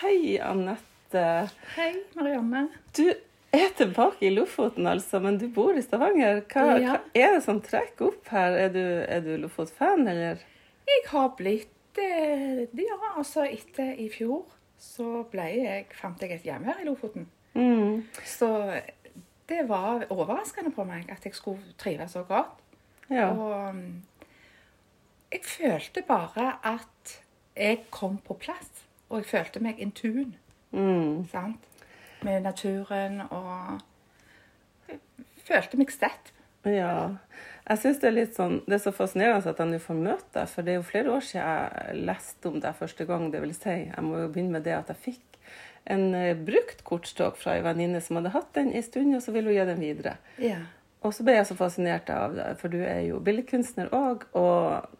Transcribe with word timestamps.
Hei, 0.00 0.38
Anette. 0.42 1.50
Hei, 1.76 1.90
Marianne. 2.14 2.68
Du 2.96 3.04
er 3.52 3.72
tilbake 3.76 4.26
i 4.26 4.30
Lofoten, 4.32 4.86
altså, 4.86 5.20
men 5.20 5.36
du 5.40 5.48
bor 5.52 5.76
i 5.76 5.82
Stavanger. 5.82 6.42
Hva, 6.48 6.78
Ja. 6.80 6.94
hva 6.94 7.00
er 7.14 7.34
det 7.34 7.42
som 7.44 7.60
trekker 7.60 8.06
opp 8.08 8.28
her? 8.32 8.52
Er 8.66 8.68
du, 8.72 8.80
er 8.80 9.20
du 9.20 9.36
Lofot-fan, 9.42 10.06
eller? 10.08 10.38
Jeg 10.88 11.04
har 11.10 11.28
blitt 11.36 11.98
eh, 11.98 12.66
Ja, 12.72 12.96
altså 13.16 13.44
etter 13.44 13.92
i 13.98 14.08
fjor 14.08 14.46
så 14.80 15.24
ble 15.30 15.44
jeg, 15.58 15.86
fant 15.92 16.20
jeg 16.22 16.32
et 16.32 16.46
hjem 16.48 16.64
her 16.64 16.80
i 16.80 16.86
Lofoten. 16.88 17.26
Mm. 17.54 18.06
Så 18.24 18.48
det 19.50 19.66
var 19.68 20.06
overraskende 20.08 20.70
på 20.72 20.84
meg 20.86 21.10
at 21.12 21.24
jeg 21.26 21.34
skulle 21.34 21.74
trives 21.76 22.12
så 22.16 22.22
godt. 22.24 22.56
Ja. 23.10 23.28
Og 23.34 23.74
mm, 23.74 24.02
jeg 25.32 25.44
følte 25.44 26.02
bare 26.06 26.54
at 26.64 27.18
jeg 27.56 27.82
kom 27.90 28.16
på 28.24 28.38
plass. 28.40 28.70
Og 29.10 29.18
jeg 29.18 29.26
følte 29.26 29.60
meg 29.60 29.78
in 29.78 29.90
tune 29.92 30.34
Mm. 30.72 31.26
sant? 31.30 31.66
med 32.22 32.42
naturen 32.44 33.22
og 33.30 33.80
jeg 34.88 34.98
følte 35.46 35.78
meg 35.80 35.90
stett. 35.90 36.32
ja. 36.64 37.16
Jeg 37.70 37.78
syns 37.78 38.00
det 38.02 38.08
er 38.08 38.14
litt 38.16 38.34
sånn 38.34 38.56
Det 38.66 38.74
er 38.74 38.82
så 38.82 38.90
fascinerende 38.92 39.46
at 39.52 39.58
jeg 39.62 39.68
nå 39.70 39.78
får 39.78 39.94
møte 39.96 40.32
deg, 40.34 40.48
for 40.48 40.62
det 40.66 40.72
er 40.72 40.78
jo 40.80 40.82
flere 40.88 41.12
år 41.14 41.20
siden 41.22 41.46
jeg 41.46 41.96
leste 42.06 42.48
om 42.50 42.60
deg 42.60 42.74
første 42.74 43.06
gang. 43.06 43.30
Det 43.32 43.40
vil 43.42 43.54
si, 43.54 43.70
jeg 43.86 44.02
må 44.04 44.18
jo 44.18 44.28
begynne 44.28 44.50
med 44.58 44.64
det 44.66 44.74
at 44.74 44.88
jeg 44.88 44.96
fikk 44.96 45.38
en 45.86 46.14
eh, 46.14 46.34
brukt 46.36 46.82
kortstokk 46.84 47.36
fra 47.40 47.54
ei 47.56 47.62
venninne 47.64 48.00
som 48.04 48.16
hadde 48.18 48.32
hatt 48.34 48.50
den 48.54 48.72
en 48.74 48.82
stund, 48.82 49.14
og 49.16 49.22
så 49.22 49.32
ville 49.32 49.48
hun 49.48 49.56
gi 49.56 49.64
den 49.70 49.80
videre. 49.80 50.16
Ja. 50.38 50.58
Og 51.02 51.14
så 51.16 51.24
ble 51.24 51.38
jeg 51.38 51.46
så 51.48 51.56
fascinert 51.56 52.10
av 52.12 52.34
deg, 52.36 52.58
for 52.60 52.68
du 52.68 52.80
er 52.84 53.00
jo 53.08 53.20
billedkunstner 53.24 53.88
òg. 53.96 54.26
Og, 54.36 54.90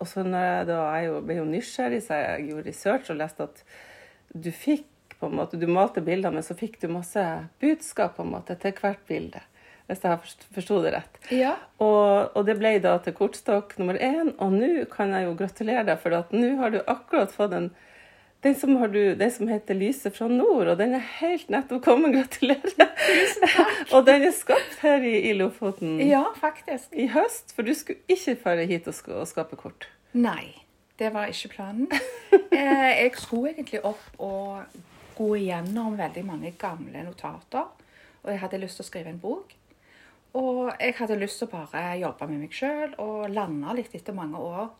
og 0.00 0.06
så 0.10 0.22
når 0.26 0.44
jeg 0.44 0.66
da 0.68 0.78
jeg 0.96 1.06
jo, 1.08 1.20
ble 1.24 1.36
jo 1.40 1.44
nysgjerrig, 1.48 2.02
så 2.04 2.18
jeg 2.20 2.46
gjorde 2.50 2.66
research 2.68 3.10
og 3.10 3.16
leste 3.20 3.46
at 3.48 3.62
du 4.36 4.50
fikk 4.52 4.84
på 5.20 5.30
en 5.30 5.36
måte, 5.38 5.56
Du 5.56 5.66
malte 5.66 6.02
bilder, 6.04 6.30
men 6.34 6.42
så 6.44 6.52
fikk 6.58 6.74
du 6.82 6.88
masse 6.92 7.22
budskap 7.62 8.16
på 8.18 8.22
en 8.26 8.34
måte 8.34 8.56
til 8.60 8.74
hvert 8.76 9.00
bilde. 9.08 9.40
Hvis 9.88 10.02
jeg 10.02 10.18
forst- 10.20 10.46
forsto 10.52 10.82
det 10.82 10.92
rett. 10.92 11.18
ja. 11.30 11.54
Og, 11.80 12.32
og 12.36 12.44
det 12.44 12.58
ble 12.58 12.74
da 12.82 12.98
til 12.98 13.14
kortstokk 13.14 13.78
nummer 13.78 13.94
én. 13.96 14.34
Og 14.42 14.52
nå 14.52 14.84
kan 14.90 15.12
jeg 15.14 15.24
jo 15.24 15.34
gratulere 15.38 15.84
deg, 15.86 15.98
for 16.02 16.12
at 16.18 16.32
nå 16.36 16.56
har 16.58 16.70
du 16.74 16.80
akkurat 16.86 17.32
fått 17.32 17.52
en 17.56 17.70
den 18.44 18.54
som, 18.54 18.76
har 18.76 18.88
du, 18.88 19.14
den 19.14 19.30
som 19.30 19.48
heter 19.48 19.74
'Lyset 19.74 20.16
fra 20.16 20.28
nord', 20.28 20.68
og 20.68 20.78
den 20.78 20.94
er 20.94 21.04
helt 21.20 21.48
nettopp 21.50 21.82
kommet. 21.84 22.14
Gratulerer! 22.14 22.90
Tusen 23.06 23.48
takk. 23.48 23.80
og 23.94 24.06
den 24.06 24.26
er 24.28 24.34
skapt 24.36 24.78
her 24.82 25.02
i, 25.02 25.14
i 25.30 25.32
Lofoten 25.32 26.00
ja, 26.00 26.24
faktisk. 26.36 26.92
i 26.92 27.08
høst, 27.10 27.54
for 27.54 27.62
du 27.62 27.74
skulle 27.74 27.98
ikke 28.08 28.36
fare 28.42 28.66
hit 28.66 28.88
og, 28.88 28.94
og 29.08 29.26
skape 29.28 29.56
kort. 29.56 29.88
Nei, 30.12 30.54
det 30.98 31.12
var 31.14 31.32
ikke 31.32 31.54
planen. 31.56 31.90
Eh, 32.56 33.02
jeg 33.02 33.10
skulle 33.20 33.50
egentlig 33.50 33.82
opp 33.84 34.20
og 34.22 34.76
gå 35.16 35.26
igjennom 35.36 35.96
veldig 35.98 36.22
mange 36.24 36.54
gamle 36.56 37.02
notater. 37.04 37.66
Og 38.22 38.30
jeg 38.30 38.40
hadde 38.40 38.60
lyst 38.62 38.80
til 38.80 38.84
å 38.84 38.86
skrive 38.86 39.12
en 39.12 39.20
bok. 39.20 39.52
Og 40.36 40.70
jeg 40.80 40.94
hadde 40.96 41.18
lyst 41.20 41.42
til 41.42 41.50
å 41.50 41.52
bare 41.52 41.82
jobbe 42.00 42.28
med 42.30 42.46
meg 42.46 42.56
sjøl 42.56 42.94
og 43.02 43.28
lande 43.32 43.76
litt 43.76 43.92
etter 43.98 44.16
mange 44.16 44.40
år 44.40 44.70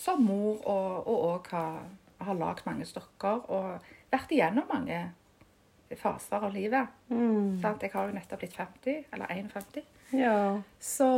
som 0.00 0.22
mor, 0.24 0.60
og 0.64 1.08
òg 1.08 1.50
har, 1.52 1.80
har 2.26 2.38
lagd 2.38 2.66
mange 2.66 2.86
stokker 2.88 3.46
og 3.50 3.90
vært 4.12 4.32
igjennom 4.34 4.68
mange 4.70 5.00
faser 5.98 6.44
av 6.46 6.52
livet. 6.54 6.90
Sant? 7.62 7.82
Jeg 7.82 7.92
har 7.94 8.08
jo 8.08 8.14
nettopp 8.14 8.42
blitt 8.44 8.56
50, 8.58 9.06
eller 9.14 9.32
51. 9.34 9.80
Ja. 10.14 10.36
Så, 10.78 11.08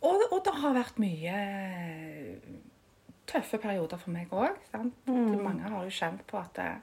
og, 0.00 0.24
og 0.30 0.38
det 0.46 0.54
har 0.60 0.76
vært 0.76 1.00
mye 1.02 1.38
tøffe 3.30 3.58
perioder 3.58 4.00
for 4.00 4.14
meg 4.14 4.32
òg. 4.34 4.58
Mange 5.42 5.66
har 5.66 5.84
jo 5.86 5.94
kjent 5.94 6.22
på 6.28 6.38
at 6.38 6.60
eh, 6.62 6.76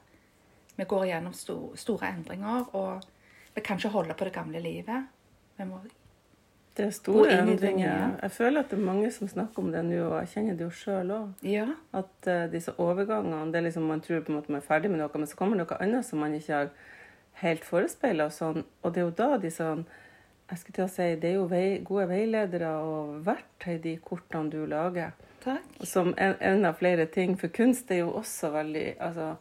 vi 0.76 0.88
går 0.90 1.08
igjennom 1.08 1.34
sto, 1.38 1.58
store 1.80 2.12
endringer, 2.16 2.68
og 2.76 3.04
vi 3.56 3.64
kan 3.64 3.80
ikke 3.80 3.94
holde 3.94 4.18
på 4.18 4.28
det 4.28 4.36
gamle 4.36 4.62
livet. 4.64 5.10
Vi 5.58 5.68
må, 5.70 5.82
Det 6.78 6.86
er 6.86 6.94
store 6.96 7.34
endringer. 7.42 7.88
Ja. 7.88 8.10
Jeg 8.22 8.32
føler 8.32 8.64
at 8.64 8.70
det 8.72 8.78
er 8.80 8.86
mange 8.86 9.10
som 9.12 9.28
snakker 9.28 9.60
om 9.60 9.72
det 9.74 9.82
nå, 9.86 9.98
og 10.06 10.14
jeg 10.22 10.30
kjenner 10.36 10.56
det 10.56 10.64
jo 10.64 10.70
sjøl 10.72 11.12
òg. 11.12 11.44
ja, 11.44 11.66
At 11.94 12.30
uh, 12.32 12.46
disse 12.52 12.72
overgangene 12.80 13.52
det 13.52 13.60
er 13.60 13.66
liksom 13.68 13.90
Man 13.90 14.02
tror 14.02 14.22
på 14.24 14.32
en 14.32 14.38
måte 14.40 14.52
man 14.52 14.62
er 14.62 14.68
ferdig 14.68 14.92
med 14.92 15.02
noe, 15.04 15.12
men 15.14 15.28
så 15.28 15.36
kommer 15.36 15.60
det 15.60 15.66
noe 15.66 15.82
annet 15.84 16.08
som 16.08 16.24
man 16.24 16.38
ikke 16.38 16.54
har 16.54 16.72
helt 17.42 17.66
forespeila. 17.68 18.30
Og, 18.30 18.32
sånn. 18.32 18.64
og 18.82 18.94
det 18.94 19.04
er 19.04 19.10
jo 19.10 19.18
da 19.20 19.38
de 19.38 19.52
sånn 19.52 19.84
jeg 20.52 20.60
skulle 20.60 20.76
til 20.76 20.84
å 20.84 20.92
si, 20.92 21.10
Det 21.16 21.30
er 21.30 21.36
jo 21.38 21.46
vei, 21.48 21.66
gode 21.88 22.08
veiledere 22.10 22.72
og 22.84 23.22
verktøy, 23.24 23.78
de 23.84 23.98
kortene 24.04 24.52
du 24.52 24.66
lager. 24.68 25.12
takk. 25.44 25.64
Som 25.88 26.14
en, 26.18 26.36
en 26.40 26.66
av 26.66 26.76
flere 26.80 27.06
ting. 27.06 27.38
For 27.40 27.48
kunst 27.48 27.92
er 27.92 28.04
jo 28.04 28.12
også 28.20 28.52
veldig 28.52 28.96
altså, 29.00 29.36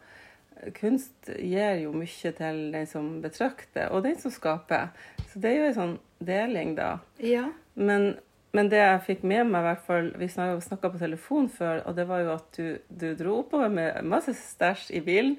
Kunst 0.76 1.30
gir 1.41 1.78
jo 1.80 1.94
mye 1.97 2.30
til 2.36 2.58
den 2.74 2.86
som 2.86 3.22
betrakter, 3.22 3.88
og 3.88 4.02
den 4.04 4.18
som 4.20 4.30
skaper. 4.30 4.91
Så 5.32 5.41
det 5.41 5.54
er 5.54 5.56
jo 5.56 5.68
en 5.70 5.76
sånn 5.78 5.94
deling, 6.20 6.75
da. 6.78 6.98
Ja. 7.25 7.47
Men, 7.75 8.16
men 8.53 8.69
det 8.72 8.81
jeg 8.82 9.03
fikk 9.06 9.22
med 9.25 9.47
meg, 9.48 9.60
i 9.62 9.69
hvert 9.70 9.86
fall, 9.86 10.10
vi 10.20 10.28
snakka 10.28 10.91
på 10.92 10.98
telefon 11.00 11.48
før, 11.53 11.82
og 11.86 11.97
det 11.97 12.06
var 12.10 12.25
jo 12.25 12.32
at 12.34 12.58
du, 12.58 12.78
du 12.88 13.08
dro 13.19 13.38
oppover 13.44 13.69
med 13.72 14.03
masse 14.04 14.34
stæsj 14.36 14.91
i 14.98 15.00
bilen. 15.06 15.38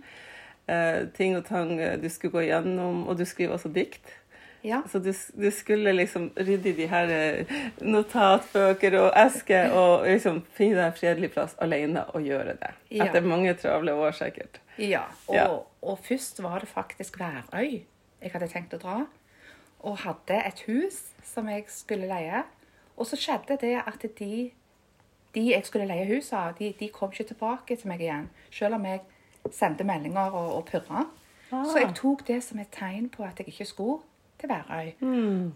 Eh, 0.72 1.08
ting 1.18 1.36
og 1.38 1.46
tang 1.50 1.74
eh, 1.82 1.98
du 2.00 2.08
skulle 2.10 2.32
gå 2.40 2.48
gjennom, 2.48 3.06
og 3.10 3.18
du 3.20 3.26
skriver 3.26 3.54
også 3.58 3.72
dikt. 3.74 4.14
ja. 4.64 4.82
Så 4.92 5.00
du, 5.02 5.10
du 5.42 5.48
skulle 5.52 5.92
liksom 5.98 6.30
rydde 6.38 6.70
i 6.70 6.76
de 6.78 6.88
her 6.88 7.10
eh, 7.10 7.54
notatbøker 7.82 8.96
og 9.02 9.12
esker 9.18 9.74
og 9.76 10.06
liksom 10.08 10.42
finne 10.56 10.78
deg 10.78 10.86
en 10.92 10.98
fredelig 10.98 11.32
plass 11.34 11.56
alene 11.62 12.04
og 12.14 12.26
gjøre 12.26 12.56
det. 12.62 12.72
Ja. 12.94 13.08
Etter 13.08 13.26
mange 13.26 13.54
travle 13.60 13.94
år, 13.98 14.14
sikkert. 14.18 14.62
Ja, 14.78 15.04
og, 15.28 15.36
Ja. 15.36 15.48
og 15.82 16.00
først 16.06 16.40
var 16.44 16.60
det 16.64 16.70
faktisk 16.70 17.20
Værøy 17.20 17.82
jeg 18.22 18.32
hadde 18.36 18.48
tenkt 18.54 18.74
å 18.78 18.78
dra. 18.78 19.00
Og 19.84 19.98
hadde 20.04 20.38
et 20.46 20.64
hus 20.68 21.00
som 21.26 21.48
jeg 21.50 21.66
skulle 21.68 22.08
leie. 22.10 22.44
Og 22.98 23.08
så 23.10 23.18
skjedde 23.18 23.58
det 23.62 23.76
at 23.82 24.04
de, 24.20 24.52
de 25.36 25.46
jeg 25.52 25.66
skulle 25.66 25.88
leie 25.90 26.06
hus 26.16 26.30
av, 26.38 26.54
de, 26.60 26.74
de 26.80 26.90
kom 26.94 27.10
ikke 27.12 27.32
tilbake 27.32 27.76
til 27.76 27.90
meg 27.90 28.04
igjen. 28.04 28.30
Selv 28.54 28.78
om 28.78 28.86
jeg 28.86 29.02
sendte 29.52 29.84
meldinger 29.88 30.30
og, 30.38 30.56
og 30.60 30.66
purra. 30.70 31.06
Så 31.52 31.82
jeg 31.82 31.96
tok 31.98 32.22
det 32.28 32.44
som 32.46 32.60
et 32.62 32.70
tegn 32.72 33.10
på 33.12 33.24
at 33.28 33.40
jeg 33.42 33.48
ikke 33.52 33.66
skulle 33.66 34.00
til 34.40 34.50
Værøy. 34.50 34.92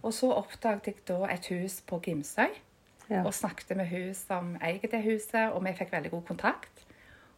Og 0.04 0.14
så 0.14 0.32
oppdaget 0.36 0.88
jeg 0.90 1.04
da 1.08 1.30
et 1.32 1.48
hus 1.54 1.78
på 1.88 2.00
Gimsøy. 2.04 2.50
Ja. 3.10 3.22
Og 3.22 3.34
snakket 3.38 3.78
med 3.78 3.88
hun 3.92 4.14
som 4.18 4.56
eier 4.66 4.90
det 4.92 5.04
huset, 5.06 5.52
og 5.54 5.62
vi 5.66 5.76
fikk 5.78 5.92
veldig 5.94 6.12
god 6.12 6.24
kontakt. 6.28 6.86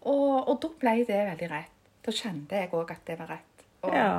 Og, 0.01 0.47
og 0.47 0.61
da 0.63 0.69
ble 0.79 0.93
det 1.07 1.19
veldig 1.27 1.49
rett. 1.51 1.73
Da 2.05 2.13
kjente 2.15 2.55
jeg 2.61 2.71
òg 2.71 2.91
at 2.95 3.03
det 3.07 3.17
var 3.19 3.33
rett. 3.35 3.65
Og 3.83 3.93
Ja. 3.93 4.11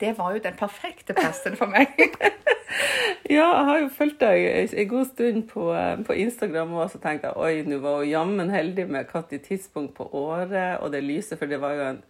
Det 0.00 0.18
var 0.18 0.34
jo 0.34 0.42
den 0.44 0.56
perfekte 0.58 1.14
plassen 1.16 1.56
for 1.56 1.72
meg. 1.72 1.94
Ja, 3.26 3.46
jeg 3.56 3.64
har 3.66 3.78
jo 3.80 3.86
fulgt 3.90 4.20
deg 4.20 4.44
en 4.78 4.88
god 4.90 5.06
stund 5.08 5.46
på, 5.50 5.62
eh, 5.74 5.96
på 6.06 6.14
Instagram 6.14 6.74
og 6.78 6.90
så 6.92 7.00
tenkte 7.02 7.30
jeg 7.30 7.38
oi, 7.42 7.62
nå 7.66 7.78
var 7.82 8.00
hun 8.02 8.10
jammen 8.10 8.50
heldig 8.52 8.84
med 8.90 9.08
hvilket 9.10 9.46
tidspunkt 9.48 9.96
på 9.96 10.06
året 10.14 10.78
og 10.82 10.92
det 10.94 11.00
lyset, 11.02 11.38
for 11.38 11.50
det 11.50 11.58
var 11.62 11.74
jo 11.74 11.88
en 11.88 12.02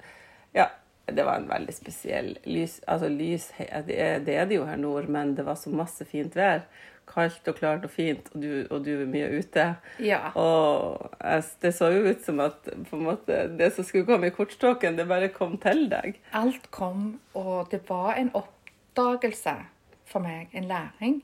Ja, 0.57 0.67
det 1.07 1.25
var 1.25 1.39
en 1.39 1.49
veldig 1.49 1.75
spesiell 1.75 2.35
lys. 2.45 2.81
Altså 2.89 3.09
lys 3.09 3.51
det, 3.87 3.97
er 4.35 4.45
det 4.45 4.57
jo 4.57 4.67
her 4.67 4.77
nord, 4.77 5.09
men 5.09 5.37
det 5.37 5.47
var 5.47 5.55
så 5.55 5.71
masse 5.71 6.05
fint 6.05 6.37
vær. 6.37 6.67
Kaldt 7.07 7.49
og 7.49 7.55
klart 7.55 7.85
og 7.87 7.93
fint, 7.95 8.29
og 8.35 8.43
du, 8.43 8.49
og 8.71 8.83
du 8.85 8.91
er 8.97 9.07
mye 9.09 9.29
ute. 9.39 9.67
Ja. 10.03 10.33
Og 10.35 11.13
det 11.63 11.71
så 11.77 11.93
jo 11.95 12.03
ut 12.11 12.25
som 12.25 12.43
at 12.45 12.67
måte, 12.93 13.39
det 13.57 13.71
som 13.77 13.87
skulle 13.87 14.09
komme 14.09 14.29
i 14.31 14.35
kortstokken, 14.35 14.99
det 14.99 15.07
bare 15.09 15.31
kom 15.35 15.55
til 15.63 15.87
deg. 15.93 16.19
Alt 16.37 16.71
kom, 16.75 17.21
og 17.39 17.71
det 17.71 17.85
var 17.89 18.19
en 18.19 18.33
oppdagelse 18.35 19.55
for 20.11 20.25
meg. 20.25 20.51
En 20.53 20.69
læring. 20.69 21.23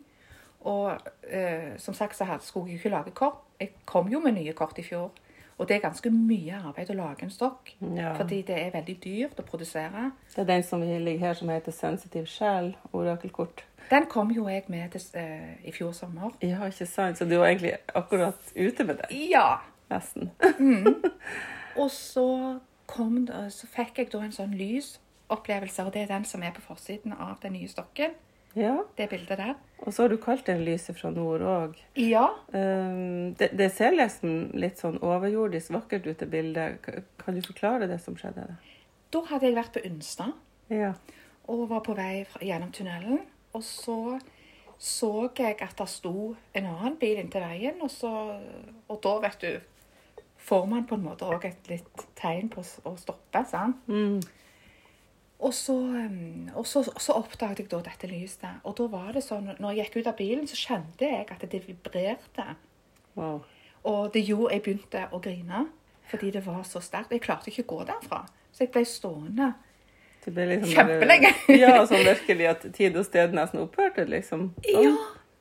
Og 0.62 0.94
eh, 1.26 1.75
som 1.78 1.94
sagt 1.94 2.16
så 2.16 2.38
skulle 2.41 2.70
jeg 2.70 2.78
ikke 2.78 2.94
lage 2.94 3.10
kort. 3.10 3.43
Jeg 3.60 3.75
kom 3.87 4.09
jo 4.09 4.20
med 4.20 4.32
nye 4.38 4.53
kort 4.53 4.78
i 4.78 4.87
fjor. 4.87 5.10
Og 5.59 5.69
det 5.69 5.76
er 5.76 5.84
ganske 5.84 6.10
mye 6.10 6.59
arbeid 6.59 6.91
å 6.91 6.97
lage 6.99 7.26
en 7.26 7.31
stokk. 7.31 7.75
Ja. 7.94 8.14
Fordi 8.19 8.41
det 8.47 8.56
er 8.59 8.72
veldig 8.75 8.97
dyrt 9.05 9.38
å 9.38 9.44
produsere. 9.46 10.08
Det 10.32 10.43
er 10.43 10.49
den 10.49 10.64
som 10.67 10.82
ligger 10.82 11.26
her, 11.26 11.37
som 11.38 11.52
heter 11.52 11.75
Sensitiv 11.76 12.26
sjel, 12.31 12.73
orakelkort. 12.93 13.62
Den 13.92 14.06
kom 14.08 14.30
jo 14.32 14.46
jeg 14.48 14.64
med 14.72 14.94
til, 14.94 15.02
uh, 15.20 15.52
i 15.68 15.72
fjor 15.76 15.92
sommer. 15.92 16.32
Ja, 16.40 16.64
ikke 16.70 16.86
sant? 16.88 17.18
Så 17.20 17.26
du 17.28 17.36
var 17.38 17.50
egentlig 17.52 17.74
akkurat 17.94 18.52
ute 18.56 18.84
med 18.88 19.02
det, 19.02 19.10
Ja. 19.30 19.58
nesten. 19.92 20.30
Og 21.76 21.90
så, 21.92 22.26
kom, 22.86 23.26
så 23.52 23.66
fikk 23.72 23.98
jeg 24.02 24.10
da 24.12 24.18
en 24.24 24.32
sånn 24.32 24.52
lysopplevelse, 24.56 25.84
og 25.86 25.92
det 25.94 26.02
er 26.02 26.10
den 26.10 26.24
som 26.28 26.42
er 26.44 26.52
på 26.56 26.60
forsiden 26.66 27.12
av 27.16 27.38
den 27.40 27.54
nye 27.56 27.68
stokken. 27.68 28.12
Ja, 28.54 28.82
Det 28.98 29.06
bildet 29.08 29.38
der. 29.40 29.54
og 29.80 29.92
så 29.94 30.02
har 30.02 30.08
du 30.12 30.18
kalt 30.20 30.44
det 30.46 30.58
lyset 30.60 30.98
fra 30.98 31.08
nord 31.10 31.40
òg. 31.40 31.78
Ja. 31.96 32.26
det, 32.52 33.48
det 33.56 33.70
ser 33.72 33.96
nesten 33.96 34.50
litt 34.60 34.76
sånn 34.78 34.98
overjordisk 35.00 35.72
vakkert 35.72 36.06
ut, 36.06 36.18
det 36.20 36.28
bildet. 36.30 36.84
Kan 37.18 37.34
du 37.34 37.40
forklare 37.40 37.88
det 37.88 37.96
som 38.04 38.14
skjedde? 38.20 38.44
Da 39.12 39.22
hadde 39.30 39.48
jeg 39.48 39.56
vært 39.56 39.72
på 39.72 39.84
Unstad 39.88 40.34
Ja. 40.68 40.92
og 41.48 41.64
var 41.72 41.80
på 41.80 41.96
vei 41.96 42.26
fra, 42.28 42.44
gjennom 42.44 42.72
tunnelen. 42.76 43.22
Og 43.52 43.64
så 43.64 43.99
så 44.82 45.28
jeg 45.38 45.60
at 45.62 45.78
det 45.78 45.87
sto 45.87 46.32
en 46.58 46.64
annen 46.66 46.96
bil 46.99 47.20
inntil 47.20 47.44
veien, 47.44 47.76
og, 47.84 47.90
så, 47.90 48.10
og 48.90 48.96
da, 49.04 49.12
vet 49.22 49.44
du 49.44 49.52
får 50.43 50.64
man 50.66 50.87
på 50.90 50.96
en 50.99 51.04
måte 51.04 51.28
òg 51.31 51.44
et 51.46 51.69
litt 51.70 52.06
tegn 52.19 52.49
på 52.50 52.64
å 52.88 52.96
stoppe. 52.99 53.44
sant? 53.46 53.78
Mm. 53.87 54.19
Og 55.43 55.54
så, 55.54 55.76
og 56.54 56.66
så, 56.66 56.82
så 56.82 57.14
oppdaget 57.19 57.64
jeg 57.64 57.70
da 57.70 57.81
dette 57.87 58.10
lyset. 58.10 58.58
Og 58.66 58.75
da 58.78 58.88
var 58.90 59.14
det 59.14 59.25
sånn, 59.26 59.52
når 59.62 59.76
jeg 59.76 59.87
gikk 59.87 60.00
ut 60.00 60.10
av 60.10 60.19
bilen, 60.19 60.49
så 60.50 60.58
kjente 60.58 61.06
jeg 61.06 61.28
at 61.31 61.46
det 61.50 61.62
vibrerte. 61.66 62.46
Wow. 63.14 63.43
Og 63.87 64.12
det 64.14 64.22
gjorde 64.26 64.54
jeg 64.54 64.64
begynte 64.66 65.06
å 65.10 65.22
grine 65.22 65.66
fordi 66.10 66.32
det 66.34 66.43
var 66.44 66.60
så 66.69 66.82
sterkt. 66.82 67.14
Jeg 67.14 67.22
klarte 67.25 67.49
ikke 67.49 67.64
å 67.64 67.70
gå 67.70 67.84
derfra. 67.88 68.25
Så 68.52 68.66
jeg 68.66 68.72
ble 68.75 68.82
stående. 68.84 69.52
Det 70.24 70.30
ble 70.34 70.44
liksom 70.52 70.70
Kjempelenge. 70.76 71.32
ja, 71.62 71.72
sånn 71.86 72.04
virkelig 72.06 72.48
at 72.52 72.66
tid 72.76 72.96
og 72.96 73.06
sted 73.08 73.34
nesten 73.34 73.62
opphørte, 73.64 74.04
liksom. 74.06 74.52
Sånn. 74.69 74.84
Ja. 74.86 74.92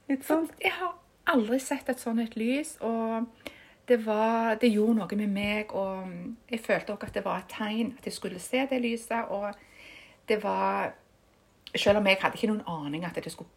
Litt 0.09 0.25
sånn. 0.27 0.47
Jeg 0.61 0.73
har 0.79 0.95
aldri 1.31 1.59
sett 1.61 1.89
et 1.93 2.01
sånt 2.01 2.19
et 2.23 2.33
lys, 2.35 2.73
og 2.81 3.27
det, 3.87 3.99
var, 4.05 4.55
det 4.61 4.71
gjorde 4.71 4.97
noe 5.01 5.19
med 5.19 5.35
meg. 5.35 5.75
Og 5.77 6.49
jeg 6.51 6.63
følte 6.65 6.95
også 6.95 7.11
at 7.11 7.19
det 7.19 7.25
var 7.25 7.43
et 7.43 7.53
tegn 7.53 7.93
at 7.99 8.09
jeg 8.09 8.15
skulle 8.17 8.41
se 8.41 8.65
det 8.71 8.81
lyset. 8.81 9.29
Og 9.29 9.51
det 10.29 10.41
var 10.43 10.91
Selv 11.75 12.01
om 12.01 12.07
jeg 12.09 12.17
hadde 12.19 12.35
ikke 12.35 12.49
noen 12.49 12.65
aning 12.67 13.05
at 13.07 13.15
det 13.15 13.31
skulle 13.31 13.47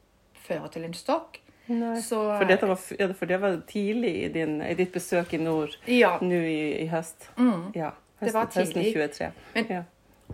føre 0.44 0.69
til 0.70 0.85
en 0.87 0.93
stokk. 0.94 1.41
Nei. 1.67 1.97
Så 2.05 2.19
For, 2.20 2.67
var, 2.69 2.81
ja, 3.00 3.09
for 3.17 3.27
det 3.27 3.41
var 3.41 3.56
tidlig 3.67 4.12
i, 4.25 4.29
din, 4.29 4.59
i 4.62 4.75
ditt 4.79 4.93
besøk 4.93 5.32
i 5.35 5.41
nord 5.41 5.75
Ja. 5.88 6.19
nå 6.20 6.37
i, 6.44 6.85
i 6.85 6.87
høst. 6.93 7.31
Mm. 7.38 7.73
Ja. 7.75 7.91
Det 8.20 8.35
var 8.35 8.47
tidlig. 8.53 8.69
høsten 8.69 8.82
tidlig. 8.82 9.11
23. 9.17 9.32
Men- 9.55 9.70
ja. 9.73 9.82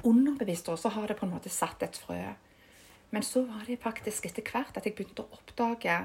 Underbevisst 0.07 0.69
også 0.69 0.93
har 0.95 1.11
det 1.11 1.17
på 1.19 1.27
en 1.27 1.35
måte 1.35 1.53
satt 1.53 1.83
et 1.83 1.99
frø. 1.99 2.21
Men 3.11 3.23
så 3.27 3.43
var 3.47 3.65
det 3.67 3.81
faktisk 3.83 4.29
etter 4.29 4.47
hvert 4.47 4.77
at 4.79 4.87
jeg 4.87 4.95
begynte 4.95 5.25
å 5.25 5.39
oppdage 5.39 5.97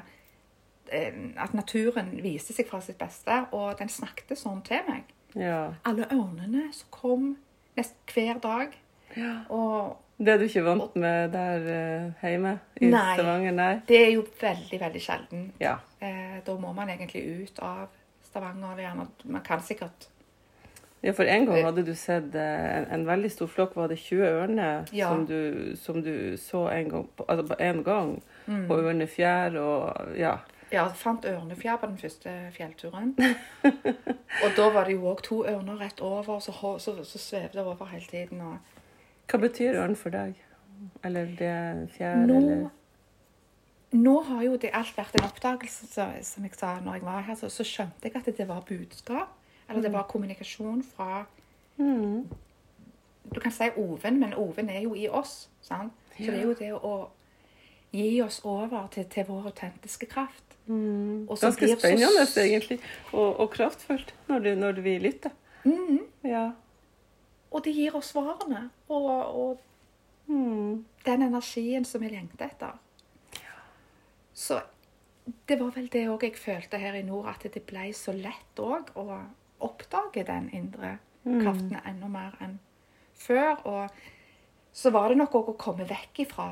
eh, 0.92 1.20
at 1.38 1.54
naturen 1.54 2.16
viste 2.24 2.56
seg 2.56 2.70
fra 2.70 2.82
sitt 2.82 2.98
beste, 2.98 3.44
og 3.54 3.78
den 3.80 3.92
snakket 3.94 4.34
sånn 4.40 4.64
til 4.66 4.82
meg. 4.90 5.12
ja. 5.36 5.76
alle 5.84 6.08
ørnene 6.10 6.70
som 6.74 6.90
kom 6.90 7.36
nesten 7.76 8.14
hver 8.14 8.42
dag. 8.42 8.76
Og 9.50 10.02
Det 10.18 10.32
er 10.32 10.40
du 10.40 10.46
ikke 10.48 10.64
vant 10.64 10.96
med 10.96 11.34
der 11.34 11.66
uh, 11.68 12.24
hjemme 12.24 12.54
i 12.80 12.88
Nei. 12.88 13.14
Stavanger? 13.18 13.52
Nei. 13.52 13.74
det 13.88 13.98
er 14.00 14.12
jo 14.14 14.24
veldig, 14.42 14.80
veldig 14.80 15.02
sjelden. 15.04 15.46
Ja. 15.60 15.76
Eh, 16.00 16.38
da 16.46 16.56
må 16.60 16.72
man 16.74 16.90
egentlig 16.90 17.26
ut 17.44 17.60
av 17.60 17.92
Stavanger. 18.24 18.80
Er 18.80 18.96
man 18.96 19.44
kan 19.44 19.64
sikkert 19.64 20.08
ja, 21.04 21.12
for 21.14 21.24
en 21.30 21.46
gang 21.46 21.64
hadde 21.68 21.84
du 21.86 21.94
sett 21.96 22.36
eh, 22.36 22.78
en, 22.80 22.88
en 22.96 23.06
veldig 23.08 23.30
stor 23.32 23.48
flokk. 23.52 23.76
Var 23.76 23.92
det 23.92 23.98
20 24.00 24.26
ørner 24.26 24.86
Ja. 24.96 25.10
som, 25.10 25.26
du, 25.30 25.74
som 25.78 26.02
du 26.04 26.38
så 26.42 26.68
en 26.74 26.90
gang 26.90 27.08
altså 27.28 27.46
på 27.52 27.58
en 27.60 27.84
gang? 27.84 28.14
Mm. 28.48 28.68
På 28.68 28.78
ørnefjær 28.82 29.58
og 29.62 30.16
ja. 30.18 30.38
Ja, 30.72 30.88
jeg 30.88 30.96
fant 30.98 31.26
ørnefjær 31.30 31.78
på 31.78 31.88
den 31.92 31.98
første 32.02 32.32
fjellturen. 32.56 33.14
og 34.44 34.56
da 34.58 34.70
var 34.74 34.90
det 34.90 34.96
jo 34.96 35.06
òg 35.12 35.22
to 35.24 35.44
ørner 35.46 35.78
rett 35.80 36.02
over, 36.02 36.40
så, 36.42 36.52
så, 36.82 36.96
så 37.06 37.22
svevde 37.22 37.60
det 37.60 37.66
over 37.66 37.86
hele 37.92 38.06
tiden. 38.10 38.42
Og 38.42 38.58
Hva 39.30 39.40
betyr 39.46 39.78
ørn 39.84 39.96
for 39.96 40.10
deg? 40.10 40.34
Eller 41.06 41.30
det 41.38 41.54
fjær, 41.96 42.26
nå, 42.26 42.36
eller 42.42 42.66
nå 43.96 44.16
har 44.28 44.42
jo 44.44 44.58
det 44.60 44.74
alt 44.76 44.98
vært 44.98 45.16
en 45.16 45.28
oppdagelse, 45.30 45.88
så, 45.88 46.10
som 46.26 46.44
jeg 46.44 46.58
sa 46.58 46.74
når 46.84 46.98
jeg 46.98 47.06
var 47.06 47.22
her. 47.30 47.38
Så, 47.40 47.50
så 47.54 47.64
skjønte 47.64 48.10
jeg 48.10 48.18
at 48.20 48.38
det 48.38 48.48
var 48.50 48.66
budskap. 48.68 49.38
Eller 49.70 49.82
det 49.82 49.92
var 49.94 50.04
kommunikasjon 50.10 50.84
fra 50.84 51.26
mm. 51.78 52.28
Du 53.34 53.40
kan 53.40 53.52
si 53.52 53.70
oven, 53.78 54.20
men 54.20 54.34
oven 54.38 54.70
er 54.70 54.82
jo 54.86 54.94
i 54.96 55.08
oss. 55.10 55.50
Sant? 55.62 55.94
Så 56.18 56.28
det 56.32 56.40
er 56.40 56.44
jo 56.46 56.54
det 56.60 56.72
å 56.78 56.92
gi 57.92 58.22
oss 58.22 58.42
over 58.46 58.86
til, 58.94 59.06
til 59.10 59.26
vår 59.26 59.48
autentiske 59.50 60.06
kraft. 60.06 60.44
Mm. 60.68 61.26
Ganske 61.28 61.68
spennende, 61.80 62.26
så- 62.30 62.42
egentlig. 62.46 62.80
Og, 63.14 63.40
og 63.40 63.50
kraftfullt 63.52 64.14
når, 64.28 64.40
du, 64.40 64.56
når 64.56 64.82
vi 64.86 64.98
lytter. 65.00 65.32
Mm. 65.66 66.00
Ja. 66.24 66.52
Og 67.52 67.64
det 67.66 67.74
gir 67.76 67.96
oss 67.98 68.14
svarene. 68.14 68.70
Og, 68.90 69.10
og 69.36 69.62
Mm. 70.28 70.86
den 71.06 71.22
energien 71.22 71.84
som 71.86 72.02
vi 72.02 72.08
lengter 72.10 72.46
etter. 72.48 72.72
Så 74.34 74.60
det 75.48 75.60
var 75.60 75.70
vel 75.76 75.86
det 75.94 76.08
òg 76.10 76.24
jeg 76.26 76.36
følte 76.38 76.78
her 76.82 76.94
i 76.98 77.04
nord, 77.06 77.28
at 77.30 77.46
det 77.54 77.62
ble 77.70 77.92
så 77.94 78.12
lett 78.12 78.58
òg 78.58 78.90
å 78.98 79.20
oppdage 79.64 80.26
den 80.28 80.50
indre 80.54 80.98
kraften 81.26 81.78
enda 81.86 82.10
mer 82.12 82.38
enn 82.44 82.58
før. 83.20 83.62
Og 83.66 84.76
så 84.76 84.92
var 84.94 85.10
det 85.10 85.20
nok 85.20 85.36
òg 85.40 85.52
å 85.54 85.60
komme 85.60 85.88
vekk 85.90 86.26
ifra 86.26 86.50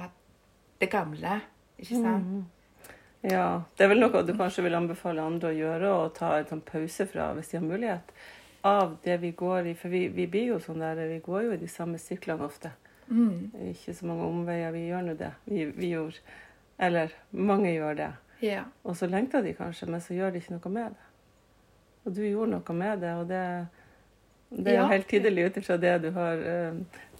det 0.81 0.89
gamle, 0.91 1.39
ikke 1.79 1.99
sant? 1.99 2.45
Ja, 3.23 3.63
det 3.77 3.85
er 3.85 3.91
vel 3.93 4.01
noe 4.03 4.23
du 4.27 4.33
kanskje 4.35 4.65
vil 4.65 4.75
anbefale 4.75 5.23
andre 5.23 5.53
å 5.53 5.55
gjøre, 5.55 5.91
og 5.95 6.15
ta 6.17 6.33
en 6.37 6.47
sånn 6.49 6.63
pause 6.67 7.05
fra, 7.07 7.29
hvis 7.37 7.53
de 7.53 7.59
har 7.59 7.67
mulighet, 7.67 8.09
av 8.67 8.97
det 9.03 9.15
vi 9.21 9.31
går 9.39 9.69
i. 9.71 9.75
For 9.79 9.93
vi, 9.93 10.09
vi 10.11 10.25
blir 10.31 10.53
jo 10.53 10.57
sånn 10.63 10.83
der, 10.83 10.99
vi 11.07 11.21
går 11.23 11.45
jo 11.45 11.53
i 11.55 11.61
de 11.61 11.69
samme 11.71 11.99
syklene 12.01 12.43
ofte. 12.43 12.73
Mm. 13.07 13.53
Ikke 13.71 13.95
så 13.95 14.09
mange 14.09 14.27
omveier, 14.27 14.75
vi 14.75 14.85
gjør 14.89 15.07
nå 15.07 15.15
det. 15.19 15.31
Vi, 15.47 15.63
vi 15.71 15.93
gjorde, 15.93 16.35
eller 16.83 17.15
mange 17.31 17.71
gjør 17.71 17.99
det. 17.99 18.11
Yeah. 18.43 18.67
Og 18.83 18.97
så 18.99 19.07
lengter 19.07 19.43
de 19.43 19.55
kanskje, 19.55 19.87
men 19.87 20.03
så 20.03 20.17
gjør 20.17 20.33
de 20.33 20.43
ikke 20.43 20.57
noe 20.57 20.75
med 20.75 20.95
det. 20.97 21.09
Og 22.05 22.13
du 22.15 22.21
gjorde 22.25 22.51
noe 22.57 22.75
med 22.75 22.99
det, 23.03 23.13
og 23.15 23.27
det, 23.29 23.43
det 24.51 24.67
er 24.73 24.77
jo 24.77 24.83
Ja. 24.83 24.87
helt 24.91 25.07
tydelig 25.09 25.45
ut 25.47 25.57
ifra 25.61 25.77
det 25.79 25.93
du 26.03 26.09
har 26.11 26.41
eh, 26.43 26.73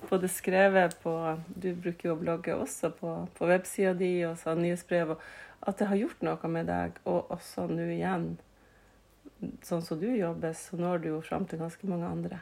både 0.09 0.27
skrevet 0.27 0.97
på 1.03 1.13
Du 1.55 1.73
bruker 1.73 2.09
jo 2.09 2.15
å 2.15 2.19
blogge 2.19 2.55
også 2.55 2.91
på, 2.97 3.13
på 3.37 3.47
websida 3.47 3.93
di 3.93 4.23
og 4.27 4.37
så 4.37 4.55
nyhetsbrev, 4.59 5.15
at 5.63 5.77
det 5.79 5.87
har 5.87 5.95
gjort 5.95 6.21
noe 6.27 6.47
med 6.51 6.67
deg, 6.67 6.97
og 7.07 7.31
også 7.31 7.67
nå 7.71 7.85
igjen, 7.95 8.33
sånn 9.63 9.81
som 9.83 9.99
du 9.99 10.09
jobber, 10.11 10.53
så 10.55 10.75
når 10.79 10.99
du 11.03 11.07
jo 11.13 11.21
fram 11.23 11.45
til 11.47 11.59
ganske 11.63 11.87
mange 11.87 12.05
andre. 12.09 12.41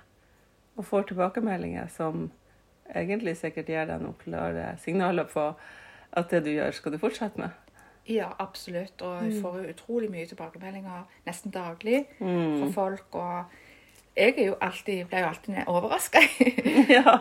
Og 0.78 0.86
får 0.86 1.04
tilbakemeldinger 1.12 1.88
som 1.94 2.32
egentlig 2.96 3.36
sikkert 3.38 3.70
gir 3.70 3.86
deg 3.86 4.02
noen 4.02 4.18
klare 4.24 4.72
signaler 4.82 5.30
på 5.30 5.52
at 6.12 6.30
det 6.34 6.42
du 6.46 6.50
gjør, 6.56 6.74
skal 6.76 6.92
du 6.92 6.98
fortsette 7.02 7.38
med. 7.40 7.54
Ja, 8.10 8.32
absolutt. 8.40 9.02
Og 9.02 9.24
jeg 9.26 9.42
får 9.42 9.58
jo 9.62 9.70
utrolig 9.76 10.10
mye 10.12 10.26
tilbakemeldinger 10.26 11.04
nesten 11.28 11.52
daglig 11.54 12.06
fra 12.18 12.28
Mm. 12.28 12.72
folk. 12.74 13.16
Og 13.16 13.44
jeg 14.18 14.34
er 14.38 14.46
jo 14.46 14.56
alltid, 14.62 15.06
blir 15.08 15.20
jo 15.20 15.26
alltid 15.26 15.68
overraska. 15.68 16.20
ja. 16.98 17.18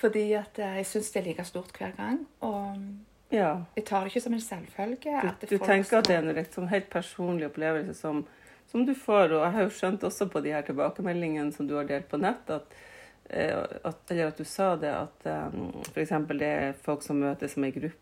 Fordi 0.00 0.32
at 0.32 0.58
eh, 0.58 0.76
jeg 0.80 0.86
syns 0.86 1.10
det 1.12 1.20
er 1.20 1.26
like 1.28 1.44
stort 1.44 1.76
hver 1.78 1.92
gang. 1.96 2.22
Og 2.40 2.76
ja. 3.32 3.56
jeg 3.76 3.84
tar 3.84 4.00
det 4.00 4.12
ikke 4.12 4.20
som 4.20 4.32
en 4.32 4.40
selvfølge. 4.40 5.20
Du, 5.40 5.46
du 5.50 5.58
tenker 5.58 5.98
at 5.98 6.08
det 6.08 6.16
er 6.16 6.22
en 6.24 6.34
liksom 6.34 6.68
helt 6.72 6.88
personlig 6.90 7.46
opplevelse 7.50 7.94
som, 7.94 8.24
som 8.72 8.86
du 8.86 8.94
får, 8.94 9.32
og 9.36 9.44
jeg 9.44 9.52
har 9.52 9.62
jo 9.68 9.76
skjønt 9.76 10.04
også 10.08 10.26
på 10.32 10.40
de 10.40 10.52
her 10.56 10.62
tilbakemeldingene 10.66 11.52
som 11.52 11.68
du 11.68 11.76
har 11.76 11.84
delt 11.88 12.08
på 12.08 12.16
nett, 12.20 12.50
at, 12.50 12.74
eh, 13.30 13.56
at, 13.84 14.02
eller 14.10 14.32
at 14.32 14.38
du 14.40 14.44
sa 14.44 14.74
det, 14.76 14.90
at 14.92 15.28
um, 15.52 15.70
f.eks. 15.92 16.12
det 16.40 16.48
er 16.48 16.72
folk 16.82 17.02
som 17.04 17.20
møtes 17.22 17.52
som 17.54 17.64
ei 17.68 17.70
gruppe. 17.76 17.98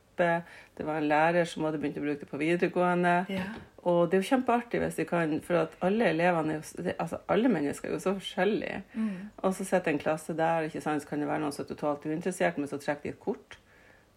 Det 0.76 0.86
var 0.86 1.00
en 1.00 1.08
lærer 1.10 1.48
som 1.48 1.66
hadde 1.66 1.80
begynt 1.80 1.98
å 2.00 2.04
bruke 2.04 2.22
det 2.22 2.28
på 2.30 2.40
videregående. 2.40 3.14
Ja. 3.32 3.46
Og 3.88 4.10
det 4.10 4.18
er 4.18 4.22
jo 4.22 4.28
kjempeartig 4.30 4.80
hvis 4.82 4.98
de 4.98 5.06
kan, 5.08 5.32
for 5.44 5.62
at 5.62 5.76
alle 5.84 6.10
elevene 6.12 6.56
er 6.56 6.60
jo, 6.60 6.92
altså 6.92 7.20
alle 7.32 7.52
mennesker 7.52 7.88
er 7.88 7.96
jo 7.96 8.02
så 8.02 8.14
forskjellige. 8.18 8.82
Mm. 8.94 9.30
Og 9.40 9.54
så 9.56 9.66
sitter 9.68 9.94
en 9.94 10.02
klasse 10.02 10.36
der, 10.36 10.68
ikke 10.68 10.84
sant, 10.84 11.04
så 11.04 11.08
kan 11.08 11.22
det 11.22 11.30
være 11.30 11.44
noen 11.44 11.56
som 11.56 11.64
er 11.64 11.70
totalt 11.72 12.04
uinteressert, 12.04 12.60
men 12.60 12.68
så 12.68 12.80
trekker 12.80 13.08
de 13.08 13.14
et 13.14 13.22
kort. 13.24 13.56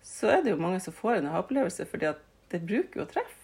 Så 0.03 0.27
er 0.31 0.43
det 0.43 0.51
jo 0.51 0.59
mange 0.59 0.81
som 0.83 0.95
får 0.95 1.21
en 1.21 1.31
aha-opplevelse, 1.31 1.87
fordi 1.87 2.11
at 2.11 2.19
det 2.51 2.65
bruker 2.67 3.01
jo 3.01 3.07
å 3.07 3.11
treffe. 3.13 3.39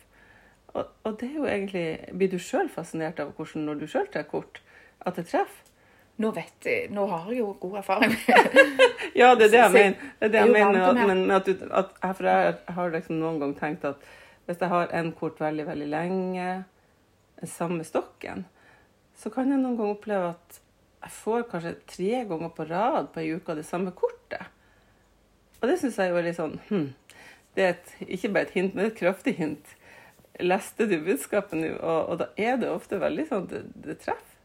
Og, 0.69 0.91
og 1.07 1.15
det 1.17 1.31
er 1.31 1.37
jo 1.39 1.47
egentlig 1.49 1.85
Blir 2.13 2.29
du 2.29 2.37
sjøl 2.37 2.67
fascinert 2.69 3.17
av 3.23 3.31
hvordan 3.33 3.63
når 3.65 3.79
du 3.79 3.87
sjøl 3.89 4.05
trekker 4.11 4.29
kort, 4.29 4.61
at 5.07 5.17
det 5.17 5.29
treffer? 5.31 5.65
Nå 6.19 6.31
vet 6.35 6.65
jeg, 6.67 6.89
nå 6.91 7.05
har 7.07 7.29
jeg 7.31 7.39
jo 7.39 7.53
god 7.61 7.77
erfaring 7.79 8.11
Ja, 9.19 9.29
det 9.39 9.45
er 9.47 9.51
det 9.53 9.59
jeg 9.59 9.71
mener. 9.71 10.07
Det 10.19 10.27
er 10.27 10.33
det 10.33 10.39
jeg 10.41 10.49
jeg 10.49 10.49
er 10.49 10.53
mener 10.55 10.87
at, 10.89 10.97
men 11.07 11.31
at 11.31 11.45
du, 11.47 11.53
at, 11.71 11.93
jeg- 12.03 12.15
for 12.17 12.27
jeg 12.27 12.55
har 12.75 12.89
liksom 12.95 13.19
noen 13.21 13.39
gang 13.39 13.53
tenkt 13.59 13.85
at 13.87 14.07
hvis 14.49 14.59
jeg 14.63 14.71
har 14.71 14.91
en 14.99 15.11
kort 15.13 15.39
veldig, 15.39 15.65
veldig 15.67 15.87
lenge, 15.91 16.47
samme 17.45 17.83
stokken, 17.85 18.43
så 19.15 19.29
kan 19.31 19.51
jeg 19.53 19.59
noen 19.61 19.77
ganger 19.77 19.93
oppleve 19.95 20.31
at 20.33 20.57
jeg 21.05 21.13
får 21.15 21.43
kanskje 21.51 21.73
tre 21.93 22.23
ganger 22.31 22.49
på 22.57 22.65
rad 22.67 23.11
på 23.13 23.21
ei 23.21 23.29
uke 23.37 23.55
det 23.55 23.63
samme 23.67 23.93
kortet. 23.95 24.49
Og 25.61 25.67
det 25.69 25.77
syns 25.79 25.99
jeg 26.01 26.09
jo 26.11 26.17
er 26.19 26.25
litt 26.25 26.37
sånn 26.39 26.57
hm, 26.69 26.87
Det 27.55 27.63
er 27.63 27.69
et, 27.77 27.93
ikke 28.17 28.31
bare 28.35 28.47
et 28.49 28.55
hint, 28.57 28.75
men 28.75 28.89
et 28.89 28.97
kraftig 28.97 29.35
hint. 29.37 29.71
Leste 30.39 30.87
du 30.89 30.97
budskapet 31.03 31.55
nå? 31.59 31.71
Og, 31.79 32.01
og 32.13 32.19
da 32.23 32.27
er 32.39 32.57
det 32.61 32.69
ofte 32.73 32.99
veldig 33.01 33.25
sånn 33.29 33.47
det, 33.51 33.63
det 33.85 33.97
treffer. 34.03 34.38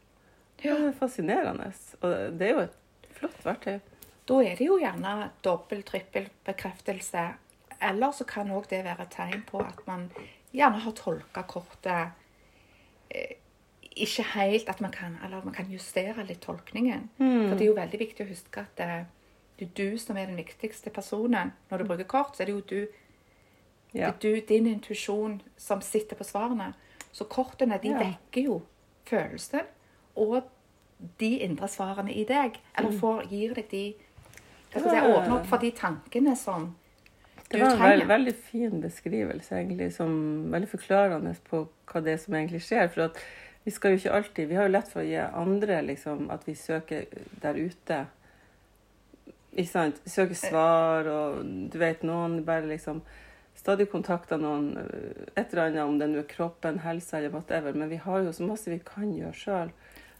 Det 0.57 0.65
Ja. 0.65 0.75
er 0.87 0.91
fascinerende. 0.93 1.73
Og 2.01 2.39
det 2.39 2.41
er 2.49 2.53
jo 2.53 2.59
et 2.59 2.75
flott 3.13 3.43
verktøy. 3.45 3.79
Da 4.27 4.33
er 4.41 4.55
det 4.55 4.65
jo 4.67 4.77
gjerne 4.79 5.29
dobbel, 5.43 5.83
trippel 5.83 6.29
bekreftelse. 6.45 7.33
Eller 7.81 8.11
så 8.11 8.25
kan 8.25 8.49
òg 8.49 8.67
det 8.69 8.83
være 8.85 9.01
et 9.01 9.11
tegn 9.11 9.43
på 9.45 9.59
at 9.59 9.85
man 9.87 10.09
gjerne 10.53 10.79
har 10.79 10.91
tolka 10.91 11.43
kortet 11.43 12.11
eh, 13.11 13.35
ikke 13.95 14.23
helt 14.33 14.69
at 14.69 14.81
man 14.81 14.91
kan, 14.91 15.17
Eller 15.23 15.41
man 15.43 15.53
kan 15.53 15.69
justere 15.71 16.25
litt 16.27 16.41
tolkningen. 16.41 17.09
Mm. 17.19 17.49
For 17.49 17.55
det 17.57 17.61
er 17.61 17.65
jo 17.69 17.75
veldig 17.75 17.99
viktig 17.99 18.25
å 18.25 18.29
huske 18.29 18.59
at 18.65 18.79
eh, 18.79 19.03
det 19.59 19.67
er 19.69 19.91
du 19.91 19.97
som 19.97 20.17
er 20.17 20.25
den 20.25 20.35
viktigste 20.37 20.89
personen. 20.89 21.53
Når 21.71 21.77
du 21.77 21.83
bruker 21.85 22.03
kort, 22.03 22.35
så 22.35 22.41
er 22.43 22.45
det 22.45 22.53
jo 22.55 22.61
du, 22.61 22.87
Ja. 23.93 24.11
det 24.11 24.25
er 24.25 24.41
du 24.41 24.41
din 24.47 24.65
intuisjon, 24.67 25.41
som 25.57 25.81
sitter 25.81 26.15
på 26.15 26.23
svarene. 26.27 26.73
Så 27.13 27.23
kortene 27.25 27.77
de 27.81 27.87
Ja. 27.89 27.99
vekker 27.99 28.43
jo 28.43 28.61
følelsen 29.05 29.61
og 30.15 30.43
de 31.19 31.29
indre 31.43 31.67
svarene 31.67 32.13
i 32.13 32.23
deg? 32.23 32.59
Eller 32.77 32.91
Mm. 32.91 32.99
får, 32.99 33.29
gir 33.29 33.53
deg 33.53 33.69
de 33.69 33.95
hva 34.73 34.81
si, 34.81 34.87
Åpner 35.11 35.35
opp 35.37 35.45
for 35.45 35.57
de 35.57 35.71
tankene 35.71 36.35
som 36.37 36.75
du 37.49 37.57
Det 37.57 37.61
var 37.61 37.71
en 37.71 37.77
trenger? 37.77 37.97
veld, 37.97 38.07
veldig 38.07 38.35
fin 38.35 38.81
beskrivelse, 38.81 39.51
egentlig, 39.55 39.93
som 39.93 40.51
veldig 40.51 40.67
forklarende 40.69 41.35
på 41.49 41.67
hva 41.87 42.01
det 42.03 42.13
er 42.13 42.17
som 42.17 42.33
egentlig 42.33 42.61
skjer. 42.61 42.89
For 42.89 43.01
at 43.05 43.17
vi 43.65 43.71
skal 43.71 43.91
jo 43.91 43.97
ikke 43.97 44.15
alltid 44.15 44.47
Vi 44.49 44.55
har 44.55 44.67
jo 44.67 44.71
lett 44.71 44.87
for 44.87 45.01
å 45.01 45.05
gi 45.05 45.15
andre 45.17 45.81
liksom 45.85 46.29
at 46.31 46.45
vi 46.47 46.53
søker 46.53 47.05
der 47.41 47.53
ute. 47.53 48.05
Ikke 49.55 49.69
sant? 49.71 50.01
Søker 50.05 50.35
svar, 50.35 51.07
og 51.07 51.69
du 51.71 51.77
vet, 51.79 52.03
noen 52.03 52.43
bare 52.45 52.67
liksom 52.67 53.01
Stadig 53.55 53.87
kontakter 53.89 54.35
noen 54.37 54.73
et 55.37 55.53
eller 55.53 55.69
annet, 55.69 55.83
om 55.87 55.97
det 55.97 56.09
nå 56.11 56.17
er 56.19 56.27
kroppen, 56.27 56.79
helsa 56.83 57.17
eller 57.17 57.29
whatever. 57.31 57.71
Men 57.73 57.87
vi 57.89 57.95
har 57.95 58.19
jo 58.25 58.33
så 58.35 58.43
masse 58.45 58.67
vi 58.69 58.81
kan 58.83 59.13
gjøre 59.15 59.31
sjøl. 59.33 59.69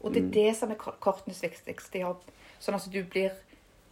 Og 0.05 0.13
det 0.13 0.21
er 0.23 0.29
det 0.35 0.51
som 0.55 0.69
er 0.71 0.77
kor- 0.79 0.95
kortenes 1.01 1.41
viktigste 1.43 1.99
jobb. 2.03 2.21
Sånn 2.61 2.77
at 2.77 2.85
du 2.93 2.99
blir 3.09 3.31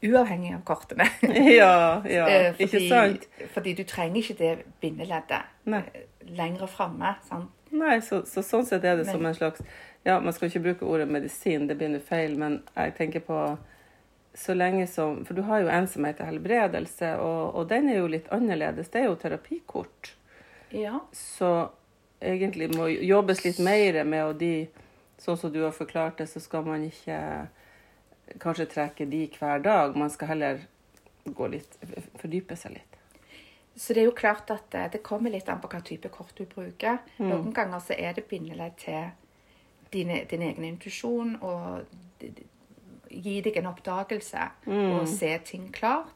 uavhengig 0.04 0.54
av 0.54 0.62
kortene. 0.68 1.08
ja, 1.58 2.02
ja. 2.06 2.26
fordi, 2.54 2.64
Ikke 2.68 2.82
sant? 2.90 3.28
fordi 3.56 3.74
du 3.74 3.84
trenger 3.90 4.20
ikke 4.22 4.38
det 4.40 4.52
bindeleddet 4.84 5.50
Nei. 5.74 5.80
eh, 5.94 6.06
lenger 6.38 6.68
framme. 6.70 7.16
Nei, 7.74 7.98
så, 8.06 8.22
så 8.30 8.44
sånn 8.46 8.66
sett 8.70 8.84
er 8.86 9.00
det 9.02 9.08
Men- 9.08 9.16
som 9.16 9.26
en 9.26 9.36
slags 9.42 9.62
Ja, 10.06 10.18
man 10.20 10.34
skal 10.36 10.50
ikke 10.50 10.60
bruke 10.66 10.86
ordet 10.86 11.08
medisin, 11.08 11.66
det 11.70 11.78
begynner 11.80 12.02
feil, 12.04 12.34
men 12.38 12.58
jeg 12.76 12.92
tenker 12.98 13.22
på 13.24 13.38
så 14.36 14.52
lenge 14.58 14.84
som 14.92 15.22
For 15.26 15.34
du 15.38 15.42
har 15.48 15.62
jo 15.64 15.70
en 15.72 15.88
som 15.88 16.04
heter 16.04 16.26
helbredelse, 16.28 17.14
og, 17.24 17.56
og 17.56 17.70
den 17.70 17.88
er 17.90 18.02
jo 18.02 18.08
litt 18.12 18.28
annerledes. 18.34 18.90
Det 18.92 19.00
er 19.02 19.06
jo 19.08 19.16
terapikort. 19.22 20.12
Ja. 20.76 21.00
Så 21.16 21.70
egentlig 22.20 22.68
må 22.76 22.88
jobbes 22.92 23.44
litt 23.46 23.60
mer 23.64 24.02
med, 24.04 24.24
og 24.26 24.36
de 24.42 24.52
Sånn 25.24 25.38
som 25.40 25.52
du 25.54 25.62
har 25.64 25.72
forklart 25.76 26.18
det, 26.20 26.28
så 26.28 26.42
skal 26.44 26.66
man 26.68 26.84
ikke 26.84 27.18
kanskje 28.44 28.66
trekke 28.74 29.06
de 29.10 29.26
hver 29.38 29.62
dag. 29.64 29.96
Man 29.96 30.12
skal 30.12 30.34
heller 30.34 30.66
gå 31.24 31.48
litt 31.54 31.78
Fordype 32.20 32.58
seg 32.60 32.76
litt. 32.78 32.98
Så 33.76 33.96
det 33.96 34.04
er 34.04 34.10
jo 34.10 34.16
klart 34.18 34.52
at 34.54 34.76
eh, 34.78 34.90
det 34.94 35.00
kommer 35.06 35.32
litt 35.34 35.48
an 35.50 35.62
på 35.64 35.70
hva 35.72 35.80
type 35.82 36.10
kort 36.14 36.36
du 36.38 36.44
bruker. 36.46 37.00
Mm. 37.18 37.30
Noen 37.32 37.54
ganger 37.56 37.82
så 37.82 37.96
er 37.98 38.14
det 38.14 38.28
bindeledd 38.30 38.76
til 38.84 39.08
din, 39.94 40.12
din 40.30 40.44
egen 40.46 40.68
intuisjon 40.68 41.38
og 41.42 41.86
gi 43.14 43.40
deg 43.46 43.58
en 43.62 43.72
oppdagelse 43.72 44.50
Mm. 44.66 44.92
og 45.00 45.08
se 45.08 45.32
ting 45.46 45.72
klart. 45.74 46.14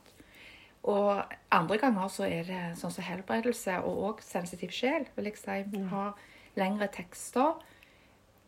Og 0.84 1.24
andre 1.52 1.78
ganger 1.78 2.08
så 2.14 2.24
er 2.28 2.44
det 2.48 2.62
sånn 2.80 2.92
som 2.94 3.04
helbredelse 3.04 3.80
og 3.84 4.04
òg 4.10 4.22
sensitiv 4.24 4.72
sjel, 4.72 5.08
vil 5.16 5.26
jeg 5.26 5.38
si. 5.38 5.58
Mm. 5.74 5.88
Har 5.92 6.14
lengre 6.56 6.88
tekster. 6.88 7.58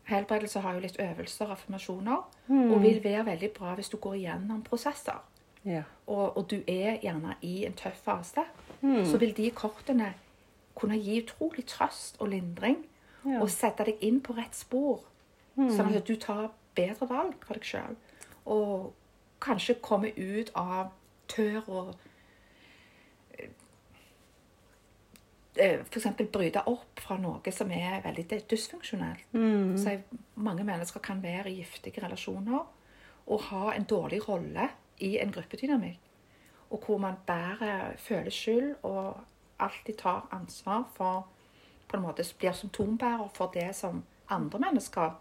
Helbredelse 0.09 0.59
har 0.63 0.73
jo 0.73 0.79
litt 0.79 0.97
øvelser, 0.99 1.51
affirmasjoner, 1.51 2.23
Mm. 2.47 2.71
og 2.73 2.81
vil 2.81 3.03
være 3.03 3.25
veldig 3.25 3.51
bra 3.53 3.75
hvis 3.75 3.89
du 3.89 3.97
går 3.97 4.13
igjennom 4.13 4.63
prosesser 4.63 5.21
Ja. 5.65 5.83
og, 6.07 6.37
og 6.37 6.47
du 6.49 6.55
er 6.67 6.97
gjerne 7.01 7.35
i 7.41 7.65
en 7.65 7.73
tøff 7.73 7.97
fase, 8.03 8.43
Mm. 8.81 9.05
så 9.05 9.17
vil 9.19 9.33
de 9.37 9.51
kortene 9.51 10.13
kunne 10.75 10.95
gi 10.97 11.21
utrolig 11.21 11.65
trøst 11.65 12.15
og 12.19 12.27
lindring. 12.29 12.77
Ja. 13.25 13.41
Og 13.41 13.49
sette 13.49 13.83
deg 13.85 13.97
inn 14.01 14.21
på 14.21 14.33
rett 14.37 14.55
spor, 14.55 15.01
sånn 15.57 15.95
at 15.95 16.05
du 16.07 16.15
tar 16.15 16.49
bedre 16.75 17.07
valg 17.09 17.33
for 17.45 17.53
deg 17.53 17.63
sjøl. 17.63 17.95
Og 18.45 18.93
kanskje 19.41 19.75
kommer 19.81 20.11
ut 20.17 20.51
av 20.55 20.91
tør 21.27 21.67
og 21.69 21.95
eh, 25.55 25.79
eksempel 25.95 26.27
bryte 26.27 26.61
opp 26.65 26.99
fra 26.99 27.17
noe 27.17 27.51
som 27.51 27.71
er 27.71 28.01
veldig 28.03 28.27
dysfunksjonelt. 28.49 29.25
Mm. 29.33 29.77
Så 29.77 29.97
mange 30.35 30.63
mennesker 30.63 30.99
kan 30.99 31.23
være 31.23 31.51
i 31.51 31.55
giftige 31.61 32.03
relasjoner 32.05 32.65
og 33.29 33.41
ha 33.49 33.73
en 33.75 33.83
dårlig 33.83 34.21
rolle 34.29 34.69
i 34.99 35.17
en 35.19 35.31
gruppedynamikk. 35.31 35.99
Og 36.69 36.83
hvor 36.85 36.97
man 36.97 37.15
bare 37.25 37.97
føler 37.97 38.29
skyld 38.29 38.75
og 38.83 39.17
alltid 39.59 39.97
tar 39.97 40.27
ansvar 40.31 40.83
for 40.95 41.27
på 41.89 41.97
en 41.97 42.03
måte 42.03 42.23
Blir 42.39 42.51
symptombærer 42.53 43.29
for 43.33 43.51
det 43.53 43.75
som 43.75 44.03
andre 44.29 44.59
mennesker 44.59 45.11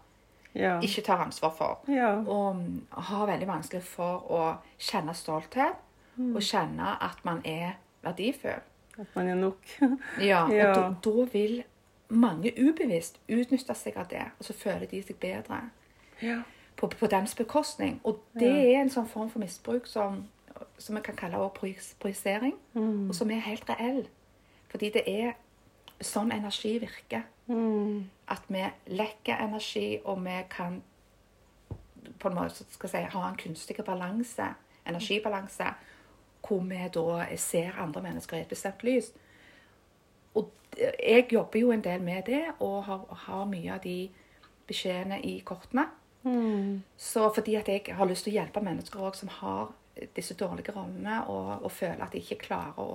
Ja. 0.55 0.79
ikke 0.81 1.01
tar 1.01 1.17
ansvar 1.25 1.53
for. 1.57 1.79
ja. 1.87 2.15
Og 2.15 2.55
mm, 2.55 2.87
har 2.91 3.25
veldig 3.25 3.47
vanskelig 3.47 3.83
for 3.83 4.31
å 4.31 4.55
kjenne 4.79 5.13
stolthet 5.13 5.75
og 6.35 6.41
kjenne 6.41 6.97
at 7.01 7.25
man 7.25 7.41
er 7.45 7.71
verdifull. 8.03 8.61
At 8.99 9.15
man 9.15 9.27
er 9.31 9.35
nok. 9.35 9.57
Ja, 10.29 10.43
og 10.45 10.51
Ja. 10.53 10.73
da, 10.73 10.93
da 11.03 11.25
vil 11.33 11.63
mange 12.09 12.51
ubevisst 12.57 13.19
utnytte 13.29 13.75
seg 13.77 13.97
av 13.97 14.07
det, 14.09 14.25
og 14.39 14.45
så 14.45 14.53
føler 14.53 14.85
de 14.89 15.01
seg 15.03 15.19
bedre 15.21 15.59
ja. 16.21 16.39
på, 16.75 16.87
på 16.89 17.07
deres 17.07 17.35
bekostning. 17.35 17.99
Og 18.03 18.19
det 18.39 18.49
er 18.49 18.81
en 18.81 18.89
sånn 18.89 19.07
form 19.07 19.29
for 19.29 19.39
misbruk 19.39 19.85
som, 19.87 20.23
som 20.77 20.95
vi 20.97 21.01
kan 21.05 21.15
kalle 21.15 21.49
projisering, 21.99 22.55
Mm. 22.73 23.09
og 23.09 23.15
som 23.15 23.31
er 23.31 23.39
helt 23.45 23.69
reell. 23.69 24.07
Fordi 24.69 24.89
det 24.93 25.03
er 25.07 25.33
sånn 26.01 26.31
energi 26.31 26.79
virker. 26.79 27.23
Mm. 27.47 28.09
At 28.27 28.41
vi 28.47 28.65
lekker 28.87 29.37
energi, 29.45 29.99
og 30.05 30.23
vi 30.25 30.35
kan 30.49 30.81
på 32.19 32.27
en 32.29 32.35
måte 32.35 32.65
skal 32.71 32.89
jeg 32.93 33.05
si, 33.11 33.17
ha 33.17 33.29
en 33.29 33.37
kunstig 33.37 33.77
balanse, 33.85 34.45
energibalanse, 34.87 35.73
hvor 36.49 36.65
vi 36.65 36.81
da 36.93 37.37
ser 37.37 37.77
andre 37.79 38.01
mennesker 38.01 38.37
i 38.37 38.43
et 38.45 38.51
bestemt 38.51 38.83
lys. 38.83 39.11
Og 40.33 40.49
jeg 40.79 41.27
jobber 41.31 41.59
jo 41.59 41.71
en 41.71 41.85
del 41.85 42.01
med 42.03 42.25
det, 42.25 42.43
og 42.59 42.83
har, 42.89 43.05
har 43.27 43.45
mye 43.49 43.73
av 43.77 43.83
de 43.85 43.99
beskjedene 44.69 45.21
i 45.25 45.39
kortene. 45.45 45.87
Mm. 46.23 46.81
Så 46.97 47.29
fordi 47.35 47.55
at 47.55 47.69
jeg 47.71 47.95
har 47.95 48.09
lyst 48.09 48.27
til 48.27 48.33
å 48.33 48.41
hjelpe 48.41 48.63
mennesker 48.63 48.99
også, 48.99 49.25
som 49.25 49.33
har 49.39 49.71
disse 50.15 50.35
dårlige 50.39 50.75
rollene, 50.75 51.23
og, 51.27 51.63
og 51.63 51.71
føler 51.71 52.03
at 52.05 52.13
de 52.15 52.21
ikke 52.23 52.41
klarer 52.47 52.79
å 52.79 52.89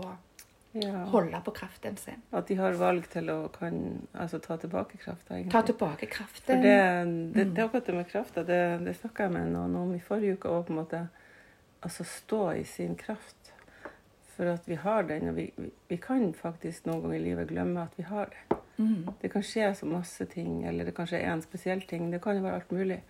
ja. 0.75 1.05
holde 1.13 1.41
på 1.45 1.55
kraften 1.55 1.97
sin. 2.01 2.23
At 2.35 2.49
de 2.49 2.57
har 2.59 2.77
valg 2.79 3.07
til 3.13 3.31
å 3.33 3.39
kan, 3.55 3.77
altså, 4.13 4.41
ta 4.43 4.57
tilbake 4.61 4.99
krafta, 4.99 5.37
egentlig. 5.37 5.53
Ta 5.53 5.63
tilbake 5.67 6.09
For 6.15 6.63
det, 6.63 6.79
det, 7.35 7.45
det 7.45 7.63
er 7.63 7.69
akkurat 7.69 7.87
det 7.87 7.97
med 7.99 8.09
krafta. 8.11 8.47
Det, 8.47 8.63
det 8.87 8.97
snakka 8.99 9.29
jeg 9.29 9.37
med 9.37 9.53
noen 9.55 9.77
om 9.83 9.95
i 9.95 10.03
forrige 10.03 10.39
uke. 10.39 10.51
Og 10.51 10.67
på 10.69 10.75
en 10.75 10.81
måte 10.83 11.05
altså 11.85 12.07
stå 12.09 12.43
i 12.61 12.65
sin 12.65 12.97
kraft. 12.97 13.44
For 14.35 14.51
at 14.51 14.69
vi 14.69 14.79
har 14.81 15.07
den. 15.09 15.31
Og 15.31 15.37
vi, 15.39 15.49
vi, 15.89 15.99
kan 16.03 16.33
faktisk 16.35 16.89
noen 16.89 17.05
ganger 17.05 17.19
i 17.19 17.25
livet 17.29 17.51
glemme 17.53 17.87
at 17.87 17.95
vi 17.99 18.07
har 18.09 18.33
det. 18.33 18.59
Mm. 18.77 19.11
Det 19.21 19.31
kan 19.31 19.45
skje 19.47 19.69
så 19.79 19.87
masse 19.87 20.27
ting, 20.33 20.65
eller 20.67 20.89
det 20.89 20.97
kan 20.97 21.07
skje 21.07 21.23
én 21.23 21.43
spesiell 21.45 21.85
ting. 21.87 22.09
Det 22.11 22.23
kan 22.23 22.39
jo 22.39 22.47
være 22.47 22.63
alt 22.63 22.75
mulig. 22.75 23.01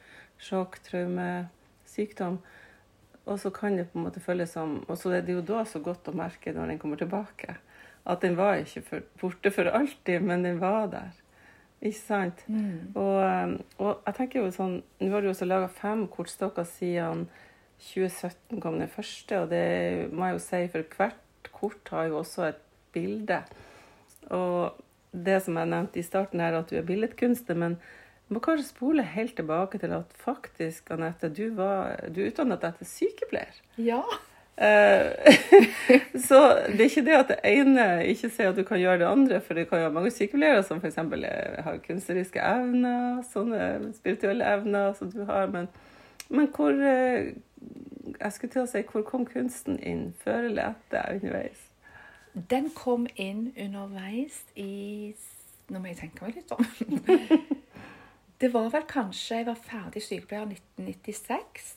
Sjokk, 0.42 0.80
traume, 0.84 1.48
sykdom. 1.88 2.40
Og 3.24 3.40
så 3.40 3.48
kan 3.54 3.78
det 3.78 3.88
på 3.90 3.98
en 3.98 4.04
måte 4.04 4.20
føles 4.20 4.50
som 4.52 4.82
Og 4.84 4.98
så 5.00 5.14
er 5.16 5.22
det 5.24 5.32
jo 5.32 5.40
da 5.40 5.62
så 5.64 5.80
godt 5.80 6.10
å 6.10 6.16
merke 6.16 6.52
når 6.52 6.74
den 6.74 6.80
kommer 6.82 7.00
tilbake. 7.00 7.56
At 8.04 8.20
den 8.20 8.36
var 8.36 8.60
ikke 8.60 8.82
for, 8.84 9.04
borte 9.20 9.52
for 9.54 9.70
alltid, 9.72 10.20
men 10.20 10.44
den 10.44 10.60
var 10.60 10.90
der. 10.92 11.14
Ikke 11.80 12.00
sant? 12.00 12.44
Mm. 12.48 12.92
Og, 13.00 13.56
og 13.78 14.04
jeg 14.06 14.16
tenker 14.18 14.40
jo 14.40 14.52
sånn 14.52 14.78
Nå 15.00 15.10
har 15.12 15.24
du 15.24 15.30
også 15.32 15.48
laga 15.48 15.68
fem 15.72 16.06
kortstokker 16.08 16.68
siden 16.68 17.26
2017 17.84 18.62
kom 18.62 18.78
den 18.80 18.90
første, 18.90 19.42
og 19.42 19.52
det 19.52 20.12
må 20.12 20.30
jeg 20.30 20.38
jo 20.38 20.44
si, 20.46 20.62
for 20.72 20.96
hvert 20.96 21.50
kort 21.54 21.92
har 21.92 22.08
jo 22.10 22.20
også 22.22 22.48
et 22.50 22.62
bilde. 22.94 23.40
Og 24.32 24.80
det 25.14 25.40
som 25.44 25.58
jeg 25.60 25.70
nevnte 25.70 26.00
i 26.00 26.06
starten 26.06 26.42
her, 26.42 26.56
at 26.58 26.70
du 26.70 26.78
er 26.78 26.86
billedkunstner, 26.86 27.58
men 27.58 27.76
du 28.28 28.36
må 28.36 28.42
kanskje 28.44 28.70
spole 28.70 29.04
helt 29.14 29.36
tilbake 29.36 29.78
til 29.78 29.92
at 29.94 30.14
faktisk, 30.16 30.90
Anette, 30.94 31.28
du, 31.28 31.50
var, 31.56 31.98
du 32.08 32.22
er 32.22 32.30
utdannet 32.32 32.62
deg 32.62 32.78
til 32.80 32.88
sykepleier. 32.88 33.58
Ja. 33.76 34.00
Eh, 34.56 35.34
så 36.26 36.40
det 36.70 36.78
er 36.78 36.88
ikke 36.88 37.06
det 37.06 37.16
at 37.18 37.32
det 37.32 37.38
ene 37.50 37.86
ikke 38.06 38.30
sier 38.30 38.52
at 38.52 38.58
du 38.58 38.64
kan 38.66 38.80
gjøre 38.80 39.02
det 39.02 39.08
andre, 39.10 39.40
for 39.44 39.58
det 39.58 39.66
kan 39.68 39.82
jo 39.82 39.88
være 39.88 39.96
mange 39.98 40.14
sykepleiere 40.14 40.62
som 40.66 40.80
f.eks. 40.80 41.00
har 41.66 41.80
kunstneriske 41.84 42.42
evner, 42.42 43.20
sånne 43.32 43.92
spirituelle 43.98 44.46
evner 44.56 44.94
som 44.98 45.12
du 45.12 45.24
har, 45.28 45.50
men, 45.52 45.68
men 46.30 46.48
hvor 46.54 46.72
eh, 46.80 47.34
Jeg 48.14 48.32
skulle 48.32 48.52
til 48.52 48.64
å 48.64 48.70
si 48.70 48.82
hvor 48.88 49.04
kom 49.06 49.26
kunsten 49.28 49.78
inn? 49.80 50.12
Før 50.22 50.48
eller 50.50 50.74
etter? 50.74 51.16
Underveis? 51.18 51.62
Den 52.34 52.70
kom 52.74 53.06
inn 53.14 53.52
underveis 53.54 54.40
i 54.58 55.14
Nå 55.72 55.80
må 55.80 55.88
jeg 55.88 56.02
tenke 56.02 56.26
meg 56.26 56.36
litt 56.36 56.50
om. 56.52 56.60
Det 58.40 58.50
var 58.52 58.66
vel 58.74 58.84
kanskje 58.84 59.38
jeg 59.38 59.46
var 59.46 59.60
ferdig 59.62 60.02
sykepleier 60.04 60.50
i 60.50 60.58
1996. 60.58 61.70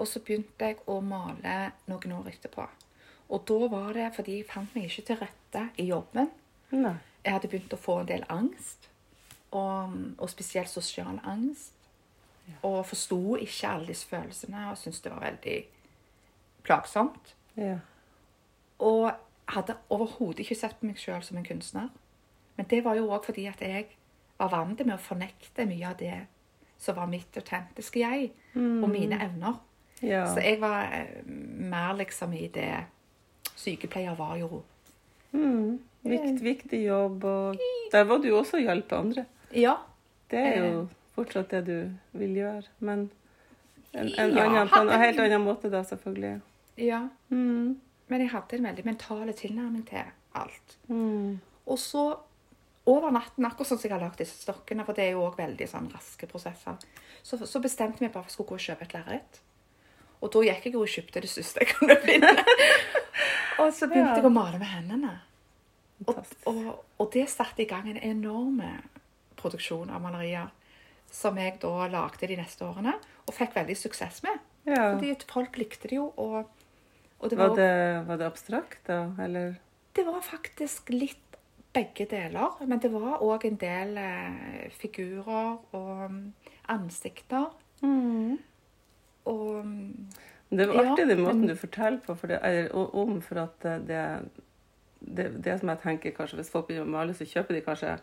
Og 0.00 0.08
så 0.08 0.22
begynte 0.24 0.70
jeg 0.70 0.78
å 0.88 1.00
male 1.04 1.56
noen 1.90 2.14
år 2.16 2.30
etterpå. 2.30 2.64
Og 3.32 3.44
da 3.48 3.68
var 3.72 3.92
det 3.96 4.06
fordi 4.16 4.38
jeg 4.38 4.48
fant 4.48 4.72
meg 4.76 4.88
ikke 4.88 5.04
til 5.10 5.20
rette 5.20 5.66
i 5.82 5.88
jobben. 5.90 6.30
Nei. 6.72 6.94
Jeg 7.22 7.36
hadde 7.36 7.50
begynt 7.52 7.76
å 7.76 7.80
få 7.80 7.98
en 8.00 8.08
del 8.08 8.24
angst, 8.32 8.88
og, 9.52 9.92
og 10.16 10.30
spesielt 10.32 10.72
sosial 10.72 11.20
angst. 11.28 11.76
Og 12.62 12.86
forsto 12.86 13.36
ikke 13.36 13.68
alle 13.68 13.86
disse 13.86 14.08
følelsene 14.08 14.70
og 14.70 14.78
syntes 14.78 15.00
det 15.00 15.12
var 15.12 15.24
veldig 15.24 15.56
plagsomt. 16.62 17.34
Ja. 17.56 17.78
Og 18.78 19.10
hadde 19.48 19.76
overhodet 19.90 20.44
ikke 20.44 20.58
sett 20.58 20.78
på 20.80 20.86
meg 20.86 21.00
sjøl 21.00 21.22
som 21.22 21.38
en 21.38 21.46
kunstner. 21.46 21.88
Men 22.56 22.66
det 22.70 22.84
var 22.84 22.94
jo 22.98 23.10
òg 23.10 23.26
fordi 23.26 23.46
at 23.50 23.60
jeg 23.60 23.86
var 24.38 24.50
vant 24.52 24.80
med 24.86 24.94
å 24.94 25.02
fornekte 25.02 25.66
mye 25.66 25.90
av 25.90 25.98
det 26.00 26.14
som 26.82 26.96
var 26.96 27.06
mitt 27.06 27.36
autentiske 27.38 28.00
jeg, 28.02 28.32
og 28.82 28.88
mine 28.90 29.18
evner. 29.22 29.60
Ja. 30.02 30.24
Så 30.26 30.42
jeg 30.42 30.58
var 30.60 30.90
eh, 30.90 31.22
mer 31.26 31.94
liksom 31.94 32.32
i 32.34 32.48
det 32.50 32.72
Sykepleier 33.56 34.16
var 34.18 34.36
jo 34.40 34.62
Mm. 35.32 35.78
Vikt, 36.02 36.42
viktig 36.44 36.84
jobb, 36.84 37.24
og 37.24 37.60
der 37.92 38.04
var 38.04 38.18
du 38.18 38.26
også 38.36 38.58
å 38.58 38.64
hjelpe 38.66 38.98
andre. 38.98 39.24
Ja. 39.54 39.78
Det 40.28 40.38
er 40.38 40.58
jo 40.58 40.80
Eh. 40.82 40.88
Fortsatt 41.16 41.50
det 41.52 41.62
du 41.66 41.76
vil 42.18 42.36
gjøre, 42.38 42.64
men 42.80 43.10
en, 43.92 44.08
en 44.18 44.34
Ja, 44.36 44.46
annen, 44.48 44.68
på 44.72 44.80
en 44.80 44.88
helt 45.02 45.18
annen 45.20 45.44
måte 45.44 45.70
da, 45.72 45.82
selvfølgelig. 45.84 46.40
ja. 46.80 47.08
Mm. 47.30 47.80
Men 48.08 48.20
jeg 48.20 48.30
hadde 48.34 48.56
en 48.58 48.66
veldig 48.66 48.84
mental 48.84 49.30
tilnærming 49.32 49.86
til 49.88 50.02
alt. 50.36 50.74
Mm. 50.88 51.38
Og 51.66 51.78
så 51.78 52.02
over 52.86 53.12
natten, 53.14 53.44
akkurat 53.46 53.68
sånn 53.70 53.78
som 53.78 53.88
jeg 53.88 53.94
har 53.94 54.02
lagd 54.02 54.18
disse 54.20 54.42
stokkene, 54.42 54.84
for 54.84 54.92
det 54.98 55.04
er 55.06 55.12
jo 55.14 55.22
òg 55.24 55.36
veldig 55.38 55.68
sånn 55.70 55.86
raske 55.94 56.26
prosesser, 56.28 56.76
så, 57.22 57.38
så 57.46 57.60
bestemte 57.62 58.02
vi 58.02 58.08
bare 58.10 58.12
for 58.12 58.26
at 58.26 58.32
jeg 58.32 58.34
skulle 58.34 58.48
gå 58.50 58.58
og 58.58 58.64
kjøpe 58.66 58.84
et 58.88 58.94
lerret. 58.98 59.38
Og 60.20 60.32
da 60.34 60.42
gikk 60.48 60.66
jeg 60.66 60.76
og 60.76 60.90
kjøpte 60.92 61.22
det 61.24 61.30
siste 61.30 61.62
jeg 61.62 61.72
kunne 61.78 61.96
finne. 62.04 62.32
og 63.62 63.70
så 63.72 63.86
begynte 63.88 64.10
Ja. 64.10 64.16
jeg 64.20 64.26
å 64.28 64.34
male 64.34 64.58
med 64.60 64.68
hendene. 64.74 65.14
Og, 66.06 66.18
og, 66.50 66.60
og 66.98 67.10
det 67.14 67.28
satte 67.30 67.62
i 67.62 67.68
gang 67.70 67.88
en 67.92 68.02
enorm 68.02 68.60
produksjon 69.38 69.90
av 69.94 70.02
malerier. 70.02 70.50
Som 71.12 71.36
jeg 71.36 71.58
da 71.60 71.88
lagde 71.92 72.28
de 72.30 72.38
neste 72.40 72.64
årene, 72.64 72.94
og 73.26 73.34
fikk 73.36 73.56
veldig 73.58 73.76
suksess 73.76 74.22
med. 74.24 74.40
Ja. 74.64 74.94
Fordi 74.94 75.12
folk 75.28 75.58
likte 75.60 75.90
det 75.90 75.98
jo, 75.98 76.06
og, 76.16 76.46
og 77.18 77.30
det 77.30 77.38
Var 77.38 77.52
var, 77.52 77.58
det, 77.58 78.06
var 78.08 78.20
det 78.22 78.26
abstrakt, 78.30 78.80
da? 78.88 79.02
Eller? 79.20 79.58
det 79.96 80.06
var 80.06 80.20
faktisk 80.24 80.88
litt 80.94 81.36
begge 81.72 82.06
deler. 82.10 82.56
Men 82.66 82.80
det 82.80 82.92
var 82.92 83.22
òg 83.24 83.46
en 83.48 83.58
del 83.60 83.96
eh, 84.00 84.70
figurer 84.76 85.58
og 85.72 86.10
mm, 86.10 86.22
ansikter. 86.72 87.50
Og 89.24 89.64
mm, 89.64 90.08
Det 90.50 90.68
var 90.68 90.74
Ja, 90.74 90.92
artig 90.92 91.08
den 91.08 91.22
måten 91.22 91.46
du 91.48 91.54
forteller 91.56 92.00
på 92.04 92.14
for 92.14 92.26
det, 92.26 92.38
er 92.42 92.68
om, 92.74 93.20
for 93.22 93.40
at 93.40 93.64
eh, 93.64 93.78
det, 93.88 94.02
det, 95.00 95.44
det 95.44 95.60
som 95.60 95.68
jeg 95.68 95.78
tenker 95.82 96.10
kanskje 96.10 96.36
Hvis 96.36 96.50
folk 96.50 96.66
begynner 96.66 96.86
å 96.86 96.92
male, 96.92 97.14
så 97.14 97.24
kjøper 97.24 97.56
de 97.56 97.64
kanskje 97.64 97.96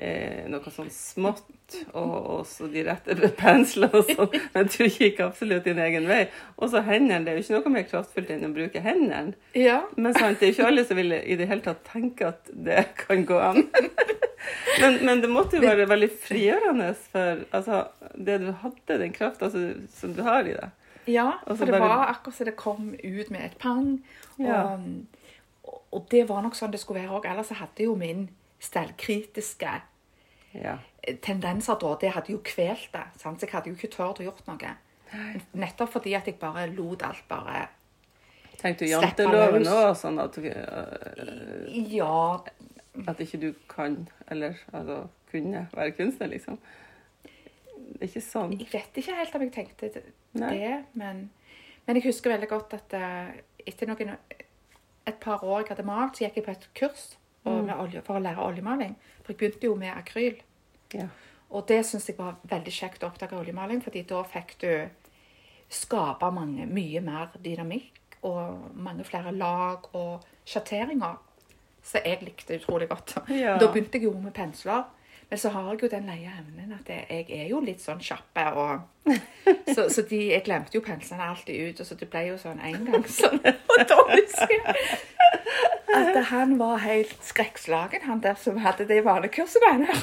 eh, 0.00 0.46
noe 0.50 0.72
sånn 0.72 0.88
smått, 0.92 1.76
og, 1.92 2.14
og 2.34 2.40
så 2.48 2.68
de 2.72 2.84
rette 2.86 3.14
penslene 3.40 4.00
og 4.00 4.08
sånn, 4.08 4.38
men 4.54 4.70
du 4.72 4.84
gikk 4.86 5.20
absolutt 5.24 5.68
din 5.68 5.80
egen 5.82 6.08
vei. 6.10 6.22
Og 6.56 6.72
så 6.72 6.82
hendene. 6.86 7.22
Det 7.26 7.34
er 7.34 7.38
jo 7.38 7.44
ikke 7.44 7.58
noe 7.58 7.74
mer 7.76 7.86
kraftfullt 7.90 8.32
enn 8.34 8.48
å 8.48 8.54
bruke 8.54 8.82
hendene. 8.84 9.36
ja. 9.58 9.82
Men 9.96 10.16
sant, 10.16 10.40
det 10.40 10.48
er 10.48 10.54
ikke 10.54 10.70
alle 10.70 10.86
som 10.88 10.98
vil 11.00 11.14
i 11.20 11.36
det 11.38 11.48
hele 11.50 11.64
tatt 11.64 11.84
tenke 11.90 12.32
at 12.32 12.50
det 12.50 12.86
kan 13.04 13.26
gå 13.28 13.38
an. 13.50 13.66
Men, 14.80 14.94
men 15.04 15.20
det 15.20 15.28
måtte 15.28 15.58
jo 15.58 15.66
være 15.66 15.84
veldig 15.90 16.08
frigjørende 16.24 16.86
for 16.96 17.42
altså, 17.54 17.82
det 18.16 18.38
du 18.40 18.46
hadde, 18.62 18.96
den 19.02 19.12
krafta 19.12 19.50
som, 19.52 19.82
som 19.92 20.14
du 20.16 20.22
har 20.24 20.48
i 20.48 20.54
deg. 20.56 20.70
Ja, 21.10 21.26
for 21.44 21.68
det 21.68 21.76
var 21.76 22.06
akkurat 22.08 22.38
som 22.38 22.48
det 22.48 22.56
kom 22.56 22.94
ut 22.96 23.30
med 23.30 23.44
et 23.44 23.58
pang. 23.60 23.98
Ja. 24.40 24.78
Og, 25.62 25.82
og 25.92 26.06
det 26.10 26.24
var 26.30 26.40
nok 26.44 26.56
sånn 26.56 26.72
det 26.72 26.80
skulle 26.80 27.02
være 27.02 27.18
òg. 27.18 27.28
Ellers 27.28 27.52
hadde 27.60 27.84
jo 27.84 27.98
min 28.00 28.30
selvkritiske 28.60 29.80
Ja. 30.54 30.78
tendenser 31.22 31.78
da, 31.80 31.94
det 32.00 32.10
hadde 32.12 32.32
jo 32.32 32.40
kvelt 32.44 32.88
det. 32.92 33.04
Sant? 33.20 33.40
Så 33.40 33.46
jeg 33.46 33.52
hadde 33.54 33.70
jo 33.70 33.76
ikke 33.78 33.92
tørt 33.96 34.20
å 34.20 34.26
gjort 34.26 34.46
noe. 34.50 34.72
Nettopp 35.58 35.92
fordi 35.96 36.14
at 36.14 36.26
jeg 36.26 36.38
bare 36.38 36.66
lot 36.70 37.02
alt 37.02 37.24
bare 37.28 37.68
Tenkte 38.60 38.84
du 38.84 38.90
janteloven 38.92 39.64
òg, 39.66 39.94
sånn 39.96 40.18
at, 40.20 40.36
øh, 40.36 41.70
Ja, 41.88 42.42
at 43.08 43.20
ikke 43.24 43.40
du 43.40 43.54
kan, 43.68 44.08
eller 44.28 44.58
altså, 44.72 45.08
kunne 45.30 45.62
være 45.72 45.94
kunstner, 45.96 46.28
liksom? 46.28 46.58
Det 47.24 48.02
er 48.02 48.06
ikke 48.10 48.20
sånn. 48.22 48.52
jeg 48.58 48.68
vet 48.70 49.00
ikke 49.00 49.16
helt 49.16 49.34
om 49.34 49.40
jeg 49.46 49.52
tenkte 49.54 49.88
det, 49.94 50.02
Nei. 50.34 50.84
men, 50.94 51.30
men 51.86 51.96
jeg 51.96 52.04
husker 52.04 52.30
veldig 52.34 52.48
godt 52.48 52.74
at 52.76 52.92
eh, 52.94 53.40
etter 53.66 53.88
noen, 53.88 54.12
et 55.06 55.18
par 55.20 55.42
år 55.42 55.62
jeg 55.64 55.72
hadde 55.72 55.86
malt, 55.88 56.16
så 56.16 56.26
gikk 56.26 56.36
jeg 56.36 56.44
på 56.44 56.50
et 56.54 56.68
kurs 56.74 57.06
olje, 57.48 58.02
for 58.06 58.18
å 58.18 58.22
lære 58.22 58.44
oljemaling. 58.44 58.96
For 59.22 59.32
jeg 59.32 59.40
begynte 59.40 59.68
jo 59.70 59.76
med 59.78 59.94
akryl. 59.94 60.40
Ja. 60.94 61.08
Og 61.50 61.66
det 61.68 61.82
syns 61.86 62.08
jeg 62.08 62.18
var 62.18 62.38
veldig 62.50 62.72
kjekt 62.74 63.02
å 63.02 63.10
oppdage 63.10 63.38
oljemaling, 63.38 63.80
fordi 63.82 64.04
da 64.06 64.22
fikk 64.26 64.54
du 64.62 64.70
skape 65.70 66.30
mange, 66.34 66.66
mye 66.66 67.02
mer 67.02 67.34
dynamikk 67.42 68.18
og 68.26 68.70
mange 68.74 69.06
flere 69.06 69.32
lag 69.32 69.86
og 69.96 70.26
sjatteringer. 70.46 71.18
Så 71.82 72.02
jeg 72.04 72.20
likte 72.22 72.58
utrolig 72.58 72.90
godt. 72.90 73.16
Ja. 73.32 73.56
Da 73.58 73.70
begynte 73.70 73.98
jeg 73.98 74.10
jo 74.10 74.14
med 74.20 74.34
pensler. 74.36 74.84
Men 75.30 75.38
så 75.38 75.48
har 75.54 75.68
jeg 75.70 75.82
jo 75.82 75.88
den 75.92 76.08
leie 76.10 76.30
evnen 76.40 76.72
at 76.74 76.88
jeg 76.90 77.26
er 77.30 77.46
jo 77.52 77.60
litt 77.62 77.80
sånn 77.82 78.00
kjappe. 78.02 78.44
Og, 78.58 79.14
så 79.74 79.86
så 79.86 80.02
de, 80.10 80.18
jeg 80.34 80.42
glemte 80.46 80.74
jo 80.74 80.82
penslene 80.82 81.28
alltid 81.30 81.70
ut, 81.70 81.82
og 81.82 81.86
så 81.86 81.96
det 82.00 82.08
ble 82.10 82.24
jo 82.32 82.38
sånn 82.38 82.58
en 82.58 82.88
gang 82.88 83.06
sånn. 83.06 83.38
Og 83.38 83.84
da 83.86 83.98
husker 84.10 84.56
jeg 84.56 84.74
at 85.96 86.16
han 86.30 86.58
var 86.60 86.76
helt 86.84 87.16
skrekkslagen, 87.26 88.02
han 88.06 88.20
der 88.22 88.34
som 88.38 88.56
hadde 88.62 88.86
det 88.88 89.00
vanekurset 89.04 89.62
med 89.66 89.86
han. 89.86 90.02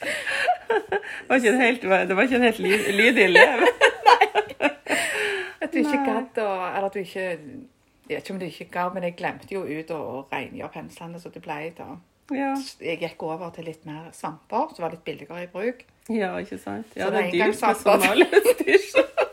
Det 0.00 1.28
var 1.28 1.36
ikke 1.36 1.48
en 1.52 1.60
helt, 1.60 1.82
det 1.82 2.16
var 2.16 2.22
ikke 2.22 2.36
en 2.36 2.42
helt 2.48 2.58
ly- 2.58 2.90
lydig 2.96 3.24
elev. 3.24 3.64
At 5.62 5.72
du 5.72 5.78
ikke 5.82 5.96
Nei. 5.98 6.06
gadd 6.06 6.38
å 6.40 6.46
Eller 6.70 6.86
at 6.88 6.94
du 6.96 7.00
ikke 7.02 7.20
Jeg 7.28 8.16
vet 8.16 8.22
ikke 8.24 8.32
om 8.32 8.38
du 8.40 8.46
ikke 8.46 8.64
gadd, 8.72 8.94
men 8.96 9.04
jeg 9.06 9.14
glemte 9.18 9.52
jo 9.54 9.60
ut 9.68 9.90
å 9.94 9.98
rengjøre 10.32 10.70
penslene, 10.72 11.20
så 11.20 11.28
det 11.34 11.42
ble 11.44 11.58
da 11.76 11.90
Ja. 12.34 12.54
Jeg 12.80 12.98
gikk 13.02 13.22
over 13.26 13.50
til 13.54 13.64
litt 13.68 13.84
mer 13.86 14.08
svamper, 14.16 14.70
som 14.74 14.82
var 14.86 14.90
litt 14.94 15.04
billigere 15.04 15.42
i 15.44 15.50
bruk. 15.52 15.84
ja, 16.08 16.32
ikke 16.38 16.58
sant? 16.58 16.86
Ja, 16.96 17.06
Så 17.06 17.10
det 17.10 17.18
er 17.26 17.30
dyrt 17.34 17.60
med 17.60 17.76
sånn. 17.82 19.04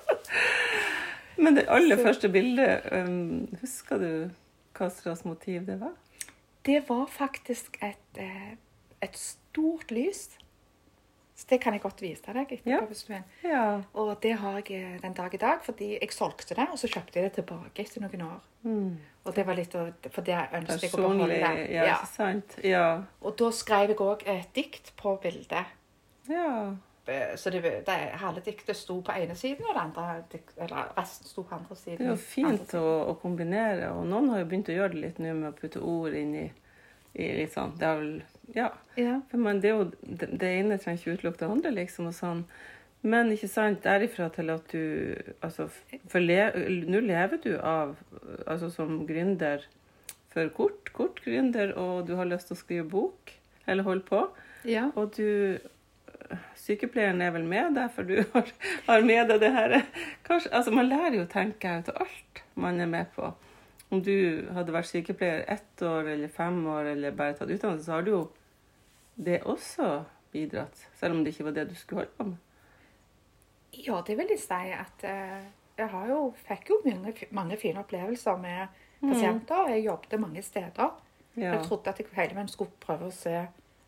Men 1.43 1.55
det 1.55 1.65
aller 1.69 1.97
første 2.01 2.29
bildet, 2.33 2.85
um, 2.91 3.47
husker 3.61 3.97
du 4.01 4.11
hva 4.77 4.89
slags 4.93 5.23
motiv 5.25 5.65
det 5.67 5.79
var? 5.81 5.93
Det 6.67 6.81
var 6.89 7.05
faktisk 7.07 7.77
et, 7.81 8.17
eh, 8.19 8.55
et 9.01 9.15
stort 9.17 9.91
lys. 9.91 10.27
Så 11.37 11.45
det 11.51 11.59
kan 11.61 11.73
jeg 11.75 11.81
godt 11.83 12.01
vise 12.01 12.33
deg 12.33 12.51
etterpå. 12.51 12.69
Ja. 13.13 13.19
Ja. 13.43 13.81
Og 13.93 14.15
det 14.23 14.31
har 14.41 14.55
jeg 14.57 14.71
eh, 14.81 14.95
den 15.03 15.13
dag 15.13 15.33
i 15.33 15.37
dag, 15.37 15.59
fordi 15.63 15.91
jeg 16.01 16.09
solgte 16.11 16.55
det, 16.57 16.65
og 16.71 16.79
så 16.81 16.87
kjøpte 16.89 17.19
jeg 17.19 17.27
det 17.29 17.33
tilbake 17.37 17.83
etter 17.85 18.01
noen 18.01 18.23
år. 18.25 18.39
Mm. 18.63 18.97
Og 19.23 19.35
det 19.35 19.45
var 19.45 19.53
litt, 19.59 19.71
For 20.11 20.21
det 20.25 20.33
ønsket 20.53 20.81
jeg 20.87 20.93
å 20.93 20.97
beholde. 20.97 21.37
Ja, 21.71 21.83
Ja. 21.85 21.97
sant? 22.09 22.57
Ja. 22.63 23.03
Og 23.21 23.37
da 23.37 23.51
skrev 23.51 23.89
jeg 23.93 23.97
òg 24.01 24.23
et 24.25 24.49
dikt 24.55 24.93
på 24.97 25.15
bildet. 25.21 25.65
ja. 26.27 26.75
Eh, 27.07 27.35
Så 27.35 27.49
det, 27.49 27.61
det, 27.87 27.97
halve 28.21 28.41
diktet 28.45 28.77
sto 28.77 28.99
på 29.01 29.15
ene 29.15 29.35
siden, 29.35 29.65
og 29.67 29.75
det 29.75 29.81
andre, 29.81 30.05
eller 30.57 30.93
resten 30.97 31.29
sto 31.29 31.43
på 31.47 31.55
andre 31.55 31.75
siden. 31.75 31.97
Det 32.01 32.07
er 32.07 32.15
jo 32.15 32.21
fint 32.21 32.73
å, 32.77 32.85
å 33.11 33.17
kombinere, 33.21 33.91
og 33.95 34.07
noen 34.09 34.31
har 34.33 34.41
jo 34.43 34.49
begynt 34.51 34.71
å 34.71 34.77
gjøre 34.77 34.95
det 34.95 35.03
litt 35.03 35.21
nå 35.23 35.35
med 35.37 35.51
å 35.51 35.57
putte 35.57 35.83
ord 35.83 36.17
inn 36.17 36.33
i, 36.35 36.47
i 37.17 37.29
litt 37.39 37.53
sånn 37.55 37.71
Det 37.79 37.87
er 37.87 38.01
vel 38.01 38.11
Ja. 38.55 38.71
Ja. 38.99 39.19
For 39.31 39.41
man, 39.41 39.61
det, 39.63 39.71
er 39.71 39.79
jo, 39.79 39.91
det, 40.01 40.31
det 40.39 40.51
ene 40.59 40.79
trenger 40.81 40.99
ikke 41.01 41.15
utelukke 41.17 41.43
det 41.43 41.51
andre, 41.55 41.71
liksom. 41.77 42.09
og 42.11 42.17
sånn. 42.17 42.43
Men 43.07 43.31
ikke 43.31 43.49
sant, 43.51 43.83
derifra 43.85 44.27
til 44.33 44.49
at 44.49 44.71
du 44.73 45.15
altså, 45.45 45.67
For 46.09 46.19
le, 46.19 46.39
nå 46.89 47.01
lever 47.05 47.39
du 47.43 47.51
av 47.61 47.95
altså 48.49 48.71
som 48.73 49.03
gründer 49.07 49.63
for 50.33 50.49
kort, 50.53 50.91
kort 50.93 51.21
gründer, 51.25 51.71
og 51.77 52.07
du 52.09 52.15
har 52.19 52.27
lyst 52.29 52.49
til 52.49 52.57
å 52.57 52.59
skrive 52.59 52.87
bok, 52.91 53.31
eller 53.65 53.87
holde 53.87 54.05
på. 54.07 54.21
ja. 54.67 54.89
Og 54.95 55.15
du 55.17 55.57
Sykepleieren 56.59 57.21
er 57.21 57.33
vel 57.35 57.45
med 57.47 57.75
deg, 57.77 57.91
for 57.95 58.07
du 58.07 58.17
har, 58.33 58.49
har 58.87 59.05
med 59.05 59.29
deg 59.31 59.43
det 59.43 59.51
her 59.55 59.75
Kanskje, 60.27 60.51
altså 60.51 60.73
Man 60.75 60.89
lærer 60.89 61.19
jo 61.19 61.25
å 61.25 61.31
tenke 61.31 61.77
ut 61.79 61.91
av 61.93 62.01
alt 62.05 62.41
man 62.57 62.81
er 62.81 62.89
med 62.89 63.11
på. 63.13 63.29
Om 63.93 64.01
du 64.03 64.47
hadde 64.51 64.73
vært 64.73 64.89
sykepleier 64.89 65.45
ett 65.47 65.81
år 65.85 66.09
eller 66.15 66.31
fem 66.33 66.57
år 66.67 66.91
eller 66.95 67.13
bare 67.15 67.37
tatt 67.37 67.51
utdannelse, 67.53 67.85
så 67.85 67.93
har 67.95 68.03
du 68.03 68.11
jo 68.11 68.23
det 69.15 69.43
også 69.45 69.91
bidratt. 70.33 70.81
Selv 70.99 71.15
om 71.15 71.23
det 71.23 71.33
ikke 71.33 71.47
var 71.47 71.55
det 71.55 71.69
du 71.69 71.75
skulle 71.77 72.03
holde 72.03 72.17
på 72.17 72.27
med. 72.31 72.43
Ja, 73.77 74.01
det 74.07 74.17
vil 74.17 74.33
jeg 74.33 74.41
si 74.41 74.73
at 74.73 75.05
eh, 75.05 75.45
jeg 75.77 75.89
har 75.93 76.09
jo, 76.09 76.19
fikk 76.47 76.71
jo 76.71 76.81
mange, 76.85 77.13
mange 77.31 77.57
fine 77.61 77.83
opplevelser 77.83 78.41
med 78.41 78.79
pasienter. 79.01 79.69
Jeg 79.75 79.85
jobbet 79.85 80.19
mange 80.19 80.41
steder. 80.41 80.97
Ja. 81.37 81.51
Jeg 81.53 81.65
trodde 81.67 81.93
at 81.93 81.99
jeg 82.01 82.09
hele 82.17 82.35
veien 82.35 82.49
skulle 82.49 82.73
prøve 82.81 83.11
å 83.11 83.13
se 83.13 83.35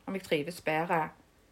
om 0.06 0.18
jeg 0.18 0.26
trives 0.26 0.62
bedre 0.62 1.08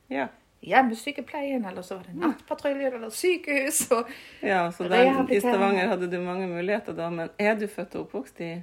Ja. 0.10 0.28
Hjemmesykepleien, 0.62 1.66
eller 1.66 1.82
så 1.86 1.96
var 2.00 2.08
det 2.08 2.16
nattpatruljen 2.18 2.94
eller 2.94 3.10
sykehus. 3.14 3.84
Og 3.92 4.10
ja 4.42 4.72
så 4.72 4.88
der, 4.90 5.22
I 5.32 5.40
Stavanger 5.40 5.88
hadde 5.88 6.10
du 6.12 6.18
mange 6.24 6.48
muligheter 6.48 6.94
da, 6.98 7.10
men 7.14 7.30
er 7.40 7.56
du 7.56 7.68
født 7.68 7.96
og 7.96 8.08
oppvokst 8.08 8.42
i 8.42 8.56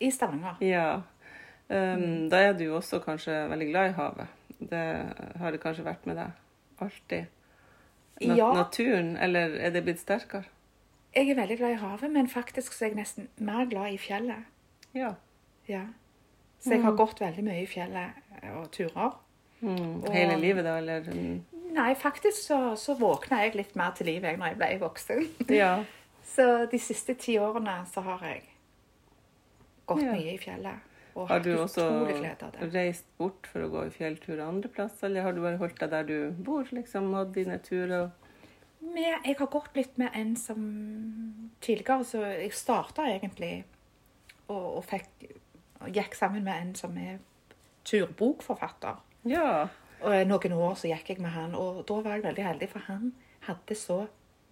i 0.00 0.10
Stavanger. 0.10 0.56
Ja. 0.64 1.02
Um, 1.68 2.30
Da 2.30 2.38
er 2.40 2.52
du 2.56 2.64
jo 2.64 2.76
også 2.76 2.98
kanskje 3.04 3.34
veldig 3.50 3.66
glad 3.68 3.90
i 3.90 3.92
havet. 3.92 4.26
Det 4.70 4.86
har 5.40 5.50
det 5.52 5.60
kanskje 5.60 5.84
vært 5.84 6.06
med 6.06 6.16
deg 6.16 6.30
alltid. 6.80 7.26
Na 8.20 8.34
Ja. 8.36 8.52
Naturen, 8.52 9.16
eller 9.16 9.56
er 9.60 9.70
det 9.70 9.82
blitt 9.84 10.00
sterkere? 10.00 10.44
Jeg 11.14 11.30
er 11.30 11.34
veldig 11.34 11.56
glad 11.58 11.70
i 11.70 11.78
havet, 11.80 12.10
men 12.12 12.28
faktisk 12.28 12.72
så 12.72 12.84
er 12.84 12.88
jeg 12.88 12.96
nesten 12.96 13.28
mer 13.38 13.64
glad 13.66 13.92
i 13.92 13.98
fjellet. 13.98 14.44
Ja. 14.94 15.14
Ja. 15.68 15.84
Så 16.60 16.70
jeg 16.74 16.82
har 16.82 16.92
gått 16.92 17.20
veldig 17.20 17.44
mye 17.44 17.62
i 17.62 17.66
fjellet 17.66 18.10
eh, 18.42 18.56
og 18.60 18.70
turer. 18.70 19.16
Mm. 19.62 20.02
Og- 20.04 20.12
Hele 20.14 20.36
livet, 20.40 20.64
da, 20.64 20.76
eller? 20.78 21.08
Nei, 21.70 21.94
faktisk 21.94 22.42
så, 22.48 22.74
så 22.76 22.94
våkna 22.98 23.42
jeg 23.44 23.54
litt 23.54 23.74
mer 23.76 23.90
til 23.94 24.06
liv 24.06 24.22
jeg 24.24 24.38
når 24.40 24.46
jeg 24.54 24.56
ble 24.58 24.78
voksen. 24.86 25.26
Ja. 25.62 25.84
Så 26.30 26.66
de 26.70 26.78
siste 26.78 27.14
ti 27.18 27.34
årene 27.42 27.80
så 27.90 28.02
har 28.06 28.20
jeg 28.24 28.42
gått 29.86 30.02
Ja. 30.02 30.12
mye 30.14 30.34
i 30.34 30.38
fjellet. 30.38 30.86
Og 31.18 31.26
Har 31.28 31.40
du 31.42 31.50
også 31.58 31.84
reist 32.72 33.04
bort 33.18 33.46
for 33.50 33.64
å 33.66 33.68
gå 33.72 33.80
i 33.88 33.90
fjelltur 33.90 34.38
andre 34.44 34.68
plasser, 34.70 35.08
eller 35.08 35.22
har 35.26 35.32
du 35.34 35.40
bare 35.42 35.58
holdt 35.58 35.80
deg 35.80 35.90
der 35.90 36.04
du 36.06 36.30
bor, 36.46 36.64
liksom, 36.70 37.12
hatt 37.14 37.32
dine 37.34 37.58
turer? 37.58 38.10
Med, 38.80 39.18
jeg 39.26 39.36
har 39.38 39.46
gått 39.50 39.74
litt 39.76 39.98
med 39.98 40.14
en 40.14 40.36
som 40.36 41.50
tidligere, 41.60 42.04
så 42.06 42.22
jeg 42.30 42.52
starta 42.56 43.02
egentlig 43.10 43.64
og, 44.48 44.76
og 44.78 44.84
fikk 44.84 45.34
og 45.80 45.90
gikk 45.92 46.14
sammen 46.16 46.44
med 46.46 46.54
en 46.62 46.74
som 46.78 46.96
er 46.96 47.18
turbokforfatter. 47.84 48.96
Ja. 49.28 49.68
Og 50.00 50.14
i 50.16 50.24
noen 50.24 50.52
år 50.56 50.74
så 50.80 50.88
gikk 50.88 51.10
jeg 51.12 51.20
med 51.20 51.30
han, 51.34 51.54
og 51.54 51.82
da 51.88 51.98
var 52.00 52.16
jeg 52.16 52.24
veldig 52.24 52.44
heldig, 52.44 52.68
for 52.72 52.86
han 52.86 53.12
hadde 53.46 53.76
så 53.76 54.06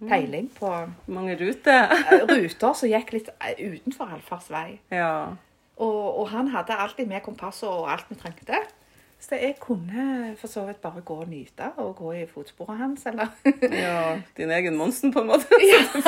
peiling 0.09 0.51
på 0.55 0.69
Mange 1.11 1.35
ruter? 1.41 1.89
eh, 1.91 2.25
ruter 2.29 2.75
som 2.77 2.89
gikk 2.89 3.13
litt 3.17 3.31
utenfor 3.33 3.79
utenfor 3.79 4.13
allfarvei. 4.19 4.79
Ja. 4.95 5.33
Og, 5.79 6.19
og 6.21 6.29
han 6.29 6.49
hadde 6.53 6.77
alltid 6.77 7.09
med 7.09 7.23
kompass 7.23 7.63
og 7.67 7.89
alt 7.91 8.07
vi 8.11 8.19
trengte. 8.21 8.61
Så 9.19 9.35
jeg 9.35 9.57
kunne 9.59 10.37
for 10.39 10.47
så 10.47 10.63
vidt 10.69 10.81
bare 10.83 11.01
gå 11.03 11.17
og 11.25 11.29
nyte 11.31 11.73
og 11.83 11.97
gå 11.99 12.13
i 12.21 12.27
fotsporene 12.31 12.79
hans, 12.79 13.07
eller 13.07 13.33
ja. 13.87 14.19
Din 14.37 14.51
egen 14.55 14.77
Monsen, 14.79 15.11
på 15.15 15.25
en 15.25 15.33
måte. 15.33 15.49
Ja. 15.73 16.05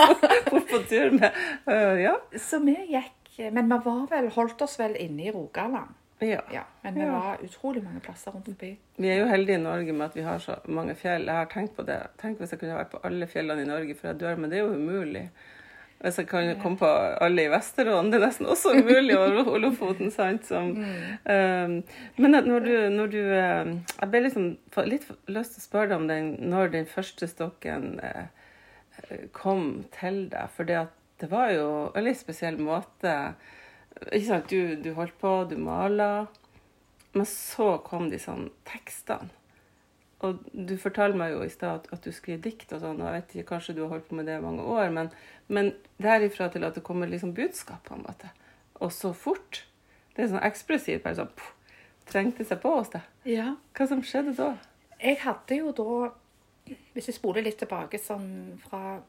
på 0.51 0.83
tur 0.91 1.11
med 1.17 1.31
Uh, 1.67 1.99
Ja. 2.03 2.15
Så 2.39 2.61
vi 2.63 2.77
gikk 2.93 3.17
Men 3.53 3.71
vi 3.73 3.79
var 3.85 4.07
vel, 4.11 4.29
holdt 4.35 4.63
oss 4.63 4.77
vel 4.79 4.95
inne 5.01 5.25
i 5.27 5.31
Rogaland. 5.33 5.95
Ja. 6.27 6.41
Ja, 6.53 6.65
men 6.83 6.95
vi 6.95 7.07
var 7.09 7.39
utrolig 7.45 7.83
mange 7.85 8.01
plasser 8.05 8.35
rundt 8.35 8.49
forbi. 8.51 8.75
Vi 8.97 9.09
er 9.09 9.23
jo 9.23 9.29
heldige 9.31 9.57
i 9.57 9.63
Norge 9.63 9.93
med 9.93 10.11
at 10.11 10.17
vi 10.17 10.27
har 10.27 10.43
så 10.43 10.59
mange 10.69 10.95
fjell. 10.99 11.25
Jeg 11.27 11.35
har 11.35 11.49
tenkt 11.53 11.77
på 11.77 11.87
det. 11.89 12.01
Tenk 12.21 12.43
hvis 12.43 12.53
jeg 12.53 12.61
kunne 12.61 12.77
vært 12.77 12.93
på 12.93 13.01
alle 13.07 13.29
fjellene 13.31 13.65
i 13.65 13.71
Norge 13.71 13.97
før 13.97 14.13
jeg 14.13 14.21
dør, 14.21 14.37
men 14.37 14.53
det 14.53 14.61
er 14.61 14.67
jo 14.67 14.77
umulig. 14.77 15.25
Hvis 16.01 16.17
jeg 16.17 16.29
kan 16.31 16.55
komme 16.63 16.81
på 16.81 16.89
alle 17.21 17.45
i 17.45 17.51
Vesterålen, 17.53 18.09
det 18.09 18.17
er 18.21 18.25
nesten 18.25 18.49
også 18.49 18.73
umulig, 18.79 19.19
og 19.19 19.35
Lo- 19.37 19.53
og 19.53 19.59
Lofoten, 19.61 20.09
sant. 20.11 20.47
Som, 20.49 20.71
um, 20.81 21.75
men 22.17 22.37
når 22.47 22.65
du, 22.65 22.73
når 22.95 23.13
du 23.13 23.19
um, 23.21 23.75
Jeg 24.01 24.09
ble 24.13 24.23
liksom 24.25 24.47
litt 24.89 25.05
lyst 25.29 25.57
til 25.57 25.61
å 25.61 25.67
spørre 25.67 25.91
deg 25.91 25.97
om 25.99 26.09
den, 26.09 26.31
når 26.53 26.73
den 26.73 26.89
første 26.89 27.29
stokken 27.29 28.01
uh, 28.01 28.25
kom 29.37 29.85
til 30.01 30.23
deg. 30.33 30.49
For 30.57 30.69
det, 30.69 30.87
det 31.21 31.29
var 31.33 31.53
jo 31.53 31.69
en 31.93 32.09
litt 32.09 32.21
spesiell 32.21 32.57
måte. 32.57 33.35
Ikke 34.11 34.27
sant, 34.27 34.51
du, 34.51 34.77
du 34.81 34.93
holdt 34.97 35.17
på, 35.21 35.33
du 35.51 35.57
maler. 35.61 36.29
Men 37.13 37.27
så 37.27 37.75
kom 37.85 38.09
de 38.11 38.21
sånn 38.23 38.49
tekstene. 38.69 39.31
Og 40.21 40.43
du 40.53 40.75
fortalte 40.81 41.17
meg 41.17 41.33
jo 41.33 41.45
i 41.47 41.53
stad 41.53 41.79
at, 41.79 41.87
at 41.97 42.05
du 42.05 42.13
skriver 42.13 42.43
dikt 42.45 42.75
og 42.77 42.83
sånn, 42.83 42.99
og 43.01 43.09
jeg 43.09 43.17
vet 43.17 43.31
ikke, 43.35 43.49
kanskje 43.55 43.75
du 43.79 43.81
har 43.87 43.95
holdt 43.95 44.11
på 44.11 44.19
med 44.19 44.27
det 44.29 44.37
i 44.37 44.43
mange 44.45 44.67
år, 44.69 44.91
men, 44.93 45.09
men 45.49 45.71
derifra 46.03 46.51
til 46.53 46.67
at 46.69 46.77
det 46.77 46.85
kommer 46.85 47.09
liksom 47.09 47.33
budskap, 47.37 47.81
på 47.87 47.97
en 47.97 48.05
måte, 48.05 48.29
og 48.81 48.93
så 48.93 49.15
fort 49.17 49.65
Det 50.11 50.25
er 50.25 50.29
sånn 50.33 50.45
ekspressivt, 50.45 51.05
bare 51.05 51.17
sånn 51.17 51.31
puh, 51.39 51.49
trengte 52.11 52.45
seg 52.45 52.59
på 52.61 52.73
hos 52.75 52.91
deg. 52.93 53.07
Ja. 53.31 53.55
Hva 53.79 53.87
som 53.89 54.03
skjedde 54.05 54.35
da? 54.37 54.51
Jeg 55.01 55.21
hadde 55.23 55.57
jo 55.57 55.73
da, 55.79 56.11
hvis 56.93 57.09
jeg 57.09 57.17
spoler 57.17 57.47
litt 57.47 57.61
tilbake, 57.63 58.01
sånn 58.03 58.59
fra 58.67 59.01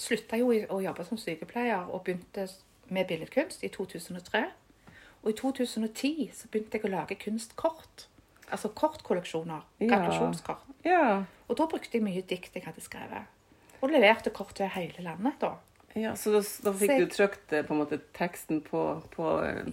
Slutta 0.00 0.38
jo 0.40 0.48
å 0.48 0.78
jobbe 0.80 1.04
som 1.04 1.18
sykepleier 1.20 1.90
og 1.92 2.00
begynte 2.06 2.46
med 2.88 3.06
billedkunst 3.06 3.64
i 3.64 3.68
2003. 3.68 4.44
Og 5.22 5.30
i 5.30 5.36
2010 5.38 6.30
så 6.34 6.48
begynte 6.50 6.78
jeg 6.80 6.88
å 6.88 6.94
lage 6.96 7.14
kunstkort. 7.20 8.06
Altså 8.52 8.68
kortkolleksjoner. 8.74 9.62
Gratulasjonskort. 9.80 10.64
Ja, 10.84 11.22
Og 11.48 11.56
da 11.56 11.66
brukte 11.66 11.98
jeg 11.98 12.02
mye 12.04 12.22
dikt 12.22 12.54
jeg 12.56 12.64
hadde 12.66 12.80
skrevet. 12.80 13.28
Og 13.82 13.90
leverte 13.90 14.30
kort 14.30 14.54
til 14.56 14.66
hele 14.72 15.02
landet, 15.02 15.34
da. 15.40 15.54
ja 15.94 16.12
Så 16.16 16.30
da, 16.32 16.40
da 16.64 16.72
fikk 16.72 16.90
Så 16.90 16.92
jeg- 16.92 17.00
du 17.00 17.14
trykt 17.14 17.52
eh, 17.52 17.62
på 17.62 17.72
en 17.74 17.80
måte 17.84 17.98
teksten 18.14 18.60
på, 18.62 19.02
på, 19.10 19.24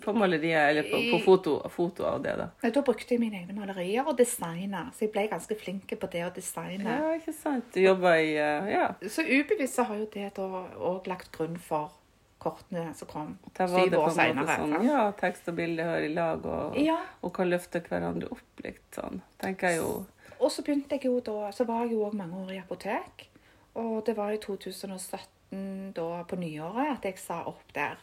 på 0.01 0.13
maleriet, 0.13 0.69
eller 0.69 0.83
på, 0.83 0.97
på 1.11 1.19
foto, 1.25 1.69
foto 1.69 2.05
av 2.05 2.21
det, 2.23 2.37
da? 2.37 2.49
Nei, 2.63 2.71
Da 2.71 2.81
brukte 2.81 3.13
jeg 3.13 3.19
mine 3.19 3.37
egne 3.43 3.53
malerier 3.53 4.07
og 4.07 4.17
designer. 4.17 4.91
Så 4.93 5.05
jeg 5.07 5.11
ble 5.11 5.27
ganske 5.27 5.55
flink 5.59 5.87
på 5.99 6.09
det 6.11 6.25
å 6.25 6.33
designe. 6.35 6.83
Ja, 6.99 7.13
ikke 7.19 7.33
sant? 7.33 7.65
Du 7.73 7.79
jobba 7.81 8.15
i 8.19 8.33
uh, 8.37 8.69
Ja. 8.69 8.87
Så 9.07 9.23
ubevisst 9.27 9.77
har 9.83 9.95
jo 9.95 10.05
det 10.13 10.33
da 10.35 10.47
òg 10.77 11.07
lagt 11.07 11.31
grunn 11.31 11.57
for 11.57 11.91
kortene 12.39 12.93
som 12.95 13.07
kom 13.11 13.33
syv 13.57 13.89
det 13.91 13.97
på 13.97 14.03
år 14.05 14.13
seinere. 14.15 14.55
sånn 14.61 14.85
Ja, 14.87 15.11
tekst 15.19 15.47
og 15.51 15.55
bilde 15.59 15.83
hører 15.83 16.05
i 16.07 16.13
lag, 16.13 16.45
og, 16.45 16.77
Ja. 16.79 16.97
og 17.21 17.33
kan 17.33 17.49
løfte 17.49 17.81
hverandre 17.83 18.31
opp 18.31 18.63
litt 18.63 18.81
sånn. 18.95 19.21
Tenker 19.39 19.69
jeg 19.69 19.77
jo. 19.81 20.05
Og 20.39 20.51
så 20.51 20.63
begynte 20.63 20.95
jeg 20.95 21.03
jo 21.03 21.19
da 21.19 21.51
Så 21.51 21.65
var 21.67 21.83
jeg 21.83 21.91
jo 21.97 22.05
òg 22.09 22.13
mange 22.13 22.33
år 22.45 22.51
i 22.55 22.61
apotek. 22.61 23.27
Og 23.75 24.05
det 24.05 24.15
var 24.17 24.31
i 24.31 24.37
2017, 24.37 25.93
da 25.93 26.23
på 26.23 26.35
nyåret, 26.39 26.97
at 26.97 27.03
jeg 27.03 27.17
sa 27.19 27.43
opp 27.45 27.73
der. 27.73 27.97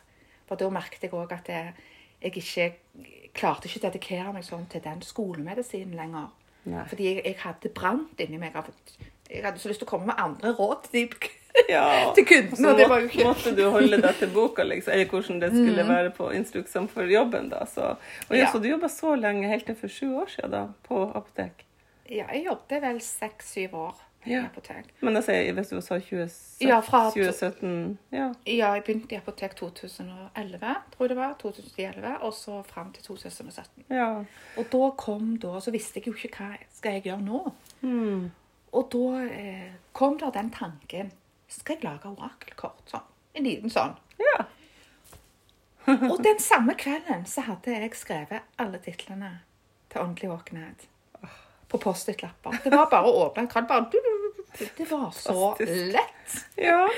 For 0.46 0.56
da 0.56 0.68
merket 0.70 1.02
jeg 1.02 1.10
òg 1.12 1.32
at 1.32 1.48
jeg, 1.48 1.74
jeg 2.22 2.32
ikke 2.36 2.74
klarte 3.34 3.66
ikke 3.68 3.80
å 3.82 3.90
dedikere 3.90 4.32
meg 4.32 4.44
sånn 4.44 4.66
til 4.68 4.80
den 4.84 5.00
skolemedisinen 5.00 5.94
lenger. 5.96 6.28
Nei. 6.66 6.84
Fordi 6.90 7.04
jeg, 7.14 7.24
jeg 7.24 7.36
hadde 7.42 7.68
brant 7.74 8.18
inni 8.22 8.38
meg. 8.38 8.54
Jeg 9.30 9.42
hadde 9.44 9.58
så 9.58 9.68
lyst 9.68 9.80
til 9.82 9.86
å 9.88 9.90
komme 9.90 10.06
med 10.06 10.18
andre 10.22 10.52
råd 10.56 10.88
til, 10.90 11.08
de, 11.08 11.28
Ja. 11.68 12.12
til 12.14 12.26
kunden. 12.26 12.56
Så 12.56 12.70
Og 12.70 12.78
det 12.78 12.88
var 12.88 13.00
jo 13.00 13.24
måtte, 13.24 13.52
du 13.56 13.62
holde 13.70 14.00
deg 14.02 14.14
til 14.18 14.28
boka, 14.34 14.62
liksom, 14.62 14.92
eller 14.92 15.06
hvordan 15.10 15.40
det 15.40 15.50
skulle 15.54 15.88
være 15.88 16.10
på 16.10 16.30
instruksene 16.36 16.88
for 16.88 17.02
jobben. 17.10 17.48
da. 17.50 17.64
Så, 17.66 17.94
og 18.28 18.36
ja, 18.36 18.46
så 18.52 18.58
du 18.62 18.68
jobba 18.68 18.88
så 18.88 19.14
lenge, 19.16 19.48
helt 19.48 19.66
til 19.66 19.74
for 19.76 19.88
sju 19.88 20.10
år 20.22 20.26
siden, 20.36 20.50
da, 20.50 20.66
på 20.88 21.04
apotek? 21.14 21.64
Ja, 22.10 22.26
jeg 22.32 22.44
jobbet 22.46 22.82
vel 22.82 23.00
seks-syv 23.00 23.74
år 23.74 23.94
i 24.26 24.30
Ja. 24.32 24.44
apotek. 24.46 24.84
Men 25.00 25.16
altså, 25.16 25.32
hvis 25.54 25.68
du 25.70 25.80
sa 25.80 25.98
2017, 25.98 26.68
Ja, 26.68 26.80
fra- 26.80 27.10
2017 27.10 27.98
ja. 28.12 28.32
Ja, 28.46 28.72
jeg 28.74 28.82
begynte 28.84 29.14
i 29.14 29.18
apotek 29.18 29.54
2011, 29.56 30.58
tror 30.92 31.04
jeg 31.06 31.08
det 31.08 31.16
var. 31.16 31.34
2011, 31.38 32.16
Og 32.22 32.32
så 32.34 32.62
fram 32.66 32.92
til 32.92 33.02
2017. 33.04 33.84
ja. 33.90 34.24
Og 34.56 34.64
da 34.72 34.90
kom 34.98 35.36
da, 35.38 35.58
så 35.60 35.70
visste 35.70 36.00
jeg 36.00 36.06
jo 36.06 36.12
ikke 36.14 36.36
hva 36.38 36.56
skal 36.74 36.92
jeg 36.92 37.02
gjøre 37.02 37.22
nå. 37.22 37.52
Mm. 37.82 38.30
Og 38.72 38.88
da 38.92 39.24
eh, 39.30 39.70
kom 39.92 40.18
da 40.18 40.30
den 40.34 40.50
tanken 40.50 41.12
Skal 41.48 41.76
jeg 41.76 41.84
lage 41.86 42.10
orakelkort? 42.10 42.82
Sånn. 42.90 43.06
En 43.36 43.44
liten 43.46 43.70
sånn. 43.72 43.96
ja. 44.22 44.44
Og 46.10 46.18
den 46.24 46.38
samme 46.42 46.74
kvelden 46.74 47.22
så 47.30 47.44
hadde 47.46 47.70
jeg 47.76 47.92
skrevet 47.94 48.42
alle 48.58 48.80
titlene 48.82 49.28
til 49.92 50.02
Åndelig 50.02 50.30
våkenhet 50.32 50.86
på 51.70 51.78
Post-It-lapper. 51.82 52.58
Det 52.64 52.72
var 52.74 52.88
bare 52.90 53.06
å 53.10 53.20
åpne 53.26 53.44
en 53.44 53.50
kran. 53.50 53.66
Bare 53.70 53.86
Det 54.78 54.86
var 54.90 55.10
så 55.14 55.54
lett. 55.60 56.34
Ja. 56.58 56.88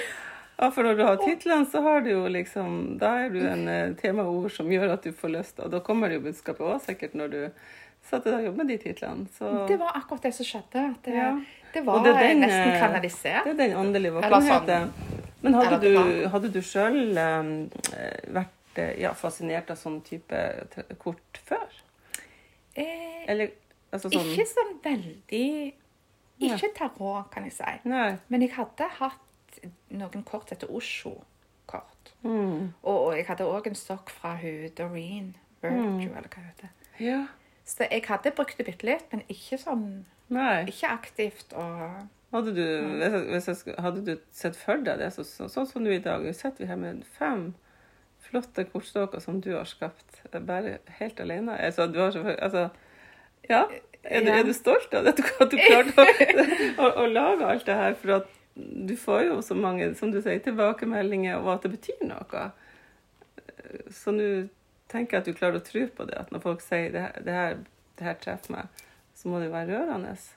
ja, 0.59 0.71
for 0.71 0.85
når 0.85 0.97
du 0.99 1.03
har 1.05 1.21
titlene, 1.21 1.67
så 1.69 1.83
har 1.85 2.01
du 2.05 2.11
jo 2.13 2.23
liksom 2.33 2.99
Da 3.01 3.15
er 3.25 3.33
du 3.33 3.39
en 3.49 3.69
eh, 3.69 3.93
temaord 4.01 4.53
som 4.53 4.69
gjør 4.73 4.93
at 4.97 5.05
du 5.09 5.13
får 5.17 5.33
lyst, 5.37 5.61
og 5.65 5.73
da 5.73 5.81
kommer 5.85 6.09
det 6.13 6.21
jo 6.21 6.27
budskapet 6.29 6.65
òg, 6.69 6.81
sikkert, 6.85 7.17
når 7.17 7.33
du 7.33 7.41
satte 8.09 8.29
deg 8.31 8.39
og 8.41 8.47
jobbet 8.51 8.61
med 8.63 8.73
de 8.73 8.79
titlene. 8.87 9.29
Så 9.37 9.53
Det 9.69 9.79
var 9.81 9.97
akkurat 10.01 10.29
det 10.29 10.35
som 10.37 10.49
skjedde. 10.49 10.85
At 10.95 11.09
det, 11.09 11.17
Ja. 11.17 11.33
Det 11.75 11.83
var 11.87 12.03
det 12.05 12.13
den, 12.19 12.41
nesten 12.41 12.73
eh, 12.73 12.81
kanalisert. 12.81 13.45
det 13.45 13.51
er 13.55 13.61
den 13.69 13.77
åndelige 13.77 14.23
Eller 14.23 14.41
sånn. 14.41 14.49
våkenheten. 14.49 14.93
Men 15.43 15.55
hadde 15.55 15.79
du, 15.81 16.27
hadde 16.33 16.49
du 16.53 16.61
sjøl 16.63 16.97
vært 18.35 18.79
eh, 18.83 18.95
ja, 19.03 19.13
fascinert 19.15 19.71
av 19.71 19.79
sånn 19.79 20.01
type 20.07 20.41
kort 20.99 21.41
før? 21.47 21.67
Eh, 22.75 23.25
Eller 23.31 23.53
altså 23.93 24.11
sånn 24.13 24.33
Ikke 24.33 24.47
sånn 24.51 24.75
veldig 24.85 25.45
Ikke 26.49 26.71
tarot, 26.77 27.31
kan 27.35 27.45
jeg 27.49 27.53
si. 27.57 27.73
Nei. 27.91 28.17
Men 28.29 28.43
jeg 28.45 28.53
hadde 28.55 28.87
hatt 29.01 29.61
noen 29.91 30.23
kort 30.27 30.53
etter 30.55 30.71
Osho-kort. 30.71 32.13
Mm. 32.23 32.73
Og, 32.83 32.97
og 33.09 33.17
jeg 33.17 33.27
hadde 33.27 33.47
òg 33.49 33.67
en 33.71 33.79
stokk 33.79 34.11
fra 34.15 34.37
hun 34.39 34.69
Doreen 34.79 35.33
Virtue, 35.63 35.79
Mm. 35.83 36.15
eller 36.15 36.29
hva 36.31 36.39
hun 36.39 36.51
heter. 36.53 36.69
Ja. 37.03 37.19
Så 37.67 37.85
jeg 37.91 38.05
hadde 38.07 38.31
brukt 38.37 38.57
det 38.59 38.67
bitte 38.69 38.87
litt, 38.87 39.09
men 39.13 39.25
ikke 39.29 39.59
sånn 39.59 40.05
Nei. 40.35 40.69
Ikke 40.69 40.93
aktivt 40.93 41.57
og 41.57 42.07
Hadde 42.29 42.53
du, 42.53 42.61
hvis 42.61 43.15
jeg, 43.15 43.21
hvis 43.33 43.47
jeg, 43.49 43.75
hadde 43.81 44.03
du 44.05 44.11
sett 44.37 44.57
for 44.61 44.83
deg 44.85 44.99
det, 45.01 45.07
så, 45.15 45.25
så, 45.25 45.47
sånn 45.49 45.65
som 45.65 45.87
du 45.87 45.89
i 45.95 46.03
dag, 46.05 46.27
sitter 46.37 46.61
vi 46.61 46.69
her 46.69 46.77
med 46.77 46.99
fem 47.17 47.55
flotte 48.21 48.67
kortstokker 48.69 49.23
som 49.25 49.39
du 49.41 49.55
har 49.55 49.65
skapt, 49.65 50.19
bare 50.35 50.75
helt 50.99 51.23
alene. 51.25 51.55
Altså, 51.57 51.87
du 51.89 51.97
har 52.03 52.13
altså, 52.35 52.67
ja, 53.49 53.63
er 54.03 54.27
du, 54.27 54.29
er 54.29 54.45
du 54.45 54.53
stolt 54.53 54.93
av 54.93 55.07
det, 55.07 55.15
at 55.17 55.23
du 55.55 55.57
klarte 55.57 56.05
å, 56.05 56.45
å, 56.85 56.91
å 57.05 57.07
lage 57.09 57.49
alt 57.49 57.65
det 57.65 57.79
her? 57.79 57.97
For 57.97 58.19
at 58.19 58.29
du 58.59 58.93
får 58.99 59.25
jo 59.31 59.39
så 59.45 59.57
mange, 59.57 59.89
som 59.97 60.13
du 60.13 60.21
sier, 60.21 60.43
tilbakemeldinger, 60.45 61.39
og 61.41 61.55
at 61.55 61.65
det 61.65 61.73
betyr 61.79 62.05
noe. 62.11 62.45
Så 63.95 64.13
nå 64.13 64.29
tenker 64.93 65.17
jeg 65.17 65.23
at 65.23 65.31
du 65.31 65.39
klarer 65.39 65.61
å 65.61 65.65
tro 65.65 65.87
på 65.95 66.09
det, 66.09 66.21
at 66.21 66.33
når 66.35 66.45
folk 66.45 66.65
sier 66.65 66.93
det, 66.93 67.07
det, 67.25 67.35
her, 67.35 67.59
det 67.97 68.09
her 68.11 68.21
treffer 68.21 68.57
meg, 68.59 68.85
så 69.19 69.29
må 69.29 69.41
det 69.43 69.49
jo 69.49 69.55
være 69.57 69.75
rørende. 69.75 70.13
Så, 70.17 70.37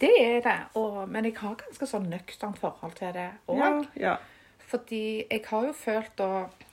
Det 0.00 0.10
er 0.22 0.40
det. 0.44 0.56
Og, 0.80 1.02
men 1.08 1.24
jeg 1.28 1.36
har 1.40 1.54
ganske 1.60 1.86
sånn 1.88 2.08
nøkternt 2.12 2.58
forhold 2.60 2.94
til 2.98 3.12
det 3.16 3.30
òg. 3.48 3.58
ja, 3.60 3.70
ja. 4.08 4.16
Fordi 4.68 5.24
jeg 5.30 5.44
har 5.48 5.62
jo 5.64 5.72
følt 5.72 6.10
da 6.20 6.26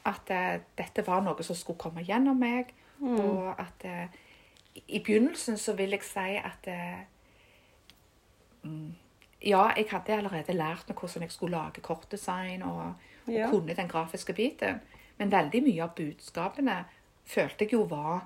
at 0.05 0.31
eh, 0.35 0.57
dette 0.75 1.03
var 1.07 1.21
noe 1.23 1.43
som 1.47 1.55
skulle 1.55 1.79
komme 1.79 2.03
gjennom 2.03 2.35
meg. 2.39 2.73
Mm. 2.99 3.13
Og 3.23 3.53
at 3.59 3.85
eh, 3.87 4.17
i 4.91 4.99
begynnelsen 4.99 5.55
så 5.59 5.75
vil 5.79 5.95
jeg 5.95 6.03
si 6.03 6.35
at 6.39 6.67
eh, 6.67 7.05
Ja, 9.45 9.67
jeg 9.77 9.85
hadde 9.91 10.15
allerede 10.17 10.53
lært 10.57 10.87
meg 10.89 10.97
hvordan 10.99 11.21
jeg 11.23 11.31
skulle 11.31 11.57
lage 11.57 11.81
kortdesign 11.81 12.63
og, 12.63 12.93
og 13.27 13.31
Ja. 13.33 13.49
kunne 13.49 13.75
den 13.75 13.87
grafiske 13.87 14.33
biten. 14.33 14.81
Men 15.17 15.31
veldig 15.31 15.63
mye 15.63 15.83
av 15.83 15.95
budskapene 15.95 16.85
følte 17.25 17.65
jeg 17.65 17.73
jo 17.73 17.83
var 17.89 18.25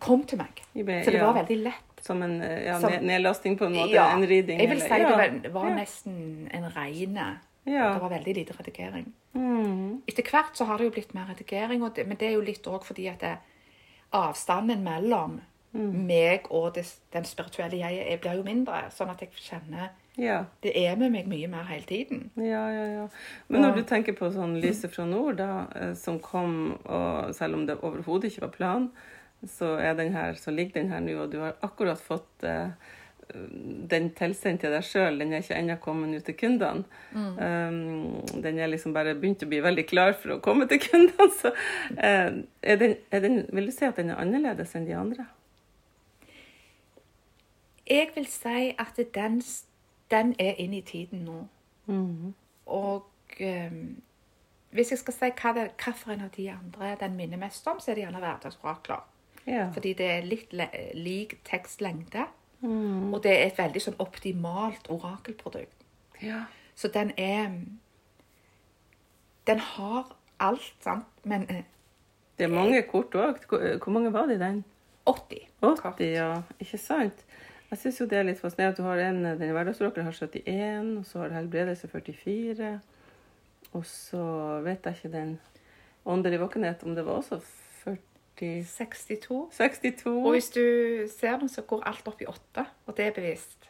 kom 0.00 0.24
til 0.24 0.38
meg. 0.38 0.62
I 0.74 0.82
Så 1.04 1.10
det 1.10 1.20
var 1.22 1.34
veldig 1.34 1.62
lett. 1.64 1.84
Som 2.00 2.22
en 2.22 2.40
eh, 2.42 2.64
ja, 2.66 2.78
Som- 2.80 2.92
nedlasting 3.04 3.56
på 3.58 3.66
en 3.66 3.74
måte? 3.74 3.90
Ja, 3.92 4.10
en 4.14 4.22
reading? 4.26 4.58
jeg 4.60 4.68
vil 4.68 4.76
eller- 4.78 4.88
si 4.88 5.02
ja. 5.02 5.08
det 5.08 5.16
var, 5.16 5.38
det 5.42 5.52
var 5.52 5.68
Ja. 5.68 5.74
nesten 5.76 6.48
en 6.54 6.70
reine. 6.76 7.38
Ja. 7.66 7.92
Det 7.94 8.00
var 8.02 8.08
veldig 8.10 8.34
lite 8.36 8.52
redigering. 8.58 9.12
Mm. 9.34 10.02
Etter 10.08 10.22
hvert 10.22 10.54
så 10.56 10.64
har 10.64 10.78
det 10.78 10.84
jo 10.84 10.90
blitt 10.90 11.14
mer 11.14 11.26
redigering, 11.28 11.82
det, 11.94 12.06
men 12.06 12.16
det 12.16 12.28
er 12.28 12.32
jo 12.32 12.40
litt 12.40 12.62
òg 12.66 12.82
fordi 12.84 13.08
at 13.10 13.20
det, 13.20 13.36
avstanden 14.12 14.82
mellom 14.84 15.40
Mm. 15.74 16.06
meg 16.06 16.46
og 16.50 16.74
det, 16.74 16.86
den 17.12 17.24
spirituelle 17.24 17.76
jeg 17.78 18.06
jeg 18.10 18.20
blir 18.20 18.36
jo 18.36 18.42
mindre. 18.42 18.88
Sånn 18.90 19.10
at 19.10 19.20
jeg 19.20 19.28
kjenner 19.36 19.90
ja. 20.16 20.44
det 20.62 20.72
er 20.74 20.96
med 20.96 21.12
meg 21.12 21.26
mye 21.28 21.46
mer 21.46 21.64
hele 21.64 21.82
tiden. 21.84 22.30
Ja, 22.36 22.68
ja, 22.70 22.84
ja. 23.02 23.08
Men 23.48 23.60
når 23.62 23.68
Og- 23.68 23.76
du 23.76 23.82
tenker 23.82 24.12
på 24.14 24.32
sånn 24.32 24.60
Lyset 24.62 24.90
fra 24.94 25.04
nord, 25.04 25.36
da, 25.36 25.66
eh, 25.74 25.92
som 25.94 26.18
kom, 26.20 26.78
og 26.86 27.34
selv 27.34 27.54
om 27.54 27.66
det 27.66 27.76
overhodet 27.82 28.24
ikke 28.32 28.40
var 28.40 28.48
planen, 28.48 28.90
så, 29.46 29.76
er 29.78 29.94
den 29.94 30.12
her, 30.12 30.34
så 30.34 30.50
ligger 30.50 30.80
den 30.80 30.90
her 30.92 31.02
nå, 31.04 31.14
og 31.22 31.32
du 31.32 31.38
har 31.42 31.58
akkurat 31.62 32.00
fått 32.02 32.46
uh, 32.46 32.72
den 33.90 34.10
tilsendt 34.16 34.62
til 34.64 34.72
deg 34.72 34.84
sjøl. 34.86 35.18
Den 35.20 35.32
er 35.32 35.44
ikke 35.44 35.58
ennå 35.58 35.76
kommet 35.82 36.16
ut 36.16 36.26
til 36.26 36.36
kundene. 36.38 36.84
Um, 37.12 38.24
den 38.42 38.58
er 38.58 38.70
liksom 38.72 38.94
bare 38.96 39.14
begynt 39.18 39.44
å 39.44 39.50
bli 39.50 39.60
veldig 39.64 39.84
klar 39.88 40.14
for 40.18 40.36
å 40.36 40.40
komme 40.44 40.68
til 40.70 40.80
kundene. 40.82 41.28
Så 41.40 41.52
uh, 41.52 42.40
er 42.62 42.80
den, 42.82 42.96
er 43.10 43.24
den, 43.24 43.42
vil 43.52 43.70
du 43.70 43.74
si 43.74 43.86
at 43.88 44.00
den 44.00 44.14
er 44.14 44.22
annerledes 44.22 44.74
enn 44.78 44.88
de 44.88 44.96
andre? 44.98 45.28
Jeg 47.88 48.10
vil 48.16 48.26
si 48.28 48.72
at 48.76 48.98
den, 49.14 49.38
den 50.12 50.34
er 50.38 50.58
inne 50.60 50.82
i 50.82 50.84
tiden 50.84 51.24
nå. 51.24 51.38
Mm. 51.88 52.34
Og 52.68 53.38
um, 53.40 53.84
hvis 54.70 54.90
jeg 54.92 55.00
skal 55.00 55.14
si 55.16 55.30
hva 55.40 55.54
det, 55.56 55.70
en 55.86 56.26
av 56.26 56.34
de 56.34 56.50
andre 56.52 56.96
den 57.00 57.16
minner 57.16 57.40
mest 57.40 57.66
om, 57.70 57.80
så 57.80 57.92
er 57.92 57.96
det 57.96 58.04
gjerne 58.04 58.20
hverdagsorakler. 58.24 59.06
Ja. 59.48 59.68
Fordi 59.72 59.94
det 59.96 60.06
er 60.12 60.28
litt 60.28 60.52
lik 60.94 61.38
tekstlengde. 61.48 62.26
Mm. 62.60 63.14
Og 63.14 63.22
det 63.22 63.32
er 63.32 63.46
et 63.46 63.58
veldig 63.58 63.82
sånn 63.82 64.00
optimalt 64.02 64.90
orakelprodukt. 64.92 65.84
ja. 66.22 66.46
Så 66.78 66.88
den 66.94 67.10
er 67.18 67.50
Den 69.46 69.58
har 69.58 70.16
alt, 70.38 70.74
sant, 70.80 71.06
men 71.24 71.46
eh, 71.50 71.64
Det 72.38 72.44
er 72.44 72.52
mange 72.52 72.82
kort 72.82 73.14
òg. 73.14 73.40
Hvor, 73.48 73.78
hvor 73.82 73.92
mange 73.92 74.12
var 74.12 74.26
det 74.26 74.36
i 74.36 74.38
den? 74.38 74.64
80 75.06 75.48
kort. 75.60 75.80
80, 75.82 76.12
ja. 76.12 76.42
Ikke 76.60 76.78
sant? 76.78 77.24
Jeg 77.70 77.78
syns 77.78 78.00
jo 78.00 78.06
det 78.06 78.18
er 78.18 78.28
litt 78.28 78.40
fascinerende 78.40 78.76
at 78.76 78.78
du 78.78 78.86
har 78.86 79.00
en 79.02 79.24
den 79.40 79.52
hverdagsrockeren 79.52 80.06
har 80.06 80.16
71, 80.16 80.92
og 80.98 81.06
så 81.06 81.18
har 81.18 81.34
helbredelse 81.36 81.88
44. 81.88 82.70
Og 83.72 83.84
så 83.86 84.22
vet 84.64 84.86
jeg 84.86 84.96
ikke 84.96 85.12
den 85.16 85.34
åndelig 86.08 86.40
våkenhet, 86.40 86.84
om 86.84 86.94
det 86.94 87.04
var 87.04 87.20
også 87.20 87.40
40 88.38 88.64
62. 88.64 89.40
62? 89.58 90.06
Og 90.22 90.30
hvis 90.36 90.50
du 90.54 90.62
ser 91.18 91.38
den, 91.42 91.48
så 91.52 91.62
går 91.66 91.82
alt 91.90 92.08
opp 92.08 92.22
i 92.22 92.28
8, 92.30 92.66
og 92.86 92.96
det 92.96 93.10
er 93.10 93.16
bevisst. 93.16 93.68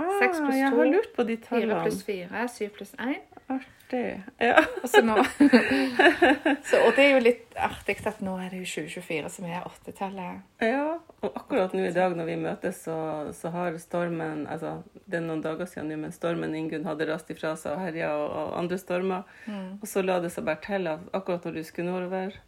ah, 0.00 0.14
seks 0.20 0.38
pluss 0.40 0.56
jeg 0.56 0.70
har 0.72 0.86
lurt 0.94 1.10
på 1.16 1.24
de 1.28 1.36
4 1.36 1.46
tallene. 1.48 1.82
pluss 1.84 2.02
4, 2.06 2.48
7 2.48 2.68
pluss 2.76 2.94
1. 2.98 3.20
Artig. 3.50 4.22
Ja. 4.38 4.60
Så 4.86 5.00
nå, 5.02 5.16
så, 6.68 6.78
og 6.86 6.92
det 6.94 7.02
er 7.02 7.08
jo 7.16 7.22
litt 7.24 7.56
artig 7.58 7.96
at 8.06 8.20
nå 8.22 8.36
er 8.38 8.52
det 8.52 8.60
jo 8.62 8.68
2024 8.86 9.32
som 9.34 9.48
er 9.50 9.64
åttetallet. 9.66 10.44
ja. 10.62 10.84
Og 11.20 11.34
akkurat 11.36 11.74
nå 11.76 11.82
i 11.84 11.92
dag 11.92 12.14
når 12.16 12.28
vi 12.30 12.36
møtes, 12.40 12.78
så, 12.86 12.94
så 13.36 13.50
har 13.52 13.74
stormen 13.82 14.46
altså 14.48 14.78
Det 15.04 15.18
er 15.18 15.24
noen 15.26 15.42
dager 15.44 15.66
siden 15.68 15.90
nå, 15.90 15.98
men 16.00 16.14
stormen 16.14 16.54
Ingunn 16.56 16.86
hadde 16.88 17.08
rast 17.10 17.28
ifra 17.34 17.56
seg 17.60 17.74
og 17.74 17.82
herja 17.82 18.14
og, 18.16 18.30
og 18.30 18.54
andre 18.62 18.78
stormer. 18.80 19.26
Og 19.82 19.84
så 19.90 20.00
la 20.06 20.16
det 20.24 20.30
seg 20.32 20.46
bare 20.46 20.62
til 20.64 20.88
at 20.88 21.02
akkurat 21.12 21.44
når 21.44 21.58
du 21.58 21.66
skulle 21.66 21.90
nordover, 21.90 22.38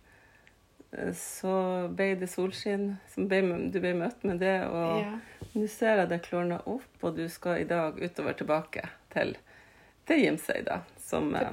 så 1.16 1.88
ble 1.96 2.14
det 2.20 2.28
solskinn. 2.28 2.96
som 3.14 3.28
ble, 3.28 3.40
du 3.72 3.78
ble 3.80 3.94
møtt 3.96 4.24
med 4.24 4.38
det. 4.40 4.58
Og 4.68 5.00
Ja. 5.00 5.18
nå 5.54 5.66
ser 5.68 5.96
jeg 6.02 6.08
det 6.08 6.22
klorner 6.22 6.60
opp, 6.68 6.88
og 7.02 7.16
du 7.16 7.28
skal 7.28 7.60
i 7.60 7.64
dag 7.64 7.96
utover 8.02 8.32
tilbake 8.32 8.82
til, 9.10 9.36
til 10.06 10.20
Gimsøy, 10.20 10.64
da. 10.66 10.80
Som 11.00 11.34
eh, 11.34 11.50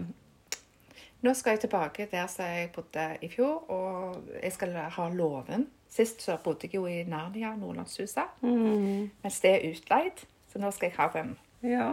Nå 1.22 1.34
skal 1.36 1.52
jeg 1.58 1.60
tilbake 1.66 2.06
der 2.12 2.28
som 2.32 2.46
jeg 2.46 2.70
bodde 2.72 3.18
i 3.22 3.28
fjor, 3.28 3.66
og 3.70 4.22
jeg 4.42 4.54
skal 4.56 4.72
ha 4.72 5.08
låven. 5.12 5.66
Sist 5.90 6.22
så 6.22 6.38
bodde 6.44 6.68
jeg 6.70 6.76
jo 6.76 6.86
i 6.88 7.04
Narnia, 7.04 7.56
Nordlandshuset, 7.60 8.38
mm, 8.42 9.10
mens 9.24 9.40
det 9.44 9.52
er 9.52 9.66
utleid. 9.72 10.22
Så 10.54 10.60
nå 10.60 10.72
skal 10.72 10.90
jeg 10.90 10.96
ha 10.98 11.10
den. 11.14 11.34
Ja. 11.62 11.90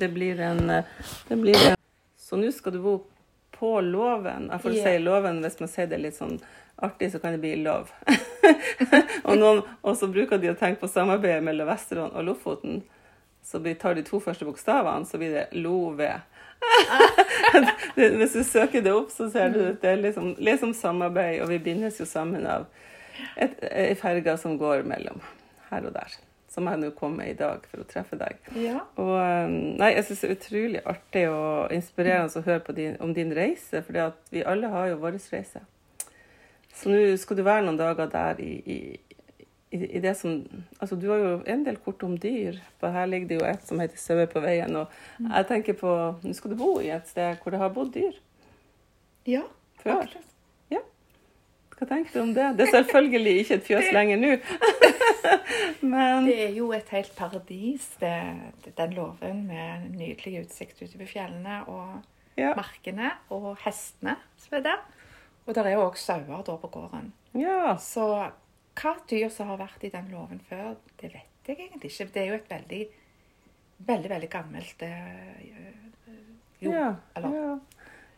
Det 0.00 0.08
blir 0.14 0.40
en, 0.40 0.70
eh, 0.70 0.84
det 1.28 1.38
blir 1.38 1.54
en 1.70 1.76
Så 2.18 2.36
nå 2.36 2.50
skal 2.50 2.72
du 2.72 2.80
bo 2.82 2.96
på 3.58 3.80
loven. 3.80 4.50
Jeg 4.52 4.62
får 4.62 4.76
yeah. 4.76 4.84
si 4.86 5.02
loven 5.04 5.42
hvis 5.44 5.58
man 5.62 5.72
sier 5.72 5.90
det 5.90 6.00
litt 6.02 6.18
sånn 6.18 6.36
artig, 6.76 7.10
så 7.12 7.20
kan 7.22 7.32
det 7.36 7.40
bli 7.44 7.54
lov. 7.62 7.90
og, 9.30 9.62
og 9.80 9.96
så 9.96 10.08
bruker 10.12 10.40
de 10.40 10.52
å 10.52 10.58
tenke 10.58 10.82
på 10.82 10.90
samarbeidet 10.92 11.44
mellom 11.46 11.68
Vesterålen 11.70 12.16
og 12.16 12.28
Lofoten. 12.28 12.82
Så 13.46 13.62
tar 13.80 13.94
de 13.94 14.02
to 14.04 14.20
første 14.20 14.44
bokstavene, 14.44 15.06
så 15.06 15.20
blir 15.22 15.32
det 15.32 15.46
LOVE. 15.54 16.10
hvis 17.94 18.34
du 18.34 18.42
søker 18.44 18.82
det 18.82 18.92
opp, 18.92 19.12
så 19.14 19.30
ser 19.30 19.52
du 19.54 19.60
at 19.68 19.80
det 19.84 19.92
er 19.92 20.02
liksom, 20.02 20.34
liksom 20.42 20.74
samarbeid, 20.74 21.40
og 21.44 21.52
vi 21.52 21.62
bindes 21.62 22.00
jo 22.00 22.08
sammen 22.08 22.46
av 22.50 22.66
ei 23.36 23.94
ferge 23.96 24.36
som 24.40 24.58
går 24.60 24.84
mellom 24.88 25.22
her 25.70 25.86
og 25.86 25.94
der. 25.94 26.16
Som 26.56 26.70
jeg 26.72 26.80
nå 26.80 26.88
kom 26.96 27.18
med 27.20 27.28
i 27.34 27.36
dag 27.36 27.64
for 27.68 27.84
å 27.84 27.86
treffe 27.88 28.16
deg. 28.16 28.38
Ja. 28.56 28.80
Og 28.96 29.12
um, 29.12 29.56
nei, 29.76 29.90
jeg 29.92 30.06
syns 30.08 30.22
det 30.22 30.28
er 30.30 30.36
utrolig 30.38 30.80
artig 30.88 31.24
og 31.28 31.74
inspirerende 31.76 32.40
å 32.40 32.46
høre 32.46 32.62
på 32.64 32.74
din, 32.78 32.94
om 33.04 33.12
din 33.12 33.34
reise, 33.36 33.82
for 33.84 33.92
vi 34.32 34.40
alle 34.40 34.70
har 34.72 34.88
jo 34.88 35.02
vår 35.02 35.18
reise. 35.34 35.60
Så 36.76 36.92
nå 36.92 37.00
skal 37.20 37.38
du 37.38 37.44
være 37.44 37.64
noen 37.66 37.78
dager 37.80 38.08
der 38.12 38.40
i, 38.44 38.54
i, 38.68 38.78
i, 39.76 40.00
det 40.00 40.12
som 40.18 40.34
Altså, 40.78 40.96
du 40.96 41.08
har 41.08 41.22
jo 41.22 41.30
en 41.48 41.64
del 41.64 41.78
kort 41.84 42.04
om 42.04 42.16
dyr. 42.20 42.58
For 42.80 42.92
her 42.92 43.08
ligger 43.08 43.28
det 43.30 43.38
jo 43.40 43.46
et 43.48 43.68
som 43.68 43.80
heter 43.80 44.00
'Sauer 44.00 44.26
på 44.32 44.40
veien'. 44.44 44.76
Og 44.76 44.86
jeg 45.20 45.46
tenker 45.48 45.72
på 45.76 45.92
Nå 46.22 46.32
skal 46.36 46.50
du 46.50 46.56
bo 46.56 46.78
i 46.80 46.90
et 46.92 47.08
sted 47.08 47.36
hvor 47.42 47.50
det 47.52 47.60
har 47.60 47.72
bodd 47.72 47.92
dyr 47.94 48.16
Ja. 49.26 49.42
akkurat. 49.78 50.16
Hva 51.76 51.86
tenker 51.90 52.14
du 52.14 52.20
om 52.22 52.32
det? 52.32 52.44
Det 52.56 52.64
er 52.64 52.72
selvfølgelig 52.72 53.32
ikke 53.42 53.56
et 53.58 53.66
fjøs 53.66 53.88
lenger 53.92 54.20
nå. 54.22 54.32
Men 55.92 56.24
Det 56.24 56.36
er 56.46 56.54
jo 56.56 56.70
et 56.72 56.88
helt 56.94 57.12
paradis, 57.18 57.90
det, 58.00 58.14
den 58.78 58.94
låven 58.96 59.42
med 59.50 59.90
nydelig 59.92 60.46
utsikt 60.46 60.80
utover 60.80 61.10
fjellene 61.10 61.58
og 61.68 62.38
ja. 62.40 62.54
markene 62.56 63.12
og 63.34 63.52
hestene 63.64 64.16
som 64.40 64.56
er 64.56 64.64
der. 64.70 64.82
Og 65.46 65.54
der 65.54 65.68
er 65.68 65.76
jo 65.76 65.84
òg 65.84 66.00
sauer 66.00 66.42
da 66.46 66.56
på 66.58 66.72
gården. 66.72 67.12
ja. 67.38 67.76
Så 67.80 68.08
hva 68.76 68.92
dyr 69.08 69.28
som 69.32 69.52
har 69.52 69.60
vært 69.60 69.84
i 69.86 69.92
den 69.92 70.08
låven 70.12 70.40
før, 70.48 70.74
det 71.00 71.12
vet 71.14 71.48
jeg 71.48 71.60
egentlig 71.60 71.92
ikke. 71.92 72.08
Det 72.12 72.22
er 72.22 72.26
jo 72.32 72.38
et 72.40 72.50
veldig, 72.50 72.80
veldig, 73.88 74.10
veldig 74.10 74.30
gammelt 74.32 74.82
jord. 74.82 76.16
jo, 76.60 76.72
ja, 76.72 76.90
eller 77.16 77.36
ja. 77.36 77.54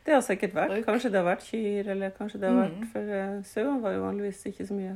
Det 0.09 0.15
har 0.17 0.23
sikkert 0.25 0.55
vært. 0.57 0.79
Kanskje 0.87 1.11
det 1.13 1.21
har 1.21 1.27
vært 1.29 1.45
kyr, 1.45 1.89
eller 1.93 2.11
kanskje 2.17 2.41
det 2.41 2.49
har 2.49 2.57
vært 2.63 2.79
Mhm. 2.79 2.87
For 2.95 3.13
uh, 3.13 3.43
sauene 3.45 3.83
var 3.85 3.93
jo 3.93 4.03
vanligvis 4.07 4.47
ikke 4.49 4.65
så 4.69 4.75
mye 4.79 4.95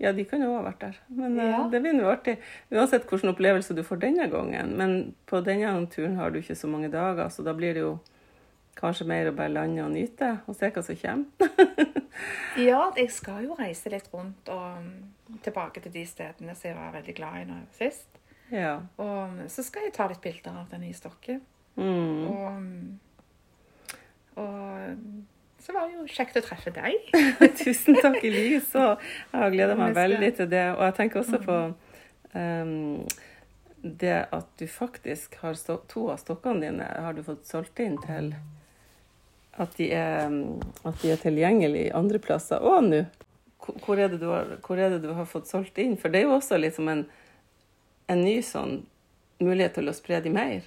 Ja, 0.00 0.12
de 0.16 0.24
kan 0.24 0.40
jo 0.40 0.54
ha 0.54 0.62
vært 0.64 0.78
der. 0.80 0.94
Men 1.12 1.34
uh, 1.38 1.44
Ja. 1.44 1.58
det 1.68 1.82
blir 1.84 1.92
nå 1.92 2.06
artig. 2.08 2.38
Uansett 2.72 3.04
hvilken 3.10 3.34
opplevelse 3.34 3.74
du 3.76 3.82
får 3.84 4.00
denne 4.00 4.30
gangen. 4.32 4.72
Men 4.78 5.14
på 5.28 5.42
denne 5.44 5.74
turen 5.92 6.16
har 6.16 6.30
du 6.32 6.38
ikke 6.40 6.56
så 6.56 6.66
mange 6.72 6.88
dager, 6.90 7.28
så 7.28 7.44
da 7.44 7.52
blir 7.52 7.74
det 7.76 7.82
jo 7.84 7.98
kanskje 8.80 9.04
mer 9.06 9.28
å 9.28 9.34
bare 9.36 9.52
lande 9.52 9.84
og 9.84 9.90
nyte 9.92 10.38
og 10.48 10.56
se 10.56 10.70
hva 10.72 10.82
som 10.82 10.96
kommer. 10.96 11.26
Ja, 12.60 12.90
jeg 12.96 13.10
skal 13.14 13.44
jo 13.46 13.54
reise 13.58 13.88
litt 13.92 14.08
rundt 14.12 14.48
og 14.52 14.80
mm, 14.82 15.36
tilbake 15.44 15.80
til 15.84 15.92
de 15.94 16.02
stedene 16.08 16.54
som 16.58 16.68
jeg 16.70 16.76
var 16.76 16.90
veldig 16.96 17.14
glad 17.16 17.36
i 17.40 17.44
nå 17.48 17.58
sist. 17.76 18.08
ja. 18.50 18.80
Og 18.98 19.30
mm, 19.36 19.44
så 19.48 19.62
skal 19.64 19.82
jeg 19.86 19.92
ta 19.96 20.08
litt 20.10 20.20
bilder 20.24 20.56
av 20.64 20.66
den 20.72 20.80
nye 20.84 20.96
stokken. 20.96 21.40
Mm. 21.76 22.26
Og, 22.26 22.48
mm, 22.60 22.98
og 24.40 25.60
så 25.60 25.74
var 25.76 25.88
det 25.88 25.98
jo 25.98 26.06
kjekt 26.08 26.38
å 26.40 26.42
treffe 26.44 26.72
deg. 26.72 27.10
Tusen 27.60 27.98
takk 28.00 28.22
i 28.24 28.30
likeså. 28.32 28.84
Jeg 29.30 29.42
har 29.42 29.52
gleda 29.52 29.76
meg 29.78 29.92
veldig 29.96 30.30
til 30.38 30.48
det. 30.50 30.64
Og 30.72 30.80
jeg 30.86 30.96
tenker 30.96 31.20
også 31.20 31.40
på 31.44 31.58
um, 32.32 33.02
det 33.82 34.16
at 34.32 34.48
du 34.60 34.64
faktisk 34.68 35.36
har 35.42 35.58
stå, 35.60 35.82
to 35.88 36.08
av 36.12 36.20
stokkene 36.22 36.64
dine 36.64 36.88
har 36.88 37.16
du 37.16 37.22
fått 37.26 37.44
solgt 37.48 37.80
inn 37.84 38.00
til 38.02 38.32
at 39.60 39.76
de 39.76 39.90
er, 39.92 40.32
at 40.88 41.02
de 41.02 41.12
er 41.12 41.20
tilgjengelige 41.20 41.94
andre 41.96 42.20
plasser 42.22 42.64
òg 42.64 42.80
nå. 42.88 43.04
Hvor 43.84 44.00
er, 44.00 44.08
det 44.08 44.22
du 44.22 44.30
har, 44.32 44.56
hvor 44.64 44.80
er 44.80 44.94
det 44.94 45.02
du 45.04 45.10
har 45.12 45.28
fått 45.28 45.50
solgt 45.50 45.76
inn? 45.78 45.98
For 46.00 46.12
det 46.12 46.22
er 46.22 46.30
jo 46.30 46.38
også 46.38 46.56
liksom 46.56 46.88
en, 46.88 47.04
en 48.08 48.22
ny 48.24 48.38
sånn 48.44 48.78
mulighet 49.40 49.76
til 49.76 49.92
å 49.92 49.96
spre 49.96 50.22
de 50.24 50.32
mer. 50.32 50.64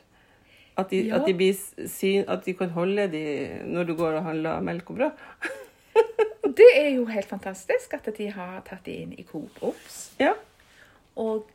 At 0.78 0.90
de, 0.90 1.04
Ja. 1.08 1.16
at, 1.20 1.28
de 1.28 1.34
blir 1.38 1.54
syn, 1.88 2.24
at 2.28 2.46
de 2.46 2.54
kan 2.58 2.70
holde 2.74 3.08
de 3.14 3.24
når 3.70 3.86
du 3.86 3.96
går 3.96 4.16
og 4.20 4.24
handler 4.26 4.62
melk 4.66 4.90
og 4.90 4.98
brød. 4.98 5.12
Det 6.58 6.70
er 6.78 6.90
jo 6.96 7.06
helt 7.10 7.30
fantastisk 7.30 7.94
at 7.94 8.10
de 8.18 8.28
har 8.30 8.60
tatt 8.68 8.84
de 8.86 8.96
inn 9.04 9.14
i 9.18 9.24
Coop 9.26 9.62
Ops. 9.66 10.12
Ja. 10.20 10.34
Og 11.18 11.48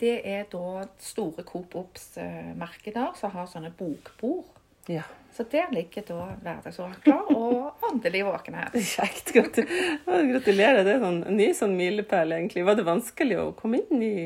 det 0.00 0.14
er 0.28 0.46
da 0.50 0.84
store 0.98 1.44
Coop 1.46 1.74
Ops-markeder 1.78 3.12
som 3.18 3.30
har 3.34 3.46
sånne 3.50 3.70
bokbord. 3.76 4.48
Ja. 4.90 5.02
Så 5.34 5.44
der 5.50 5.68
ligger 5.74 6.04
da 6.08 6.26
hverdagsorakler 6.42 7.30
og 7.34 7.84
åndelig 7.90 8.24
våkenhet. 8.26 8.76
Kjekt. 8.94 9.32
Gratulerer. 9.34 10.82
Det 10.86 10.96
er 10.96 11.02
sånn, 11.02 11.22
en 11.28 11.36
ny 11.38 11.50
sånn 11.56 11.74
milepæl, 11.78 12.32
egentlig. 12.38 12.64
Var 12.66 12.78
det 12.78 12.86
vanskelig 12.86 13.38
å 13.42 13.46
komme 13.58 13.82
inn 13.84 14.02
i 14.06 14.16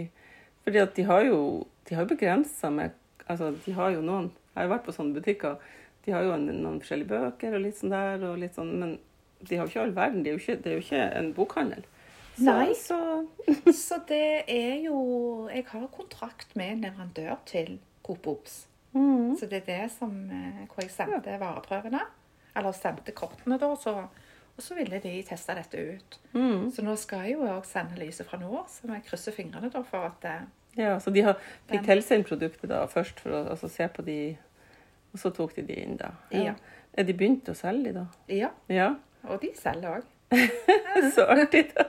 Fordi 0.65 0.83
at 0.83 0.93
de 0.97 1.07
har 1.09 1.25
jo, 1.25 1.39
de 1.89 1.97
har 1.97 2.09
begrensa 2.09 2.71
med 2.71 2.93
Altså, 3.31 3.53
de 3.65 3.73
har 3.77 3.93
jo 3.95 4.01
noen 4.03 4.31
Jeg 4.51 4.59
har 4.59 4.67
jo 4.67 4.73
vært 4.75 4.87
på 4.89 4.95
sånne 4.97 5.15
butikker. 5.21 5.57
De 6.05 6.13
har 6.15 6.25
jo 6.27 6.33
en, 6.35 6.47
noen 6.51 6.81
forskjellige 6.83 7.11
bøker 7.13 7.55
og 7.55 7.63
litt 7.63 7.77
sånn 7.79 7.93
der, 7.95 8.25
og 8.27 8.39
litt 8.43 8.57
sånn, 8.57 8.73
men 8.81 8.97
de 9.47 9.57
har 9.57 9.65
jo 9.67 9.71
ikke 9.71 9.83
all 9.85 9.95
verden. 9.97 10.23
Det 10.25 10.33
er 10.33 10.41
ikke, 10.41 10.57
det 10.65 10.71
er 10.73 10.79
jo 10.79 10.85
ikke 10.85 11.03
en 11.21 11.29
bokhandel. 11.37 11.85
Så, 12.41 12.47
Nei. 12.47 12.73
Så, 12.79 12.99
Så 13.85 13.99
det 14.09 14.45
er 14.49 14.77
jo 14.87 14.97
Jeg 15.53 15.67
har 15.71 15.87
kontrakt 15.95 16.55
med 16.57 16.73
en 16.77 16.85
leverandør 16.89 17.37
til 17.49 17.79
Coop 18.07 18.27
Obs. 18.33 18.67
mm, 18.97 19.37
Så 19.39 19.47
det 19.51 19.63
er 19.63 19.67
det 19.69 19.91
som 19.95 20.15
eh, 20.33 20.65
hvor 20.67 20.83
jeg 20.83 20.91
sendte 20.95 21.37
vareprøvene. 21.41 22.01
Eller 22.57 22.73
sendte 22.75 23.13
kortene, 23.15 23.59
da. 23.61 23.69
Så, 23.79 23.93
og 24.57 24.65
så 24.65 24.75
ville 24.79 24.99
de 25.05 25.13
teste 25.29 25.55
dette 25.55 25.85
ut. 25.95 26.19
mm, 26.35 26.71
Så 26.75 26.83
nå 26.83 26.97
skal 26.99 27.29
jeg 27.29 27.37
jo 27.37 27.45
òg 27.47 27.69
sende 27.69 28.01
lyset 28.01 28.27
fra 28.27 28.41
nå, 28.41 28.65
så 28.69 28.89
jeg 28.91 29.05
krysse 29.07 29.33
fingrene 29.37 29.71
da 29.71 29.85
for 29.87 30.09
at 30.11 30.27
eh, 30.27 30.49
ja, 30.77 30.99
så 31.01 31.11
de 31.11 31.21
har, 31.27 31.39
fikk 31.71 31.83
tilsendt 31.87 32.29
produktet 32.29 32.71
da 32.71 32.85
først 32.87 33.21
for 33.21 33.31
å 33.35 33.41
altså, 33.55 33.69
se 33.69 33.89
på 33.89 34.03
de, 34.07 34.37
og 35.13 35.19
så 35.19 35.31
tok 35.35 35.55
de 35.57 35.63
de 35.67 35.81
inn, 35.83 35.97
da. 35.99 36.13
Ja. 36.31 36.55
Er 36.95 37.05
de 37.07 37.15
begynt 37.15 37.49
å 37.51 37.55
selge 37.59 37.91
de, 37.93 37.93
da? 38.01 38.07
Ja. 38.31 38.51
Ja. 38.71 38.93
Og 39.29 39.41
de 39.43 39.51
selger 39.59 39.99
òg. 40.01 40.09
Så 41.15 41.25
artig. 41.27 41.73
da. 41.75 41.85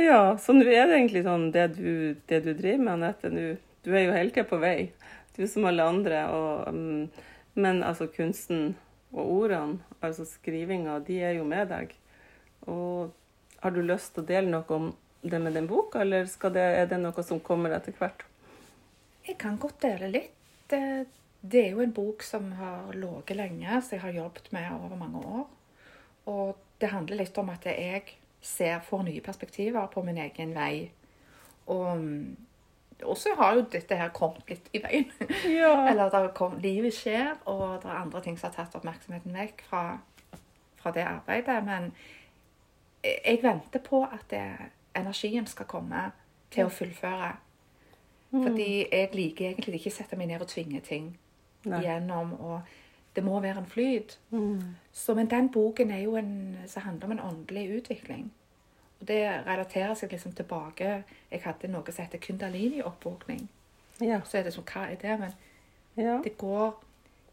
Ja, 0.00 0.36
så 0.40 0.52
nå 0.56 0.64
er 0.68 0.88
det 0.88 0.96
egentlig 0.96 1.22
sånn 1.26 1.50
det 1.52 1.66
du, 1.76 2.16
det 2.28 2.40
du 2.44 2.50
driver 2.56 2.82
med, 2.84 2.92
Anette. 2.94 3.30
nå- 3.32 3.58
Du 3.84 3.92
er 3.94 4.06
jo 4.06 4.12
hele 4.16 4.30
tida 4.34 4.44
på 4.48 4.58
vei, 4.58 4.90
du 5.36 5.46
som 5.46 5.64
alle 5.68 5.84
andre. 5.84 6.24
Og, 6.32 6.74
mm, 6.74 7.10
men 7.60 7.82
altså 7.86 8.08
kunsten 8.12 8.74
og 9.12 9.30
ordene, 9.44 9.78
altså 10.02 10.24
skrivinga, 10.26 10.98
de 11.06 11.20
er 11.22 11.36
jo 11.38 11.44
med 11.44 11.68
deg. 11.70 11.94
Og 12.66 13.12
har 13.62 13.70
du 13.70 13.80
lyst 13.82 14.14
til 14.14 14.24
å 14.24 14.26
dele 14.26 14.50
noe 14.50 14.64
om 14.74 14.90
det 15.30 15.40
med 15.42 15.54
den 15.54 15.66
boka, 15.66 16.00
eller 16.00 16.26
det, 16.54 16.64
er 16.80 16.88
det 16.90 16.98
noe 17.02 17.22
som 17.24 17.40
kommer 17.44 17.74
etter 17.76 17.94
hvert? 17.98 18.24
Jeg 19.26 19.38
kan 19.42 19.58
godt 19.58 19.80
dele 19.82 20.10
litt. 20.12 20.34
Det, 20.70 20.80
det 21.40 21.62
er 21.64 21.74
jo 21.74 21.82
en 21.84 21.94
bok 21.94 22.22
som 22.26 22.52
har 22.58 22.92
ligget 22.94 23.38
lenge, 23.38 23.80
som 23.82 23.96
jeg 23.96 24.04
har 24.04 24.14
jobbet 24.16 24.50
med 24.54 24.70
over 24.74 24.96
mange 24.98 25.22
år. 25.22 25.44
Og 26.30 26.56
det 26.80 26.90
handler 26.92 27.22
litt 27.22 27.38
om 27.38 27.50
at 27.52 27.66
jeg 27.66 28.02
ser, 28.42 28.80
får 28.86 29.06
nye 29.06 29.22
perspektiver 29.24 29.86
på 29.92 30.02
min 30.06 30.18
egen 30.22 30.54
vei. 30.54 30.90
Og, 31.72 32.02
og 33.02 33.16
så 33.18 33.34
har 33.38 33.56
jo 33.56 33.64
dette 33.72 33.98
her 33.98 34.12
kommet 34.14 34.50
litt 34.50 34.68
i 34.74 34.82
veien. 34.82 35.10
Ja. 35.56 35.72
Eller 35.90 36.10
der 36.12 36.28
kom, 36.36 36.58
livet 36.62 36.94
skjer, 36.94 37.34
og 37.50 37.80
det 37.82 37.90
er 37.90 38.02
andre 38.02 38.22
ting 38.22 38.38
som 38.38 38.50
har 38.50 38.60
tatt 38.60 38.78
oppmerksomheten 38.78 39.34
vekk 39.34 39.66
fra, 39.70 39.82
fra 40.78 40.94
det 40.94 41.06
arbeidet. 41.06 41.58
Men 41.66 41.90
jeg 41.90 43.20
jeg 43.24 43.42
venter 43.42 43.82
på 43.82 44.02
at 44.04 44.24
det, 44.30 44.44
energien 44.96 45.46
skal 45.46 45.66
komme 45.66 46.10
til 46.50 46.66
å 46.66 46.72
fullføre. 46.72 47.34
Fordi 48.30 48.86
jeg 48.92 49.12
liker 49.14 49.50
egentlig 49.50 49.80
ikke 49.80 49.92
å 49.92 49.96
sette 49.96 50.16
meg 50.18 50.28
ned 50.28 50.42
og 50.44 50.50
tvinge 50.50 50.80
ting 50.84 51.12
Nei. 51.64 51.82
gjennom. 51.84 52.34
Og 52.40 52.60
det 53.16 53.24
må 53.24 53.40
være 53.40 53.62
en 53.62 53.70
flyt. 53.70 54.18
Mm. 54.30 54.76
Så, 54.92 55.14
men 55.14 55.30
den 55.30 55.48
boken 55.52 55.90
er 55.90 56.02
jo 56.04 56.16
en, 56.20 56.58
som 56.66 56.82
handler 56.82 57.06
om 57.06 57.12
en 57.16 57.24
åndelig 57.30 57.68
utvikling. 57.78 58.26
Og 59.00 59.08
det 59.08 59.22
relaterer 59.46 59.94
seg 59.94 60.12
liksom 60.12 60.32
tilbake 60.32 61.02
Jeg 61.30 61.42
hadde 61.44 61.68
noe 61.68 61.92
som 61.92 62.04
heter 62.04 62.18
kundalini-oppvåkning. 62.18 63.48
Ja. 64.00 64.20
Så 64.24 64.38
er 64.38 64.46
det 64.46 64.54
sånn, 64.56 64.66
hva 64.68 64.86
er 64.90 65.00
det? 65.00 65.18
Men 65.20 66.06
ja. 66.06 66.18
det 66.24 66.36
går 66.38 66.74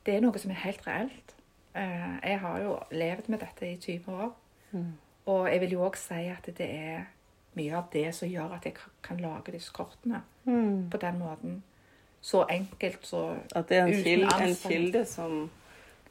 Det 0.04 0.18
er 0.18 0.24
noe 0.24 0.40
som 0.40 0.52
er 0.52 0.60
helt 0.66 0.88
reelt. 0.88 1.36
Eh, 1.76 2.16
Jeg 2.24 2.40
har 2.40 2.60
jo 2.60 2.78
levd 2.92 3.30
med 3.32 3.40
dette 3.40 3.68
i 3.68 3.78
20 3.80 4.12
år. 4.12 4.34
Mm. 4.72 4.94
Og 5.26 5.48
jeg 5.48 5.62
vil 5.62 5.76
jo 5.78 5.86
òg 5.88 5.96
si 5.98 6.26
at 6.28 6.50
det 6.58 6.68
er 6.68 7.06
mye 7.56 7.76
av 7.78 7.90
det 7.94 8.08
som 8.16 8.30
gjør 8.30 8.56
at 8.58 8.66
jeg 8.66 8.76
kan 9.04 9.18
lage 9.18 9.52
disse 9.52 9.72
kortene 9.74 10.22
Mm. 10.46 10.90
på 10.90 10.98
den 10.98 11.20
måten. 11.20 11.64
Så 12.22 12.46
enkelt, 12.50 13.06
så 13.06 13.38
At 13.56 13.70
det 13.70 13.78
er 13.78 13.86
en 13.86 14.04
kilde, 14.04 14.30
en 14.42 14.56
kilde 14.56 15.06
som 15.06 15.50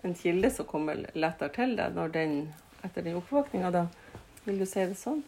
en 0.05 0.15
kilde 0.15 0.51
som 0.51 0.67
kommer 0.67 0.95
lettere 1.15 1.49
til 1.49 1.77
deg 1.77 1.95
når 1.95 2.09
den, 2.13 2.55
etter 2.85 3.03
den 3.03 3.17
oppvåkninga, 3.17 3.71
da. 3.71 3.87
Vil 4.45 4.59
du 4.59 4.67
si 4.67 4.81
det 4.81 4.97
sånn? 4.99 5.23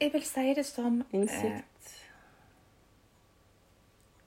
Jeg 0.00 0.12
vil 0.12 0.22
si 0.22 0.54
det 0.54 0.66
som 0.66 1.02
eh, 1.12 1.60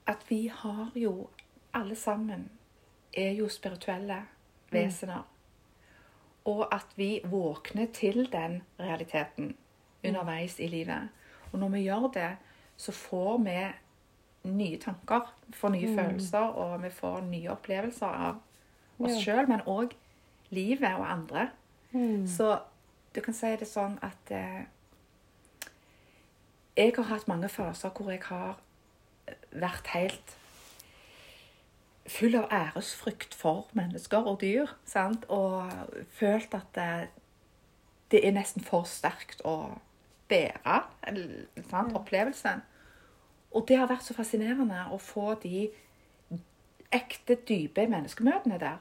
at 0.08 0.24
vi 0.30 0.48
har 0.48 0.92
jo 0.96 1.30
alle 1.74 1.96
sammen 1.96 2.50
er 3.14 3.32
jo 3.38 3.50
spirituelle 3.50 4.22
vesener. 4.72 5.26
Og 6.46 6.64
at 6.72 6.88
vi 6.96 7.22
våkner 7.26 7.86
til 7.94 8.30
den 8.32 8.62
realiteten 8.80 9.56
underveis 10.06 10.60
i 10.60 10.68
livet. 10.68 11.10
Og 11.52 11.60
når 11.60 11.70
vi 11.70 11.82
gjør 11.88 12.08
det, 12.14 12.30
så 12.78 12.92
får 12.92 13.38
vi 13.44 13.58
nye 14.52 14.78
tanker, 14.80 15.34
får 15.54 15.70
nye 15.70 15.96
følelser, 15.96 16.40
og 16.56 16.84
vi 16.84 16.90
får 16.90 17.22
nye 17.22 17.50
opplevelser 17.52 18.08
av 18.08 18.36
oss 19.00 19.12
Ja. 19.12 19.22
sjøl, 19.22 19.48
men 19.48 19.62
òg 19.68 19.92
livet 20.50 20.94
og 20.96 21.12
andre. 21.12 21.50
Mm. 21.92 22.28
Så 22.28 22.60
du 23.16 23.22
kan 23.22 23.34
si 23.34 23.48
det 23.56 23.68
sånn 23.68 23.98
at 24.02 24.32
eh, 24.32 24.64
Jeg 26.78 26.94
har 26.96 27.04
hatt 27.04 27.28
mange 27.28 27.50
faser 27.50 27.90
hvor 27.90 28.12
jeg 28.12 28.22
har 28.24 28.58
vært 29.52 29.88
helt 29.88 30.36
full 32.08 32.36
av 32.36 32.46
æresfrykt 32.54 33.34
for 33.36 33.66
mennesker 33.74 34.28
og 34.30 34.40
dyr. 34.42 34.68
Sant? 34.86 35.26
Og 35.30 35.72
følt 36.20 36.54
at 36.54 36.70
det, 36.76 37.10
det 38.12 38.22
er 38.28 38.32
nesten 38.32 38.62
for 38.64 38.84
sterkt 38.88 39.42
å 39.44 39.80
bære 40.30 40.82
sant? 41.70 41.96
opplevelsen. 41.96 42.62
Og 43.52 43.66
det 43.68 43.78
har 43.80 43.88
vært 43.88 44.04
så 44.04 44.14
fascinerende 44.14 44.86
å 44.92 44.98
få 45.02 45.34
de 45.44 45.70
ekte, 46.92 47.36
dype 47.48 47.88
menneskemøtene 47.88 48.60
der. 48.60 48.78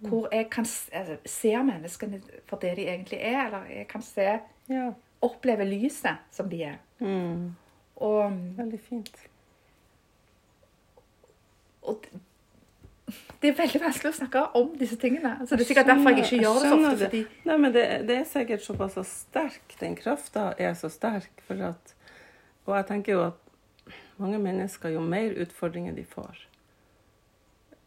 Hvor 0.00 0.28
jeg 0.32 0.48
kan 0.50 0.64
altså, 0.64 1.16
se 1.26 1.50
menneskene 1.62 2.22
for 2.48 2.56
det 2.62 2.76
de 2.76 2.86
egentlig 2.88 3.18
er. 3.20 3.46
Eller 3.46 3.64
jeg 3.70 3.88
kan 3.88 4.02
se, 4.02 4.40
Ja. 4.68 4.92
oppleve 5.22 5.64
lyset 5.64 6.16
som 6.30 6.48
de 6.48 6.62
er. 6.64 6.76
Mm. 6.98 7.56
Og, 7.96 8.32
Veldig 8.56 8.80
fint. 8.80 9.16
og 11.82 12.06
det- 13.40 13.50
er 13.50 13.56
veldig 13.62 13.80
vanskelig 13.82 14.12
å 14.12 14.18
snakke 14.18 14.44
om 14.60 14.74
disse 14.78 14.96
tingene. 14.96 15.36
Så 15.46 15.56
det 15.56 15.64
er 15.64 15.70
sikkert 15.74 15.86
derfor 15.86 16.10
jeg 16.10 16.24
ikke 16.24 16.42
gjør 16.44 16.60
det 16.60 16.70
så 16.70 16.78
ofte. 16.78 17.04
Fordi, 17.04 17.24
Nei, 17.44 17.56
men 17.56 17.72
det, 17.72 17.86
det 18.08 18.18
er 18.18 18.24
sikkert 18.24 18.66
såpass 18.66 18.98
sterk. 19.08 19.76
Den 19.80 19.96
krafta 19.96 20.52
er 20.58 20.74
så 20.74 20.88
sterk. 20.92 21.42
For 21.46 21.54
at, 21.54 21.94
og 22.66 22.76
jeg 22.76 22.86
tenker 22.86 23.12
jo 23.12 23.26
at 23.26 23.92
mange 24.18 24.38
mennesker, 24.38 24.88
jo 24.88 25.00
mer 25.00 25.34
utfordringer 25.40 25.94
de 25.96 26.04
får 26.04 26.46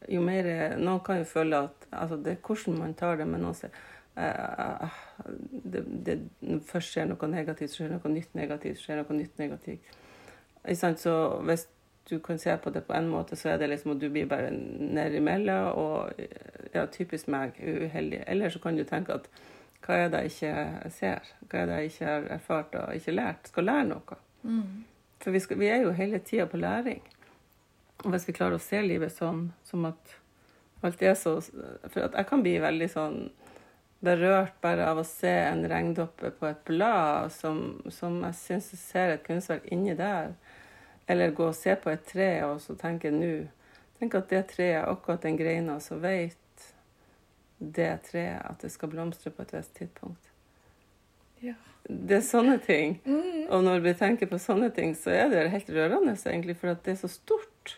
jo 0.09 0.21
mer, 0.23 0.77
Noen 0.79 1.01
kan 1.05 1.21
jo 1.21 1.27
føle 1.27 1.63
at 1.67 1.87
altså 1.93 2.17
Det 2.17 2.33
er 2.33 2.39
hvordan 2.47 2.79
man 2.79 2.93
tar 2.97 3.19
det, 3.19 3.27
men 3.29 3.43
noen 3.45 3.57
sier 3.57 3.73
eh, 4.17 4.95
det, 5.73 5.83
det, 6.05 6.17
først 6.67 6.93
skjer 6.93 7.07
noe 7.09 7.29
negativt, 7.29 7.71
så 7.71 7.83
skjer 7.83 7.93
noe 7.93 8.13
nytt 8.13 8.33
negativt, 8.37 8.79
så 8.79 8.87
skjer 8.87 9.01
noe 9.01 9.17
nytt 9.17 9.39
negativt. 9.41 9.99
Så 10.99 11.13
hvis 11.47 11.67
du 12.09 12.19
kan 12.19 12.39
se 12.39 12.57
på 12.57 12.69
det 12.69 12.83
på 12.87 12.93
en 12.93 13.07
måte, 13.07 13.35
så 13.39 13.53
er 13.53 13.57
det 13.61 13.69
liksom 13.71 13.93
at 13.95 14.01
du 14.01 14.09
blir 14.11 14.27
bare 14.27 14.51
ned 14.51 15.15
imellom. 15.15 15.69
Og 15.79 16.11
ja, 16.73 16.85
typisk 16.91 17.29
meg, 17.31 17.59
uheldig. 17.59 18.23
Eller 18.27 18.49
så 18.49 18.59
kan 18.59 18.77
du 18.77 18.83
tenke 18.87 19.15
at 19.15 19.29
hva 19.83 19.99
er 19.99 20.11
det 20.11 20.23
jeg 20.23 20.33
ikke 20.33 20.91
ser? 20.95 21.29
Hva 21.49 21.61
er 21.61 21.69
det 21.69 21.77
jeg 21.77 21.91
ikke 21.91 22.09
har 22.09 22.27
erfart 22.37 22.75
og 22.79 22.95
ikke 22.95 23.15
lært? 23.15 23.51
Skal 23.51 23.67
lære 23.67 23.87
noe. 23.91 24.19
mm, 24.43 24.83
For 25.23 25.31
vi, 25.31 25.39
skal, 25.39 25.59
vi 25.59 25.71
er 25.71 25.83
jo 25.83 25.95
hele 25.95 26.19
tida 26.19 26.45
på 26.47 26.59
læring. 26.59 27.01
Og 28.03 28.11
hvis 28.11 28.27
vi 28.27 28.35
klarer 28.35 28.59
å 28.59 28.63
se 28.63 28.81
livet 28.83 29.15
sånn, 29.15 29.47
som 29.63 29.85
at 29.87 30.17
alt 30.83 31.01
er 31.01 31.13
så 31.15 31.37
For 31.39 32.01
jeg 32.03 32.27
kan 32.27 32.43
bli 32.43 32.57
veldig 32.59 32.89
sånn 32.91 33.19
berørt 34.03 34.57
bare 34.61 34.89
av 34.91 34.99
å 34.99 35.05
se 35.07 35.31
en 35.31 35.63
regndoppe 35.71 36.33
på 36.35 36.47
et 36.49 36.63
blad 36.67 37.31
som, 37.31 37.61
som 37.87 38.17
jeg 38.25 38.35
syns 38.35 38.65
ser 38.81 39.13
et 39.13 39.23
kunstverk 39.23 39.69
inni 39.71 39.95
der. 39.95 40.33
Eller 41.07 41.35
gå 41.35 41.49
og 41.49 41.57
se 41.57 41.75
på 41.75 41.91
et 41.91 42.05
tre 42.07 42.29
og 42.47 42.61
så 42.63 42.77
tenke 42.79 43.11
nå 43.11 43.33
Tenk 43.99 44.15
at 44.17 44.31
det 44.33 44.39
treet, 44.49 44.83
akkurat 44.83 45.21
den 45.23 45.37
greina, 45.39 45.77
så 45.79 45.95
vet 46.01 46.63
det 47.59 47.91
treet 48.09 48.41
at 48.43 48.59
det 48.59 48.71
skal 48.73 48.89
blomstre 48.91 49.31
på 49.31 49.45
et 49.45 49.53
visst 49.53 49.77
tidspunkt. 49.77 50.31
ja. 51.39 51.53
Det 51.83 52.17
er 52.17 52.25
sånne 52.25 52.57
ting. 52.63 52.97
Mm. 53.05 53.45
Og 53.51 53.63
når 53.63 53.81
vi 53.83 53.93
tenker 53.99 54.27
på 54.27 54.39
sånne 54.39 54.69
ting, 54.75 54.91
så 54.95 55.11
er 55.11 55.31
det 55.31 55.49
helt 55.53 55.71
rørende, 55.71 56.15
egentlig, 56.15 56.55
for 56.59 56.71
at 56.73 56.83
det 56.83 56.93
er 56.97 56.99
så 57.01 57.09
stort. 57.11 57.77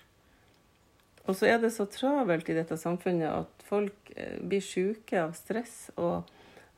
Og 1.26 1.36
så 1.38 1.49
er 1.49 1.59
det 1.61 1.73
så 1.73 1.88
travelt 1.89 2.49
i 2.49 2.57
dette 2.57 2.78
samfunnet 2.78 3.30
at 3.32 3.65
folk 3.65 4.11
eh, 4.15 4.38
blir 4.41 4.61
syke 4.61 5.23
av 5.23 5.34
stress 5.38 5.89
og 5.97 6.30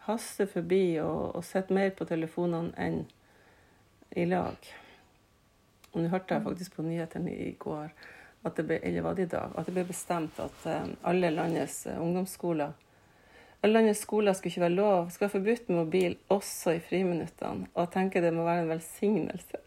haster 0.07 0.47
forbi 0.47 0.97
og, 1.03 1.35
og 1.35 1.43
sitter 1.43 1.75
mer 1.75 1.91
på 1.95 2.07
telefonene 2.07 2.71
enn 2.79 3.01
i 4.15 4.23
lag. 4.27 4.71
Og 5.97 6.03
nå 6.03 6.13
hørte 6.13 6.37
jeg 6.37 6.45
faktisk 6.45 6.77
på 6.77 6.85
nyhetene 6.85 7.33
i 7.33 7.51
går, 7.59 7.89
at 8.45 8.59
det 8.59 8.67
ble, 8.69 8.77
eller 8.85 9.03
var 9.03 9.17
det 9.17 9.25
i 9.25 9.31
dag, 9.33 9.55
at 9.57 9.65
det 9.65 9.73
ble 9.73 9.87
bestemt 9.89 10.37
at 10.39 10.67
eh, 10.69 10.91
alle 11.09 11.33
landets 11.33 11.87
eh, 11.89 12.01
ungdomsskoler 12.01 12.75
alle 13.61 13.73
landets 13.73 14.03
skoler 14.05 14.35
skulle 14.37 14.53
ikke 14.53 14.61
være 14.61 14.77
lov, 14.77 15.07
skal 15.09 15.25
være 15.25 15.33
forbudt 15.33 15.69
med 15.69 15.77
mobil 15.77 16.17
også 16.29 16.75
i 16.77 16.81
friminuttene. 16.83 17.65
Og 17.73 17.81
jeg 17.81 17.89
tenker 17.95 18.21
det 18.21 18.33
må 18.35 18.45
være 18.45 18.67
en 18.67 18.69
velsignelse. 18.69 19.61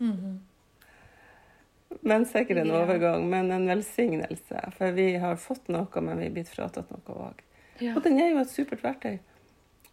Men 2.08 2.26
sikkert 2.26 2.64
en 2.64 2.72
overgang, 2.74 3.28
men 3.30 3.52
en 3.54 3.68
velsignelse. 3.70 4.64
For 4.76 4.96
vi 4.96 5.12
har 5.22 5.38
fått 5.40 5.70
noe, 5.72 6.02
men 6.02 6.18
vi 6.18 6.26
er 6.26 6.34
blitt 6.34 6.50
fratatt 6.50 6.90
noe 6.90 7.14
òg. 7.28 7.38
Ja. 7.80 7.94
Og 7.94 8.02
den 8.04 8.18
er 8.20 8.32
jo 8.32 8.42
et 8.42 8.50
supert 8.50 8.82
verktøy. 8.84 9.20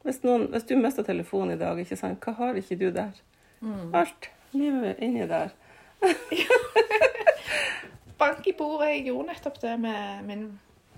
Hvis, 0.01 0.19
noen, 0.25 0.47
hvis 0.51 0.65
du 0.67 0.73
mister 0.81 1.05
telefonen 1.07 1.55
i 1.55 1.61
dag, 1.61 1.79
ikke 1.79 1.99
sant? 1.99 2.25
hva 2.25 2.33
har 2.39 2.57
ikke 2.57 2.79
du 2.81 2.89
der? 2.91 3.13
Mm. 3.61 3.93
Alt. 3.95 4.31
Livet 4.51 4.99
inni 4.99 5.27
der. 5.29 5.49
Bank 8.17 8.47
i 8.47 8.53
bordet. 8.57 8.89
Jeg 8.95 9.05
gjorde 9.09 9.27
nettopp 9.31 9.59
det 9.61 9.75
med 9.81 10.25
min 10.27 10.45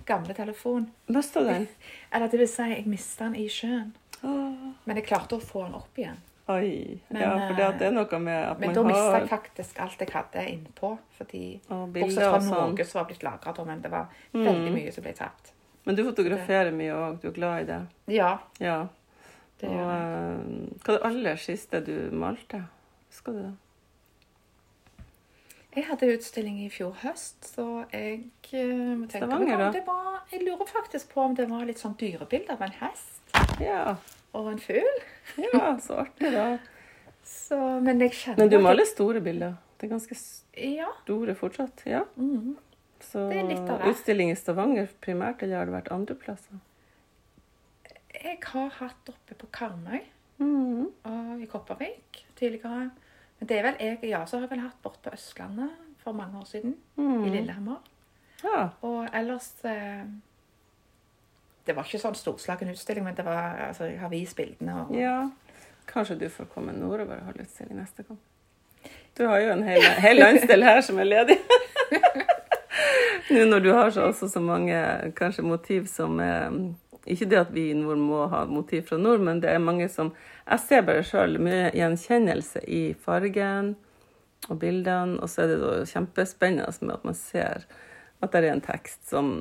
gamle 0.06 0.34
telefon. 0.36 0.90
Mista 1.08 1.44
den? 1.46 1.68
Eller 2.14 2.28
det 2.32 2.40
vil 2.42 2.50
si, 2.52 2.66
jeg 2.74 2.86
mista 2.92 3.30
den 3.30 3.38
i 3.40 3.48
sjøen. 3.52 3.94
Oh. 4.24 4.72
Men 4.88 5.00
jeg 5.00 5.08
klarte 5.08 5.38
å 5.38 5.44
få 5.44 5.66
den 5.68 5.76
opp 5.80 6.00
igjen. 6.00 6.20
Oi. 6.52 7.00
Men, 7.08 7.22
ja, 7.24 7.30
for 7.48 7.56
det, 7.56 7.88
er 7.88 7.94
noe 7.96 8.20
med 8.20 8.40
at 8.50 8.60
Men 8.60 8.74
da 8.76 8.82
mista 8.84 9.20
jeg 9.22 9.30
faktisk 9.32 9.80
alt 9.80 10.02
jeg 10.04 10.12
hadde 10.12 10.44
innpå. 10.52 10.90
Fordi 11.20 11.44
og 11.72 11.86
Bortsett 11.96 12.20
fra 12.26 12.36
og 12.36 12.44
sånn. 12.50 12.74
noe 12.76 12.88
som 12.90 13.00
var 13.00 13.08
blitt 13.12 13.24
lagra, 13.24 13.66
men 13.66 13.82
det 13.86 13.92
var 13.94 14.10
Mm. 14.34 14.44
veldig 14.50 14.74
mye 14.74 14.92
som 14.92 15.04
ble 15.04 15.14
tapt. 15.14 15.54
Men 15.86 15.96
du 15.96 16.04
fotograferer 16.04 16.72
mye 16.72 16.92
òg. 16.92 17.22
Du 17.22 17.28
er 17.30 17.32
glad 17.32 17.62
i 17.62 17.66
det. 17.72 17.82
Ja, 18.08 18.38
Ja. 18.60 18.88
det 19.60 19.70
og 19.70 19.80
eh, 19.80 20.38
hva 20.84 20.94
er 20.94 20.98
det 20.98 21.02
aller 21.06 21.36
siste 21.38 21.80
du 21.86 22.10
malte? 22.12 22.64
Husker 23.14 23.36
du 23.38 23.44
det? 23.44 23.54
Jeg 25.74 25.88
hadde 25.90 26.10
utstilling 26.14 26.60
i 26.62 26.68
fjor 26.70 26.92
høst, 27.02 27.48
så 27.56 27.64
jeg 27.90 28.20
eh, 28.54 28.74
må 28.94 29.08
tenke 29.10 29.24
Stavanger, 29.24 29.58
da? 29.58 29.70
det 29.74 29.82
var, 29.88 30.20
Jeg 30.32 30.44
lurer 30.46 30.70
faktisk 30.70 31.10
på 31.16 31.24
om 31.24 31.34
det 31.38 31.48
var 31.50 31.64
litt 31.66 31.82
sånn 31.82 31.96
dyrebilde 31.98 32.54
av 32.54 32.62
en 32.68 32.76
hest 32.82 33.34
Ja. 33.62 33.96
og 34.38 34.52
en 34.52 34.60
fugl. 34.62 35.00
ja, 35.42 35.72
så 35.82 36.04
artig, 36.04 36.30
da. 36.36 36.60
Så, 37.26 37.58
men 37.82 38.02
jeg 38.04 38.12
kjenner 38.20 38.44
Men 38.44 38.52
du 38.52 38.60
maler 38.62 38.86
store 38.86 39.22
bilder. 39.24 39.56
Det 39.80 39.88
er 39.90 39.94
ganske 39.96 40.18
Ja. 40.62 40.92
store 41.04 41.34
fortsatt. 41.40 41.82
Ja. 41.90 42.04
Så 43.02 43.30
Det 43.32 43.38
er 43.42 43.48
litt 43.50 43.70
av 43.70 43.80
det. 43.82 43.94
utstilling 43.96 44.30
i 44.32 44.36
Stavanger 44.38 44.90
primært, 45.02 45.42
eller 45.44 45.58
har 45.58 45.66
det 45.66 45.74
vært 45.74 45.92
andre 45.92 46.16
plasser? 46.16 46.60
Jeg 48.14 48.38
har 48.46 48.70
hatt 48.78 49.10
oppe 49.10 49.34
på 49.42 49.48
Karmøy 49.52 50.02
Mhm. 50.40 50.92
og 51.06 51.42
i 51.42 51.48
Kopervik 51.48 52.26
tidligere. 52.38 52.92
Men 53.44 53.48
det 53.50 53.56
er 53.60 53.66
vel 53.66 53.80
jeg 53.84 53.98
ja, 54.08 54.22
så 54.24 54.38
har 54.38 54.46
jeg 54.46 54.54
vel 54.54 54.62
hatt 54.64 54.78
bort 54.80 55.02
på 55.04 55.12
Østlandet 55.12 55.72
for 56.00 56.16
mange 56.16 56.40
år 56.40 56.46
siden. 56.48 56.78
Mm. 56.96 57.26
I 57.26 57.32
Lillehammer. 57.34 57.82
Ja. 58.40 58.70
Og 58.82 59.08
ellers 59.14 59.50
eh, 59.68 60.06
Det 61.68 61.76
var 61.76 61.84
ikke 61.84 62.00
sånn 62.00 62.16
storslagen 62.16 62.72
utstilling, 62.72 63.04
men 63.04 63.18
det 63.18 63.26
var, 63.28 63.58
altså, 63.66 63.90
jeg 63.92 64.00
har 64.00 64.14
vist 64.14 64.38
bildene. 64.40 64.78
Og, 64.86 64.96
ja. 64.96 65.18
Kanskje 65.92 66.16
du 66.22 66.30
får 66.32 66.48
komme 66.54 66.72
nordover 66.72 67.20
og 67.20 67.34
holde 67.34 67.44
utstilling 67.44 67.82
neste 67.82 68.08
gang. 68.08 68.22
Du 69.18 69.26
har 69.28 69.44
jo 69.44 69.52
en 69.58 69.68
hel, 69.68 69.90
hel 70.08 70.24
landsdel 70.24 70.64
her 70.64 70.80
som 70.88 71.04
er 71.04 71.12
ledig. 71.12 71.40
Nå 73.34 73.44
når 73.52 73.68
du 73.68 73.72
har 73.74 73.92
så, 73.92 74.08
også 74.08 74.32
så 74.32 74.40
mange 74.40 74.80
kanskje 75.20 75.44
motiv 75.44 75.92
som 75.92 76.16
er 76.24 76.48
Ikke 77.06 77.28
det 77.28 77.40
at 77.42 77.52
vi 77.52 77.70
i 77.72 77.78
nord 77.78 78.00
må 78.00 78.26
ha 78.32 78.46
motiv 78.48 78.86
fra 78.88 78.98
nord, 78.98 79.24
men 79.26 79.42
det 79.44 79.52
er 79.52 79.64
mange 79.64 79.90
som 79.92 80.14
Jeg 80.48 80.60
ser 80.60 80.86
bare 80.88 81.04
sjøl 81.08 81.40
mye 81.40 81.72
gjenkjennelse 81.76 82.64
i 82.68 82.84
fargen 83.00 83.76
og 84.50 84.60
bildene, 84.60 85.20
og 85.24 85.32
så 85.32 85.44
er 85.44 85.54
det 85.54 85.62
da 85.62 85.74
kjempespennende 85.88 86.72
med 86.84 86.96
at 86.98 87.08
man 87.08 87.16
ser 87.16 87.66
at 88.24 88.32
det 88.32 88.44
er 88.44 88.54
en 88.54 88.64
tekst 88.64 89.02
som 89.10 89.34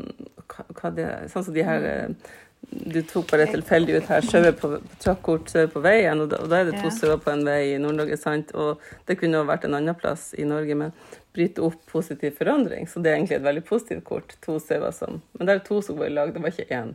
det 0.97 1.09
Sånn 1.31 1.45
som 1.47 1.55
de 1.55 1.65
her 1.67 2.15
Du 2.63 3.01
tok 3.07 3.31
bare 3.31 3.49
tilfeldig 3.51 3.97
ut 3.99 4.11
her 4.11 4.27
sauer 4.27 4.55
på 4.55 4.77
trakkort, 5.03 5.51
sauer 5.51 5.71
på 5.71 5.83
veien, 5.83 6.21
og 6.23 6.29
da, 6.31 6.39
og 6.45 6.51
da 6.51 6.61
er 6.61 6.71
det 6.71 6.83
to 6.83 6.93
sauer 6.95 7.19
på 7.19 7.33
en 7.33 7.43
vei 7.47 7.73
i 7.73 7.81
Nord-Norge, 7.83 8.19
sant? 8.21 8.53
Og 8.55 8.83
det 9.09 9.17
kunne 9.19 9.41
jo 9.41 9.49
vært 9.49 9.67
en 9.67 9.75
annen 9.79 9.99
plass 9.99 10.29
i 10.39 10.47
Norge, 10.47 10.77
men 10.79 10.95
bryte 11.35 11.65
opp 11.67 11.81
positiv 11.91 12.37
forandring. 12.39 12.87
Så 12.87 13.03
det 13.03 13.11
er 13.11 13.19
egentlig 13.19 13.41
et 13.41 13.49
veldig 13.49 13.65
positivt 13.67 14.05
kort. 14.07 14.37
To 14.47 14.61
sauer 14.63 14.95
som 14.95 15.19
Men 15.35 15.49
det 15.49 15.57
er 15.57 15.65
to 15.67 15.81
som 15.83 15.99
var 15.99 16.07
i 16.07 16.15
lag, 16.15 16.31
det 16.31 16.45
var 16.45 16.55
ikke 16.55 16.71
én. 16.79 16.95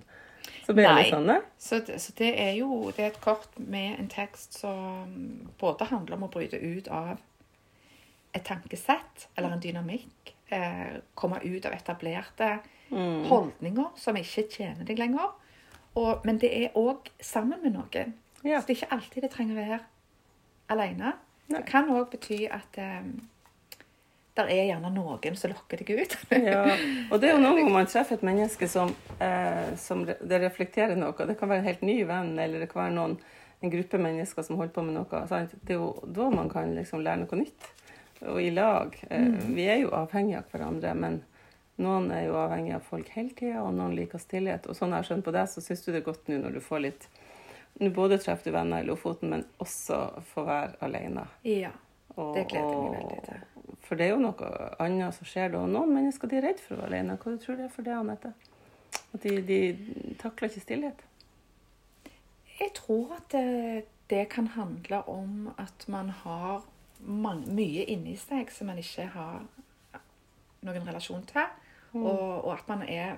Så 0.68 0.74
ble 0.76 0.84
Nei. 0.84 1.03
det 1.05 1.11
sånn, 1.13 1.28
da? 1.32 1.38
Så, 1.57 1.80
så 1.97 2.13
det 2.20 2.34
er 2.43 2.53
jo 2.59 2.89
det 2.91 3.05
er 3.05 3.13
et 3.13 3.22
kort 3.24 3.53
med 3.57 3.99
en 4.01 4.09
tekst 4.11 4.57
som 4.59 5.13
både 5.61 5.88
handler 5.88 6.18
om 6.18 6.26
å 6.28 6.32
bryte 6.34 6.59
ut 6.59 6.89
av 6.91 7.13
et 8.36 8.43
tankesett 8.43 9.30
eller 9.38 9.55
en 9.55 9.63
dynamikk. 9.63 10.34
Eh, 10.51 10.99
komme 11.15 11.39
ut 11.43 11.65
av 11.65 11.74
etablerte 11.78 12.57
Mm. 12.88 13.26
holdninger 13.28 13.89
som 13.99 14.15
ikke 14.15 14.45
tjener 14.47 14.86
deg 14.88 14.95
lenger. 14.99 15.34
Og, 15.99 16.22
men 16.24 16.38
det 16.39 16.47
er 16.55 16.76
òg 16.80 17.09
sammen 17.20 17.59
med 17.59 17.74
noen. 17.76 18.13
Ja. 18.47 18.61
Så 18.61 18.68
det 18.70 18.78
er 18.78 18.78
ikke 18.78 18.95
alltid 18.95 19.24
det 19.26 19.32
trenger 19.34 19.57
å 19.57 19.65
være 19.65 19.80
alene. 20.72 21.11
Det 21.49 21.65
kan 21.68 21.89
òg 21.91 22.05
bety 22.13 22.45
at 22.47 22.80
eh, 22.80 23.03
det 24.45 24.53
er 24.53 24.67
gjerne 24.69 24.91
noen 24.93 25.35
som 25.35 25.51
lokker 25.51 25.81
deg 25.81 25.89
ut. 26.03 26.17
Ja, 26.51 26.61
og 27.11 27.19
det 27.21 27.29
er 27.29 27.33
jo 27.35 27.41
noe 27.41 27.57
hvor 27.63 27.73
man 27.79 27.89
treffer 27.89 28.19
et 28.19 28.25
menneske 28.27 28.67
som, 28.69 28.93
eh, 29.19 29.73
som 29.81 30.05
det 30.05 30.41
reflekterer 30.43 30.95
noe. 30.99 31.13
Det 31.17 31.38
kan 31.39 31.49
være 31.49 31.63
en 31.63 31.69
helt 31.71 31.81
ny 31.81 32.03
venn, 32.05 32.35
eller 32.39 32.59
det 32.61 32.69
kan 32.71 32.83
være 32.85 32.95
noen, 32.99 33.17
en 33.61 33.73
gruppe 33.73 33.97
mennesker 33.97 34.45
som 34.45 34.59
holder 34.59 34.73
på 34.75 34.83
med 34.85 34.99
noe. 34.99 35.23
Sant? 35.31 35.55
Det 35.65 35.73
er 35.73 35.81
jo 35.81 35.93
da 36.13 36.29
man 36.29 36.49
kan 36.53 36.75
liksom 36.77 37.01
lære 37.01 37.23
noe 37.25 37.39
nytt. 37.41 37.71
Og 38.27 38.41
i 38.41 38.51
lag. 38.53 38.93
Eh, 39.09 39.33
Vi 39.57 39.65
er 39.69 39.81
jo 39.83 39.89
avhengige 39.97 40.43
av 40.43 40.51
hverandre, 40.53 40.93
men 40.97 41.21
noen 41.77 42.11
er 42.11 42.27
jo 42.27 42.38
avhengig 42.41 42.73
av 42.77 42.85
folk 42.85 43.09
hele 43.13 43.33
tida, 43.38 43.61
og 43.63 43.73
noen 43.77 43.93
liker 43.97 44.21
stillhet. 44.21 44.65
Og 44.69 44.77
sånn 44.77 44.93
jeg 44.93 45.01
har 45.03 45.09
skjønt 45.11 45.25
på 45.25 45.33
deg, 45.35 45.49
så 45.49 45.61
syns 45.61 45.83
du 45.85 45.91
det 45.91 45.99
er 46.01 46.07
godt 46.07 46.29
nå 46.29 46.39
når 46.41 46.57
du 46.57 46.61
får 46.65 46.85
litt 46.89 47.09
Nå 47.77 47.91
både 47.93 48.17
treffer 48.17 48.49
du 48.49 48.55
venner 48.55 48.81
i 48.81 48.85
Lofoten, 48.88 49.29
men 49.29 49.43
også 49.61 49.99
får 50.31 50.45
være 50.47 50.79
alene. 50.88 51.27
Ja. 51.45 51.69
Det 52.33 52.47
gleder 52.49 52.71
jeg 52.73 52.79
meg 52.81 52.95
veldig 52.95 53.19
til. 53.27 53.43
For 53.84 53.99
det 53.99 54.07
er 54.07 54.15
jo 54.15 54.22
noe 54.24 54.51
annet 54.84 55.15
som 55.15 55.28
skjer 55.28 55.51
da. 55.53 55.65
Noen 55.68 55.93
mennesker 55.95 56.32
de 56.32 56.39
er 56.39 56.47
redd 56.49 56.61
for 56.63 56.76
å 56.76 56.82
være 56.82 56.93
alene. 56.93 57.18
Hva 57.20 57.34
du 57.34 57.41
tror 57.41 57.57
du 57.57 57.63
det 57.63 57.68
er 57.68 57.76
for 57.76 57.88
det, 57.88 57.95
Anette? 57.97 58.34
At 59.15 59.24
de, 59.24 59.36
de 59.47 59.59
takler 60.22 60.51
ikke 60.51 60.63
stillhet? 60.63 61.03
Jeg 62.57 62.74
tror 62.78 63.13
at 63.20 63.30
det, 63.32 63.86
det 64.09 64.24
kan 64.34 64.49
handle 64.55 65.03
om 65.11 65.51
at 65.57 65.86
man 65.91 66.09
har 66.24 66.65
man, 66.99 67.43
mye 67.55 67.86
inni 67.86 68.15
seg 68.20 68.51
som 68.51 68.72
man 68.72 68.80
ikke 68.82 69.05
har 69.13 69.43
noen 70.65 70.88
relasjon 70.88 71.26
til. 71.30 71.55
Og, 71.97 72.45
og 72.45 72.51
at 72.53 72.68
man 72.70 72.84
er 72.84 73.18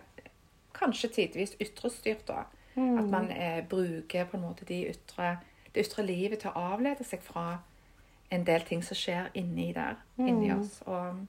kanskje 0.76 1.10
tidvis 1.16 1.56
ytrestyrt, 1.60 2.28
da. 2.28 2.46
At 2.80 3.08
man 3.10 3.32
eh, 3.32 3.64
bruker 3.68 4.28
på 4.30 4.38
en 4.38 4.46
måte 4.46 4.66
de 4.66 4.86
ytre, 4.92 5.34
det 5.74 5.84
ytre 5.88 6.06
livet 6.06 6.44
til 6.44 6.54
å 6.54 6.68
avlede 6.76 7.04
seg 7.04 7.24
fra 7.26 7.58
en 8.32 8.46
del 8.46 8.66
ting 8.68 8.84
som 8.86 8.98
skjer 8.98 9.30
inni 9.38 9.72
der, 9.74 9.98
inni 10.18 10.52
oss. 10.54 10.82
Og, 10.86 11.26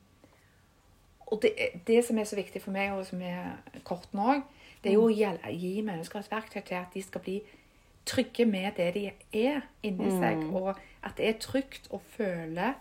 og 1.26 1.42
det, 1.42 1.53
det 1.86 2.03
som 2.05 2.18
er 2.18 2.28
så 2.28 2.36
viktig 2.36 2.62
for 2.62 2.74
meg, 2.74 2.92
og 2.92 3.07
som 3.09 3.22
er 3.24 3.57
korten 3.84 4.20
òg, 4.20 4.44
det 4.82 4.92
er 4.92 4.96
jo 4.96 5.09
å 5.09 5.53
gi 5.53 5.72
mennesker 5.84 6.20
et 6.20 6.30
verktøy 6.32 6.61
til 6.61 6.78
at 6.78 6.94
de 6.94 7.03
skal 7.05 7.24
bli 7.24 7.40
trygge 8.09 8.46
med 8.48 8.72
det 8.76 8.92
de 8.96 9.07
er 9.36 9.66
inni 9.86 10.11
seg. 10.20 10.46
Og 10.57 10.72
at 11.05 11.16
det 11.18 11.28
er 11.28 11.40
trygt 11.42 11.90
å 11.92 12.01
føle 12.16 12.74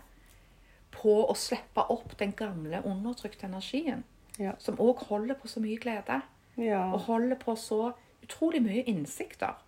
på 0.94 1.16
å 1.22 1.34
slippe 1.38 1.84
opp 1.92 2.16
den 2.18 2.32
gamle, 2.36 2.82
undertrykte 2.84 3.46
energien. 3.46 4.04
Ja. 4.40 4.56
Som 4.58 4.80
òg 4.80 5.04
holder 5.10 5.36
på 5.38 5.48
så 5.48 5.60
mye 5.62 5.78
glede. 5.80 6.20
Ja. 6.56 6.86
Og 6.90 7.06
holder 7.06 7.38
på 7.40 7.54
så 7.56 7.92
utrolig 8.24 8.62
mye 8.64 8.84
innsikter. 8.88 9.60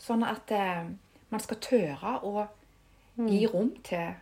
Sånn 0.00 0.24
at 0.26 0.50
eh, 0.52 0.90
man 1.30 1.42
skal 1.42 1.60
tørre 1.62 2.18
å 2.26 2.46
gi 3.16 3.46
rom 3.46 3.72
til 3.84 4.14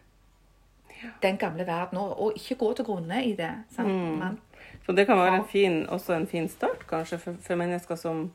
den 1.23 1.39
gamle 1.39 1.67
verden, 1.67 1.99
og, 1.99 2.33
ikke 2.37 2.55
gå 2.61 2.73
til 2.79 2.85
grunne 2.85 3.25
i 3.25 3.33
det. 3.37 3.51
Sant? 3.75 3.89
Man, 4.19 4.39
Så 4.87 4.93
det 4.93 5.07
kan 5.07 5.19
være 5.19 5.37
en 5.37 5.49
fin, 5.49 5.87
også 5.89 6.15
en 6.15 6.27
fin 6.27 6.49
start, 6.49 6.87
kanskje, 6.89 7.19
for, 7.19 7.35
for 7.43 7.59
mennesker 7.59 7.95
som 7.95 8.31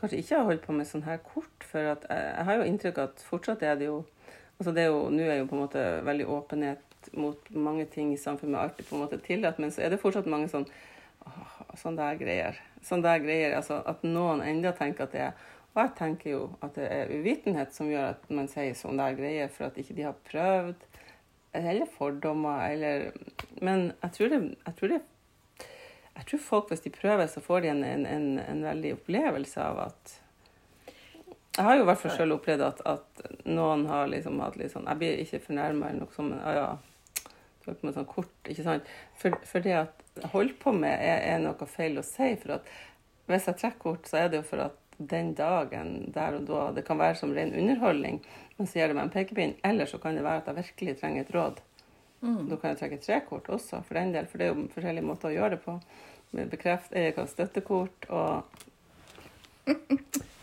kanskje 0.00 0.18
ikke 0.18 0.36
har 0.36 0.44
holdt 0.44 0.64
på 0.66 0.72
med 0.76 0.88
sånn 0.88 1.06
her 1.06 1.20
kort. 1.24 1.64
For 1.64 1.94
at 1.94 2.06
jeg, 2.10 2.32
jeg 2.36 2.44
har 2.48 2.58
jo 2.58 2.68
inntrykk 2.68 2.98
at 2.98 3.24
fortsatt 3.28 3.62
er 3.62 3.78
det 3.80 3.88
jo 3.88 4.02
altså 4.58 4.72
det 4.72 4.82
er 4.82 4.90
jo, 4.92 5.10
Nå 5.10 5.22
er 5.26 5.40
jo 5.40 5.46
på 5.50 5.56
en 5.56 5.64
måte 5.64 5.84
veldig 6.06 6.26
åpenhet 6.30 7.08
mot 7.18 7.50
mange 7.50 7.86
ting 7.90 8.12
i 8.14 8.20
samfunnet, 8.20 8.60
alt 8.60 8.78
er 8.78 8.86
på 8.86 8.94
en 8.94 9.02
måte 9.02 9.18
tillatt, 9.18 9.58
men 9.58 9.72
så 9.74 9.82
er 9.82 9.90
det 9.90 9.98
fortsatt 10.02 10.28
mange 10.30 10.46
sånn 10.52 10.68
åh, 11.26 11.56
sånn 11.78 11.98
der 11.98 12.18
greier. 12.20 12.60
Sånn 12.86 13.02
der 13.02 13.18
greier, 13.22 13.56
altså 13.58 13.80
At 13.86 14.04
noen 14.06 14.42
enda 14.46 14.70
tenker 14.76 15.08
at 15.08 15.16
det 15.16 15.24
er 15.28 15.48
Og 15.72 15.80
jeg 15.80 15.92
tenker 15.96 16.30
jo 16.34 16.40
at 16.60 16.74
det 16.76 16.88
er 16.92 17.12
uvitenhet 17.12 17.72
som 17.72 17.88
gjør 17.88 18.10
at 18.12 18.26
man 18.32 18.50
sier 18.52 18.74
sånn 18.76 19.00
der 19.00 19.16
greier, 19.16 19.48
for 19.52 19.70
at 19.70 19.78
ikke 19.80 19.96
de 19.96 20.04
har 20.04 20.18
prøvd. 20.28 20.84
Eller 21.56 21.88
fordommer, 21.96 22.66
eller 22.72 23.12
Men 23.60 23.92
jeg 24.02 24.12
tror 24.16 24.28
det, 24.32 24.40
jeg 24.66 24.76
tror 24.78 24.94
det 24.94 25.00
jeg 26.12 26.26
tror 26.28 26.38
folk, 26.44 26.68
hvis 26.68 26.80
de 26.84 26.90
prøver, 26.92 27.26
så 27.26 27.40
får 27.40 27.60
de 27.64 27.68
en, 27.72 27.84
en, 27.84 28.06
en, 28.06 28.26
en 28.38 28.64
veldig 28.64 28.92
opplevelse 28.98 29.60
av 29.64 29.78
at 29.86 30.18
Jeg 31.56 31.64
har 31.64 31.76
jo 31.76 31.82
i 31.82 31.86
hvert 31.88 32.00
fall 32.00 32.14
selv 32.16 32.36
opplevd 32.36 32.64
at, 32.66 32.82
at 32.88 33.22
noen 33.48 33.86
har 33.88 34.10
liksom 34.12 34.40
hatt 34.40 34.56
litt 34.60 34.72
sånn 34.72 34.88
Jeg 34.88 35.00
blir 35.00 35.22
ikke 35.24 35.40
fornærma 35.46 35.88
eller 35.88 36.04
noe 36.04 36.16
sånt, 36.16 36.34
men 36.34 36.44
ja, 36.44 36.52
ja. 36.56 37.30
Du 37.62 37.68
har 37.68 37.76
ikke 37.76 37.88
noe 37.88 37.96
sånn 37.96 38.10
kort, 38.10 38.38
ikke 38.50 38.64
sant? 38.66 38.92
For, 39.18 39.36
for 39.46 39.64
det 39.64 39.74
at 39.78 40.06
jeg 40.18 40.30
holder 40.32 40.56
på 40.60 40.72
med, 40.76 40.92
er, 40.92 41.20
er 41.32 41.42
noe 41.44 41.68
feil 41.70 42.00
å 42.00 42.02
si. 42.04 42.32
For 42.42 42.56
at 42.56 42.70
hvis 43.30 43.46
jeg 43.48 43.60
trekker 43.60 43.84
kort, 43.84 44.08
så 44.10 44.18
er 44.18 44.32
det 44.32 44.40
jo 44.40 44.46
for 44.48 44.64
at 44.64 44.81
den 45.10 45.34
dagen, 45.34 46.12
der 46.14 46.38
og 46.38 46.46
da 46.48 46.70
Det 46.76 46.84
kan 46.86 46.98
være 46.98 47.18
som 47.18 47.34
ren 47.34 47.54
underholdning, 47.54 48.22
men 48.56 48.66
så 48.66 48.78
gir 48.78 48.88
det 48.88 48.96
meg 48.96 49.08
en 49.08 49.14
pekepinn. 49.14 49.54
Eller 49.64 49.86
så 49.86 49.98
kan 49.98 50.16
det 50.16 50.24
være 50.24 50.42
at 50.42 50.50
jeg 50.50 50.56
virkelig 50.62 50.98
trenger 51.00 51.24
et 51.24 51.34
råd. 51.34 51.62
Da 52.22 52.56
kan 52.56 52.70
jeg 52.70 52.78
trekke 52.78 53.00
tre 53.02 53.20
kort 53.26 53.48
også, 53.50 53.82
for 53.82 53.98
den 53.98 54.12
del. 54.14 54.26
For 54.30 54.38
det 54.38 54.46
er 54.46 54.52
jo 54.52 54.66
forskjellige 54.74 55.06
måter 55.06 55.30
å 55.30 55.34
gjøre 55.34 55.56
det 55.56 55.62
på. 55.64 55.78
Med 56.32 56.52
bekreft, 56.52 56.92
jeg 56.96 57.16
kan 57.16 57.26
støtte 57.26 57.60
støttekort 57.62 58.06
og 58.08 58.44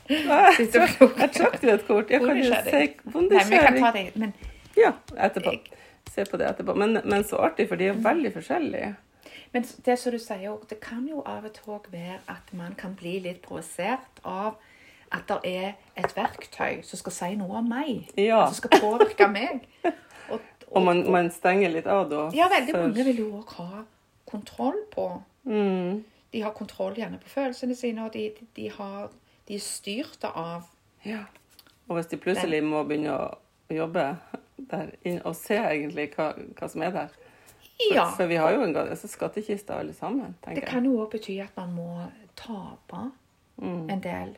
Jeg 0.10 0.68
trakk 1.36 1.64
jo 1.64 1.74
et 1.74 1.86
kort. 1.88 2.12
Jeg 2.12 2.22
kan 2.24 2.38
jo 2.40 2.44
si 2.50 2.86
men 3.14 3.30
det, 3.30 3.44
Ja, 4.78 4.94
etterpå. 5.16 5.54
Se 6.10 6.26
på 6.26 6.40
det 6.42 6.50
etterpå. 6.50 6.76
Men, 6.76 7.00
men 7.06 7.24
så 7.24 7.40
artig, 7.46 7.68
for 7.70 7.80
de 7.80 7.92
er 7.92 8.04
veldig 8.04 8.32
forskjellige. 8.34 8.96
Men 9.54 9.66
det 9.86 9.96
som 10.00 10.12
du 10.14 10.20
sier 10.22 10.58
det 10.70 10.80
kan 10.84 11.08
jo 11.10 11.24
av 11.26 11.46
og 11.46 11.54
til 11.54 11.80
være 11.92 12.20
at 12.30 12.52
man 12.54 12.76
kan 12.78 12.96
bli 12.96 13.16
litt 13.20 13.42
provosert 13.42 14.20
av 14.24 14.56
at 15.12 15.26
det 15.28 15.40
er 15.50 15.72
et 15.98 16.12
verktøy 16.16 16.84
som 16.86 17.00
skal 17.02 17.12
si 17.16 17.30
noe 17.40 17.58
om 17.58 17.70
meg. 17.70 18.12
Ja. 18.18 18.44
Som 18.46 18.60
skal 18.60 18.76
påvirke 18.82 19.28
meg. 19.40 19.64
Og, 20.30 20.40
Og 20.70 20.84
man, 20.86 21.02
man 21.12 21.32
stenger 21.34 21.70
litt 21.74 21.88
av 21.90 22.10
da. 22.12 22.28
ja, 22.38 22.46
veldig 22.52 22.76
for- 22.76 22.84
mange 22.88 23.06
vil 23.08 23.18
jo 23.24 23.30
også 23.40 23.64
ha 23.64 23.84
kontroll 24.30 24.78
på. 24.94 25.08
Mm, 25.50 26.04
De 26.34 26.42
har 26.46 26.52
kontroll 26.54 26.94
gjerne 27.00 27.18
på 27.24 27.30
følelsene 27.30 27.76
sine, 27.76 28.06
og 28.06 28.14
de, 28.14 28.28
de, 28.40 28.46
de, 28.56 28.68
har, 28.76 29.10
de 29.48 29.56
er 29.58 29.64
styrte 29.66 30.30
av 30.38 30.68
ja. 31.06 31.24
Og 31.88 31.96
hvis 31.98 32.12
de 32.12 32.18
plutselig 32.22 32.60
må 32.64 32.84
begynne 32.86 33.16
å 33.18 33.74
jobbe 33.74 34.04
der 34.70 34.92
inn 35.08 35.18
og 35.26 35.34
se 35.40 35.58
egentlig 35.58 36.12
hva, 36.14 36.36
hva 36.60 36.70
som 36.70 36.84
er 36.86 36.92
der. 36.94 37.10
For, 37.80 37.96
Så, 37.96 38.18
så, 38.18 38.28
vi 38.28 38.36
har 38.36 38.52
jo 38.52 38.62
en 38.64 38.76
altså, 38.76 39.08
skattkiste 39.08 39.74
alle 39.74 39.94
sammen, 39.94 40.36
tenker 40.44 40.62
jeg. 40.62 40.62
Det 40.62 40.70
kan 40.70 40.86
jo 40.86 40.98
også 41.00 41.12
bety 41.18 41.38
at 41.44 41.58
man 41.58 41.74
må 41.74 41.90
tape 42.36 43.12
Mm. 43.60 43.90
en 43.90 44.00
del 44.04 44.38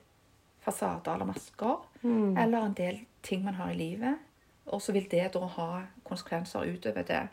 fasader 0.60 1.14
eller 1.14 1.26
masker. 1.26 1.76
Mm. 2.02 2.38
Eller 2.38 2.66
en 2.66 2.74
del 2.74 3.00
ting 3.24 3.44
man 3.46 3.54
har 3.54 3.70
i 3.72 3.76
livet. 3.78 4.16
Og 4.66 4.82
så 4.82 4.92
vil 4.92 5.08
det 5.12 5.28
da 5.34 5.39
ha 5.46 5.82
konsekvenser 6.04 6.66
utover 6.74 7.04
det. 7.04 7.28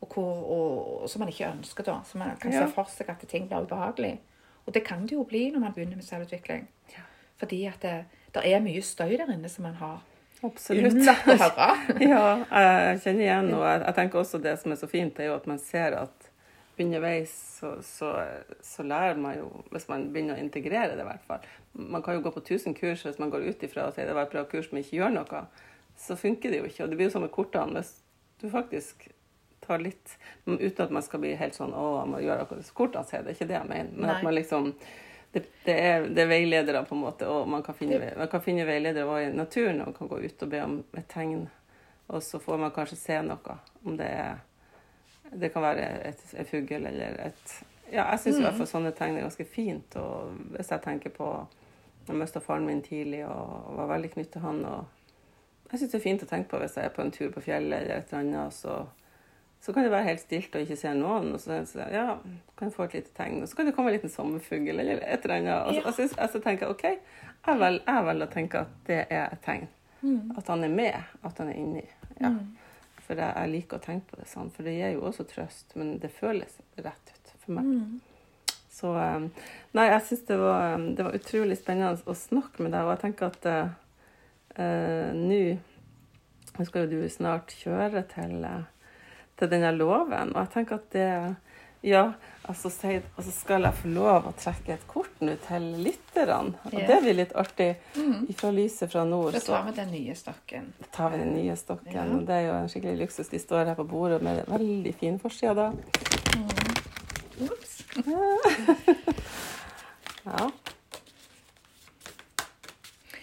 Og, 0.00 0.08
hvor, 0.14 0.44
og, 0.44 1.02
og 1.02 1.10
som 1.10 1.20
man 1.20 1.28
ikke 1.28 1.48
ønsker, 1.50 1.84
da. 1.84 1.96
Så 2.04 2.18
man 2.18 2.36
kan 2.40 2.52
Ja. 2.52 2.66
se 2.66 2.72
for 2.74 2.84
seg 2.90 3.08
at 3.10 3.24
ting 3.28 3.48
blir 3.48 3.62
ubehagelig. 3.62 4.20
Og 4.66 4.74
det 4.74 4.84
kan 4.84 5.02
det 5.02 5.12
jo 5.12 5.24
bli 5.24 5.50
når 5.50 5.60
man 5.60 5.72
begynner 5.72 5.96
med 5.96 6.04
selvutvikling. 6.04 6.68
Ja. 6.92 7.02
Fordi 7.36 7.64
at 7.66 7.82
det, 7.82 8.04
det 8.34 8.42
er 8.52 8.60
mye 8.60 8.82
støy 8.82 9.16
der 9.18 9.32
inne 9.34 9.48
som 9.48 9.62
man 9.62 9.74
har 9.74 10.02
Absolutt. 10.42 10.98
Lett 10.98 11.28
å 11.28 11.36
høre. 11.38 11.68
ja, 12.12 12.26
jeg 12.50 13.00
kjenner 13.04 13.24
igjen, 13.26 13.48
og 13.54 13.64
jeg, 13.68 13.80
jeg 13.86 13.96
tenker 13.98 14.22
også 14.22 14.42
det 14.42 14.56
som 14.62 14.74
er 14.74 14.80
så 14.80 14.90
fint, 14.90 15.20
er 15.20 15.30
jo 15.30 15.38
at 15.38 15.48
man 15.50 15.60
ser 15.62 15.96
at 16.00 16.28
underveis 16.82 17.32
så, 17.60 17.76
så, 17.82 18.24
så 18.62 18.82
lærer 18.82 19.18
man 19.20 19.36
jo, 19.38 19.48
hvis 19.70 19.86
man 19.90 20.08
begynner 20.12 20.38
å 20.38 20.42
integrere 20.42 20.96
det 20.96 21.04
i 21.04 21.08
hvert 21.08 21.26
fall. 21.28 21.44
Man 21.78 22.02
kan 22.02 22.16
jo 22.16 22.24
gå 22.24 22.32
på 22.34 22.42
1000 22.42 22.74
kurs 22.78 23.04
hvis 23.06 23.20
man 23.22 23.30
går 23.30 23.44
ut 23.46 23.66
ifra 23.66 23.86
og 23.86 23.94
sier 23.96 24.08
det 24.08 24.16
var 24.16 24.26
et 24.26 24.34
bra 24.34 24.44
kurs, 24.50 24.70
men 24.72 24.82
ikke 24.82 24.98
gjør 24.98 25.14
noe. 25.14 25.44
Så 26.00 26.16
funker 26.18 26.50
det 26.50 26.62
jo 26.62 26.70
ikke. 26.70 26.84
Og 26.84 26.90
det 26.90 26.98
blir 26.98 27.10
jo 27.10 27.14
som 27.14 27.24
med 27.24 27.34
kortene. 27.34 27.78
Hvis 27.78 27.92
du 28.42 28.48
faktisk 28.50 29.06
tar 29.62 29.78
litt 29.78 30.16
Uten 30.48 30.82
at 30.82 30.90
man 30.90 31.04
skal 31.06 31.22
bli 31.22 31.36
helt 31.38 31.54
sånn 31.54 31.70
å, 31.76 32.02
man 32.08 32.22
gjør 32.24 32.42
akkurat 32.42 32.66
som 32.66 32.78
kortene 32.80 33.06
sier, 33.06 33.22
det 33.22 33.30
er 33.30 33.36
ikke 33.36 33.50
det 33.52 33.58
jeg 33.60 33.70
mener. 33.70 33.92
Men 33.94 34.08
Nei. 34.08 34.16
at 34.16 34.26
man 34.26 34.34
liksom 34.34 34.72
det, 35.32 35.42
det, 35.64 35.72
er, 35.72 36.06
det 36.08 36.22
er 36.22 36.28
veiledere, 36.28 36.84
på 36.84 36.94
en 36.94 37.00
måte, 37.06 37.28
og 37.28 37.48
man 37.48 37.62
kan 37.64 37.74
finne, 37.74 38.12
man 38.18 38.28
kan 38.28 38.42
finne 38.44 38.66
veiledere 38.68 39.22
i 39.24 39.32
naturen 39.32 39.80
og 39.86 39.94
kan 39.96 40.10
gå 40.10 40.20
ut 40.20 40.44
og 40.44 40.50
be 40.52 40.62
om 40.62 40.78
et 40.92 41.08
tegn. 41.08 41.46
Og 42.12 42.22
så 42.22 42.40
får 42.42 42.58
man 42.60 42.74
kanskje 42.74 42.98
se 43.00 43.20
noe, 43.24 43.58
om 43.84 43.96
det 43.96 44.08
er 44.08 44.40
Det 45.32 45.48
kan 45.48 45.62
være 45.62 45.84
et, 46.10 46.22
en 46.36 46.44
fugl 46.44 46.86
eller 46.86 47.16
et 47.24 47.52
Ja, 47.92 48.04
jeg 48.10 48.20
syns 48.20 48.38
i 48.38 48.42
hvert 48.42 48.58
fall 48.58 48.68
sånne 48.68 48.90
tegn 48.92 49.16
er 49.16 49.24
ganske 49.24 49.46
fint. 49.48 49.96
Og 49.96 50.34
hvis 50.52 50.70
jeg 50.70 50.84
tenker 50.84 51.14
på 51.16 51.28
Jeg 52.08 52.18
mista 52.18 52.40
faren 52.40 52.66
min 52.66 52.82
tidlig 52.82 53.22
og, 53.24 53.70
og 53.70 53.78
var 53.78 53.94
veldig 53.94 54.10
knyttet 54.12 54.32
til 54.32 54.44
han. 54.44 54.64
og 54.64 55.70
Jeg 55.70 55.78
syns 55.78 55.92
det 55.92 55.98
er 55.98 56.04
fint 56.04 56.24
å 56.26 56.28
tenke 56.28 56.50
på 56.50 56.60
hvis 56.60 56.76
jeg 56.76 56.84
er 56.84 56.92
på 56.92 57.04
en 57.04 57.14
tur 57.14 57.30
på 57.32 57.40
fjellet 57.40 57.78
eller 57.78 57.96
et 57.96 58.12
eller 58.12 58.20
annet, 58.20 58.40
og 58.46 58.52
så, 58.52 58.76
så 59.62 59.72
kan 59.72 59.84
det 59.86 59.92
være 59.94 60.08
helt 60.08 60.20
stilt 60.24 60.54
og 60.58 60.64
ikke 60.64 60.76
se 60.80 60.90
noen. 60.98 61.28
Og 61.36 61.40
så, 61.40 61.60
så 61.70 61.84
ja, 61.92 62.16
kan 62.58 62.66
jeg 62.68 62.74
få 62.74 62.88
et 62.88 62.96
lite 62.98 63.12
tegn. 63.14 63.36
Og 63.44 63.48
så 63.50 63.56
kan 63.60 63.68
det 63.68 63.74
komme 63.76 63.92
en 63.92 63.96
liten 63.96 64.10
sommerfugl 64.10 64.72
eller 64.74 64.98
et 65.06 65.22
eller 65.28 65.36
annet. 65.36 65.54
Og 65.54 65.70
så, 65.70 65.78
Ja. 65.78 65.86
og 65.86 65.94
så, 65.94 66.08
og 66.24 66.32
så 66.34 66.40
tenker 66.42 66.66
jeg 66.66 66.74
OK, 66.74 66.82
jeg 67.46 67.60
vel- 67.60 67.82
jeg 67.86 68.26
å 68.26 68.32
tenke 68.32 68.60
at 68.66 68.72
det 68.88 69.00
er 69.08 69.28
et 69.32 69.42
tegn. 69.46 69.68
At 70.36 70.48
han 70.50 70.64
er 70.66 70.72
med, 70.74 70.98
at 71.22 71.38
han 71.38 71.48
er 71.52 71.54
inni. 71.62 71.84
Ja. 72.20 72.32
Mm. 72.34 72.56
For 73.06 73.14
jeg, 73.18 73.34
jeg 73.36 73.50
liker 73.52 73.78
å 73.78 73.82
tenke 73.84 74.10
på 74.10 74.18
det 74.18 74.26
sånn, 74.30 74.50
for 74.50 74.66
det 74.66 74.74
gir 74.80 74.96
jo 74.96 75.04
også 75.06 75.24
trøst. 75.30 75.76
Men 75.78 75.94
det 76.02 76.10
føles 76.10 76.58
rett 76.78 77.12
ut 77.14 77.32
for 77.44 77.52
meg. 77.54 77.64
Mm. 77.70 78.00
Så 78.72 78.90
um, 78.96 79.30
Nei, 79.76 79.86
jeg 79.90 80.02
syns 80.08 80.26
det, 80.26 80.38
var, 80.42 80.74
um, 80.74 80.88
det 80.96 81.04
var 81.06 81.14
utrolig 81.18 81.58
spennende 81.60 82.02
å 82.08 82.14
snakke 82.18 82.62
med 82.66 82.72
deg, 82.74 82.82
og 82.86 82.94
jeg 82.96 83.02
tenker 83.04 83.30
at 83.30 83.46
uh, 84.58 85.12
nå 85.14 86.64
skal 86.66 86.86
jo 86.86 86.90
du 87.02 87.08
snart 87.12 87.52
kjøre 87.62 88.02
til, 88.10 88.38
uh, 88.44 88.62
til 89.38 89.48
denne 89.50 89.72
loven, 89.76 90.34
og 90.36 90.40
jeg 90.44 90.50
tenker 90.54 90.74
at 90.80 90.90
det 90.92 91.36
Ja, 91.82 92.12
altså, 92.46 92.68
altså 93.16 93.32
skal 93.34 93.62
jeg 93.66 93.74
få 93.74 93.88
lov 93.90 94.28
å 94.28 94.32
trekke 94.38 94.72
et 94.76 94.84
kort 94.86 95.16
nå 95.20 95.32
til 95.48 95.62
lytterne? 95.82 96.54
Og 96.70 96.70
det 96.70 96.98
blir 97.02 97.16
litt 97.18 97.32
artig. 97.34 97.72
Mm. 97.96 98.28
Fra 98.38 98.50
Lyse 98.54 98.86
fra 98.88 99.02
nord. 99.04 99.34
Så- 99.34 99.50
tar 99.50 99.64
vi 99.66 99.72
den 99.80 99.90
nye 99.90 100.14
stokken. 100.14 100.72
da 100.78 100.86
tar 100.92 101.10
vi 101.10 101.18
den 101.18 101.34
nye 101.34 101.56
stokken. 101.56 101.92
Ja. 101.92 102.04
Det 102.04 102.30
er 102.36 102.46
jo 102.46 102.52
en 102.54 102.68
skikkelig 102.68 102.98
luksus. 103.00 103.28
De 103.28 103.38
står 103.38 103.64
her 103.66 103.74
på 103.74 103.84
bordet 103.88 104.22
med 104.22 104.44
veldig 104.46 104.94
fin 104.94 105.18
forside. 105.18 105.54
da. 105.56 105.72
Ups. 107.40 107.82
Ja. 110.24 110.50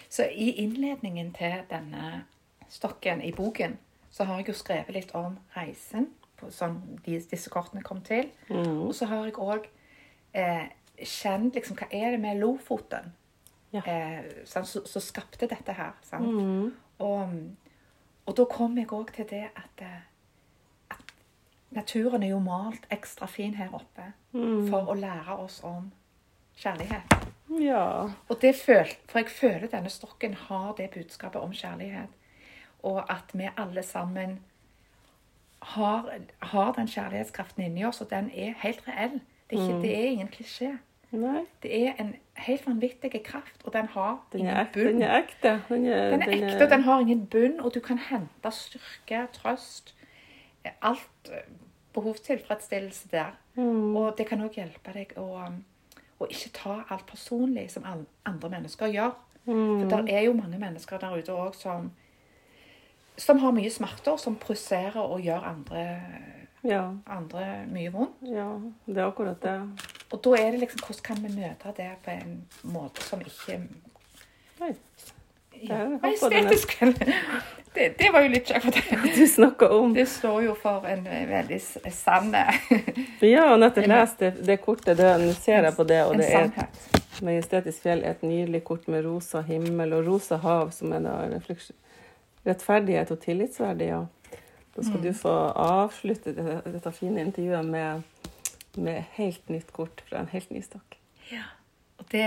Så 0.08 0.22
i 0.24 0.50
innledningen 0.60 1.32
til 1.32 1.62
denne 1.70 2.24
stokken 2.68 3.22
i 3.22 3.32
boken, 3.32 3.78
så 4.10 4.24
har 4.24 4.38
jeg 4.40 4.48
jo 4.48 4.52
skrevet 4.58 4.94
litt 4.94 5.14
om 5.14 5.38
reisen, 5.56 6.08
som 6.50 6.80
disse 7.04 7.50
kortene 7.52 7.82
kom 7.82 8.00
til. 8.02 8.30
Mm. 8.48 8.86
Og 8.88 8.94
så 8.94 9.06
har 9.06 9.24
jeg 9.28 9.34
òg 9.38 9.66
eh, 10.34 10.68
kjent 11.04 11.54
liksom, 11.54 11.76
hva 11.76 11.86
er 11.92 12.10
det 12.16 12.20
med 12.20 12.38
Lofoten 12.40 13.12
Ja. 13.72 13.82
eh, 13.86 14.44
som 14.44 14.64
skapte 15.02 15.46
dette 15.46 15.72
her. 15.72 15.92
Sant? 16.02 16.26
Mm. 16.26 16.72
Og, 16.98 17.34
og 18.26 18.36
da 18.36 18.44
kom 18.50 18.76
jeg 18.78 18.88
òg 18.92 19.12
til 19.14 19.26
det 19.30 19.44
at, 19.56 19.84
eh, 19.84 20.00
at 20.90 21.12
naturen 21.70 22.22
er 22.22 22.32
jo 22.34 22.40
malt 22.42 22.86
ekstra 22.90 23.26
fin 23.30 23.54
her 23.54 23.70
oppe 23.74 24.12
Mm. 24.32 24.68
for 24.70 24.86
å 24.86 24.94
lære 24.94 25.34
oss 25.42 25.60
om 25.64 25.88
kjærlighet. 26.56 27.02
ja. 27.60 28.08
Og 28.28 28.40
det 28.40 28.54
føl, 28.56 28.86
For 29.08 29.18
jeg 29.18 29.28
føler 29.28 29.66
denne 29.66 29.90
stokken 29.90 30.34
har 30.34 30.74
det 30.78 30.90
budskapet 30.94 31.40
om 31.42 31.50
kjærlighet. 31.52 32.08
Og 32.82 33.02
at 33.12 33.32
vi 33.32 33.48
alle 33.56 33.82
sammen 33.82 34.38
har, 35.62 36.08
har 36.38 36.72
den 36.72 36.88
kjærlighetskraften 36.88 37.62
inni 37.64 37.84
oss, 37.84 38.00
og 38.00 38.10
den 38.10 38.30
er 38.34 38.54
helt 38.62 38.82
reell. 38.88 39.20
Det 39.50 39.58
er, 39.58 39.62
ikke, 39.62 39.82
det 39.82 39.98
er 39.98 40.04
ingen 40.14 40.28
klisjé. 40.28 40.70
Nei, 41.10 41.42
Det 41.62 41.86
er 41.86 41.92
en 41.98 42.14
helt 42.38 42.66
vanvittig 42.66 43.22
kraft, 43.24 43.64
og 43.64 43.72
den 43.72 43.86
har 43.86 44.26
den 44.32 44.40
ingen 44.40 44.56
er, 44.56 44.60
ek, 44.60 44.72
bunn. 44.72 44.86
den 44.86 45.02
er 45.02 45.16
ekte. 45.18 45.54
Den 45.68 45.86
er, 45.86 46.10
Den 46.10 46.22
er 46.22 46.32
ekte, 46.36 46.64
og 46.64 46.70
den 46.70 46.82
har 46.82 47.00
ingen 47.00 47.26
bunn, 47.26 47.60
og 47.60 47.74
du 47.74 47.80
kan 47.80 47.98
hente 47.98 48.50
styrke, 48.50 49.26
trøst 49.32 49.94
Alt 50.82 51.30
eh, 51.32 51.48
behovstilfredsstillelse 51.92 53.08
der. 53.08 53.30
Mm. 53.54 53.96
Og 53.96 54.14
det 54.18 54.26
kan 54.26 54.42
òg 54.44 54.58
hjelpe 54.60 54.92
deg 54.92 55.14
å, 55.16 55.24
um, 55.46 55.56
å 56.20 56.28
ikke 56.28 56.50
ta 56.52 56.74
alt 56.92 57.06
personlig 57.08 57.70
som 57.72 57.86
andre 57.88 58.50
mennesker 58.52 58.92
gjør. 58.92 59.14
Mm. 59.46 59.88
For 59.88 60.04
det 60.04 60.14
er 60.14 60.26
jo 60.28 60.36
mange 60.36 60.60
mennesker 60.60 61.00
der 61.00 61.16
ute 61.16 61.32
òg 61.32 61.56
som 61.56 61.90
som 63.20 63.38
har 63.42 63.52
mye 63.52 63.70
smerter, 63.72 64.16
som 64.20 64.36
prosesserer 64.40 65.00
og 65.02 65.20
gjør 65.24 65.44
andre, 65.52 65.86
Ja, 66.64 66.82
andre 67.08 67.44
mye 67.72 67.92
vondt. 67.92 68.18
ja, 68.28 68.48
det 68.86 68.98
er 68.98 69.06
akkurat 69.06 69.40
det. 69.44 69.54
Og 70.12 70.20
da 70.24 70.34
er 70.36 70.50
det 70.52 70.60
liksom 70.60 70.80
Hvordan 70.86 71.02
kan 71.04 71.22
vi 71.24 71.30
møte 71.40 71.72
det 71.76 71.90
på 72.04 72.10
en 72.10 72.34
måte 72.64 73.02
som 73.06 73.20
ikke 73.24 73.60
Nei. 74.60 74.74
ja, 75.62 75.86
estetisk? 76.10 76.76
Det, 77.74 77.84
det 78.00 78.08
var 78.12 78.24
jo 78.24 78.32
litt 78.32 78.48
kjekt. 78.50 78.80
Du 79.14 79.26
snakker 79.30 79.70
om 79.70 79.92
Det 79.94 80.08
står 80.10 80.40
jo 80.42 80.54
for 80.58 80.82
en 80.90 81.04
eh, 81.06 81.22
veldig 81.30 81.60
sann 81.94 82.32
Ja, 82.34 83.44
og 83.52 83.60
nettopp 83.62 83.86
lest 83.86 84.18
det, 84.18 84.32
det 84.42 84.56
kortet. 84.64 84.98
Det, 84.98 85.36
ser 85.38 85.62
jeg 85.68 85.76
på 85.76 85.86
det, 85.86 86.00
og 86.02 86.16
en 86.16 86.24
det 86.24 86.32
er. 86.34 86.50
Majestetisk 87.22 87.84
fjell 87.84 88.02
er 88.02 88.16
et 88.16 88.24
nydelig 88.26 88.64
kort 88.66 88.88
med 88.90 89.04
rosa 89.06 89.44
himmel 89.46 89.94
og 89.94 90.08
rosa 90.08 90.40
hav, 90.42 90.72
som 90.74 90.92
er 90.96 91.04
da 91.06 91.14
refleks- 91.30 91.70
rettferdighet 92.46 93.10
og 93.10 93.20
tillitsverdig. 93.22 93.90
Ja. 93.90 94.04
Da 94.76 94.84
skal 94.86 95.02
du 95.02 95.10
få 95.16 95.32
avslutte 95.58 96.32
dette, 96.36 96.60
dette 96.70 96.92
fine 96.94 97.24
intervjuet 97.26 97.66
med, 97.66 98.02
med 98.78 99.02
helt 99.16 99.50
nytt 99.50 99.72
kort 99.76 100.02
fra 100.08 100.22
en 100.22 100.30
helt 100.32 100.52
ny 100.54 100.62
stokk. 100.64 100.96
Ja. 101.30 101.48
Og 101.98 102.06
det 102.12 102.26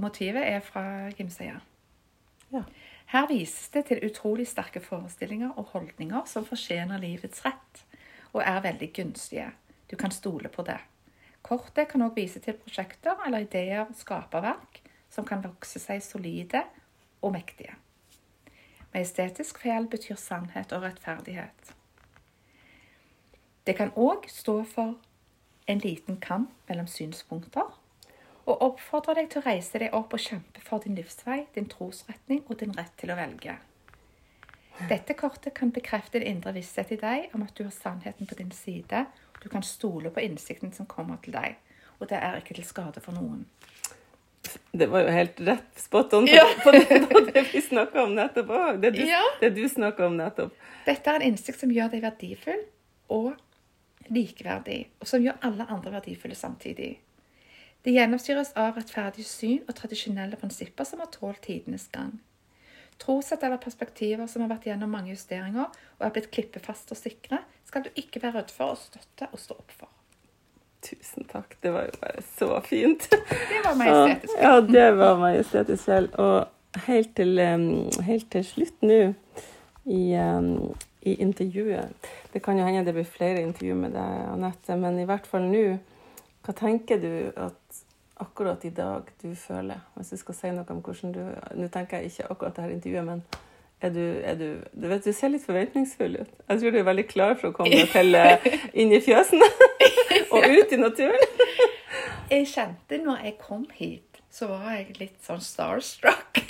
motivet 0.00 0.44
er 0.46 0.60
fra 0.64 0.84
Gimsøya. 1.16 1.58
Ja. 2.52 2.62
Her 3.10 3.26
vises 3.26 3.72
det 3.74 3.88
til 3.88 4.04
utrolig 4.06 4.46
sterke 4.46 4.80
forestillinger 4.80 5.56
og 5.58 5.72
holdninger 5.72 6.28
som 6.30 6.46
fortjener 6.46 7.00
livets 7.02 7.42
rett, 7.44 7.82
og 8.30 8.44
er 8.44 8.62
veldig 8.62 8.92
gunstige. 8.94 9.48
Du 9.90 9.96
kan 9.98 10.14
stole 10.14 10.48
på 10.48 10.62
det. 10.62 10.78
Kortet 11.42 11.88
kan 11.90 12.04
òg 12.06 12.14
vise 12.14 12.38
til 12.44 12.54
prosjekter 12.54 13.18
eller 13.26 13.42
ideer, 13.42 13.88
skaperverk, 13.98 14.82
som 15.10 15.26
kan 15.26 15.42
vokse 15.42 15.82
seg 15.82 16.04
solide 16.04 16.62
og 17.24 17.32
mektige. 17.34 17.74
Majestetisk 18.94 19.60
fel 19.62 19.86
betyr 19.86 20.18
sannhet 20.18 20.72
og 20.74 20.82
rettferdighet. 20.82 21.74
Det 23.66 23.76
kan 23.78 23.92
òg 23.94 24.26
stå 24.32 24.56
for 24.66 24.96
en 25.70 25.78
liten 25.78 26.16
kamp 26.20 26.50
mellom 26.68 26.88
synspunkter, 26.90 27.68
og 28.48 28.62
oppfordrer 28.66 29.20
deg 29.20 29.28
til 29.30 29.42
å 29.42 29.46
reise 29.46 29.78
deg 29.78 29.94
opp 29.94 30.14
og 30.16 30.22
kjempe 30.24 30.62
for 30.64 30.82
din 30.82 30.96
livsvei, 30.98 31.44
din 31.54 31.68
trosretning 31.70 32.42
og 32.48 32.58
din 32.62 32.74
rett 32.74 32.96
til 32.98 33.12
å 33.12 33.18
velge. 33.18 33.54
Dette 34.88 35.14
kortet 35.14 35.54
kan 35.54 35.70
bekrefte 35.70 36.18
en 36.18 36.26
indre 36.26 36.54
visshet 36.56 36.90
i 36.94 36.98
deg 36.98 37.34
om 37.36 37.44
at 37.44 37.52
du 37.54 37.66
har 37.66 37.74
sannheten 37.74 38.26
på 38.26 38.38
din 38.38 38.50
side. 38.50 39.04
Du 39.42 39.48
kan 39.52 39.62
stole 39.62 40.10
på 40.10 40.24
innsikten 40.24 40.72
som 40.72 40.88
kommer 40.88 41.20
til 41.22 41.36
deg, 41.36 41.58
og 42.00 42.08
det 42.08 42.16
er 42.16 42.40
ikke 42.40 42.56
til 42.56 42.66
skade 42.66 43.02
for 43.04 43.14
noen. 43.14 43.44
Det 44.72 44.86
var 44.90 45.02
jo 45.04 45.12
helt 45.14 45.40
rett 45.46 45.78
spot 45.80 46.12
on 46.14 46.26
på, 46.26 46.34
Ja. 46.34 46.46
på, 46.64 46.72
det, 46.72 47.00
på 47.10 47.20
det 47.26 47.42
vi 47.52 47.60
snakka 47.64 48.04
om 48.04 48.14
nettopp 48.16 48.48
òg. 48.56 48.80
Det 48.82 48.90
du, 48.96 49.02
Ja. 49.08 49.22
det 49.40 49.50
du 49.56 49.62
snakka 49.68 50.06
om 50.06 50.16
nettopp. 50.16 50.54
Dette 50.86 51.10
er 51.10 51.20
en 51.20 51.26
innsikt 51.32 51.60
som 51.60 51.70
gjør 51.74 51.90
deg 51.92 52.02
verdifull 52.02 52.64
og 53.10 53.34
likeverdig, 54.10 54.86
og 55.00 55.06
som 55.06 55.22
gjør 55.22 55.38
alle 55.46 55.66
andre 55.70 55.92
verdifulle 55.98 56.34
samtidig. 56.38 56.98
Det 57.84 57.94
gjennomstyres 57.94 58.52
av 58.60 58.76
rettferdige 58.76 59.24
syn 59.24 59.62
og 59.68 59.74
tradisjonelle 59.78 60.36
prinsipper 60.36 60.84
som 60.84 61.00
har 61.00 61.08
tålt 61.14 61.40
tidenes 61.46 61.86
gang. 61.92 62.18
Trosett 63.00 63.42
eller 63.46 63.56
perspektiver 63.62 64.26
som 64.28 64.42
har 64.44 64.50
vært 64.52 64.66
gjennom 64.68 64.90
mange 64.92 65.14
justeringer 65.14 65.70
og 65.70 66.04
er 66.04 66.10
blitt 66.12 66.30
klippefast 66.34 66.90
og 66.92 66.98
sikre, 67.00 67.38
skal 67.64 67.86
du 67.86 67.90
ikke 67.96 68.20
være 68.20 68.42
redd 68.42 68.50
for 68.52 68.74
å 68.74 68.76
støtte 68.76 69.30
og 69.32 69.40
stå 69.40 69.56
opp 69.56 69.72
for. 69.72 69.88
Tusen 70.80 71.26
takk. 71.28 71.56
Det 71.60 71.72
var 71.74 71.88
jo 71.88 71.98
bare 72.00 72.22
så 72.38 72.60
fint. 72.64 73.10
Det 73.10 73.60
var 73.64 73.76
majestetisk. 73.76 74.34
Ja, 74.40 74.60
det 74.60 74.86
var 74.96 75.18
majestetisk 75.20 75.84
selv. 75.84 76.14
Og 76.14 76.80
helt 76.86 77.16
til, 77.16 77.40
helt 78.06 78.30
til 78.32 78.44
slutt 78.44 78.82
nå 78.86 79.00
i, 79.90 80.02
i 81.02 81.14
intervjuet 81.24 82.08
Det 82.32 82.42
kan 82.44 82.58
jo 82.58 82.64
hende 82.64 82.84
det 82.86 82.94
blir 82.94 83.08
flere 83.08 83.42
intervju 83.42 83.74
med 83.74 83.94
deg, 83.96 84.18
Anette, 84.30 84.76
men 84.76 84.98
i 85.00 85.06
hvert 85.08 85.26
fall 85.26 85.48
nå. 85.50 85.64
Hva 86.46 86.54
tenker 86.56 87.00
du 87.02 87.12
at 87.36 87.80
akkurat 88.20 88.64
i 88.64 88.70
dag 88.70 89.08
du 89.22 89.34
føler? 89.34 89.80
Hvis 89.96 90.14
du 90.14 90.20
skal 90.20 90.38
si 90.38 90.52
noe 90.54 90.68
om 90.72 90.82
hvordan 90.84 91.14
du 91.16 91.22
Nå 91.58 91.68
tenker 91.72 91.98
jeg 92.00 92.12
ikke 92.12 92.30
akkurat 92.30 92.56
det 92.56 92.64
her 92.64 92.76
intervjuet, 92.76 93.08
men 93.08 93.24
er 93.80 93.92
du, 93.94 94.02
er 94.24 94.36
du, 94.36 94.46
du 94.76 94.86
vet, 94.90 95.04
du 95.04 95.12
ser 95.16 95.32
litt 95.32 95.44
forventningsfull 95.46 96.18
ut. 96.20 96.32
Jeg 96.50 96.60
tror 96.60 96.74
du 96.74 96.78
er 96.82 96.86
veldig 96.90 97.06
klar 97.08 97.38
for 97.40 97.50
å 97.50 97.56
komme 97.56 97.72
deg 97.72 97.88
til 97.94 98.18
eh, 98.18 98.50
inn 98.82 98.92
i 98.92 99.00
fjøsen 99.04 99.40
og 100.34 100.44
ut 100.44 100.74
i 100.76 100.80
naturen. 100.80 101.32
Jeg 102.30 102.46
kjente 102.52 103.00
når 103.02 103.24
jeg 103.26 103.38
kom 103.40 103.64
hit, 103.74 104.20
så 104.30 104.50
var 104.52 104.68
jeg 104.76 104.98
litt 105.00 105.18
sånn 105.26 105.42
starstruck. 105.44 106.44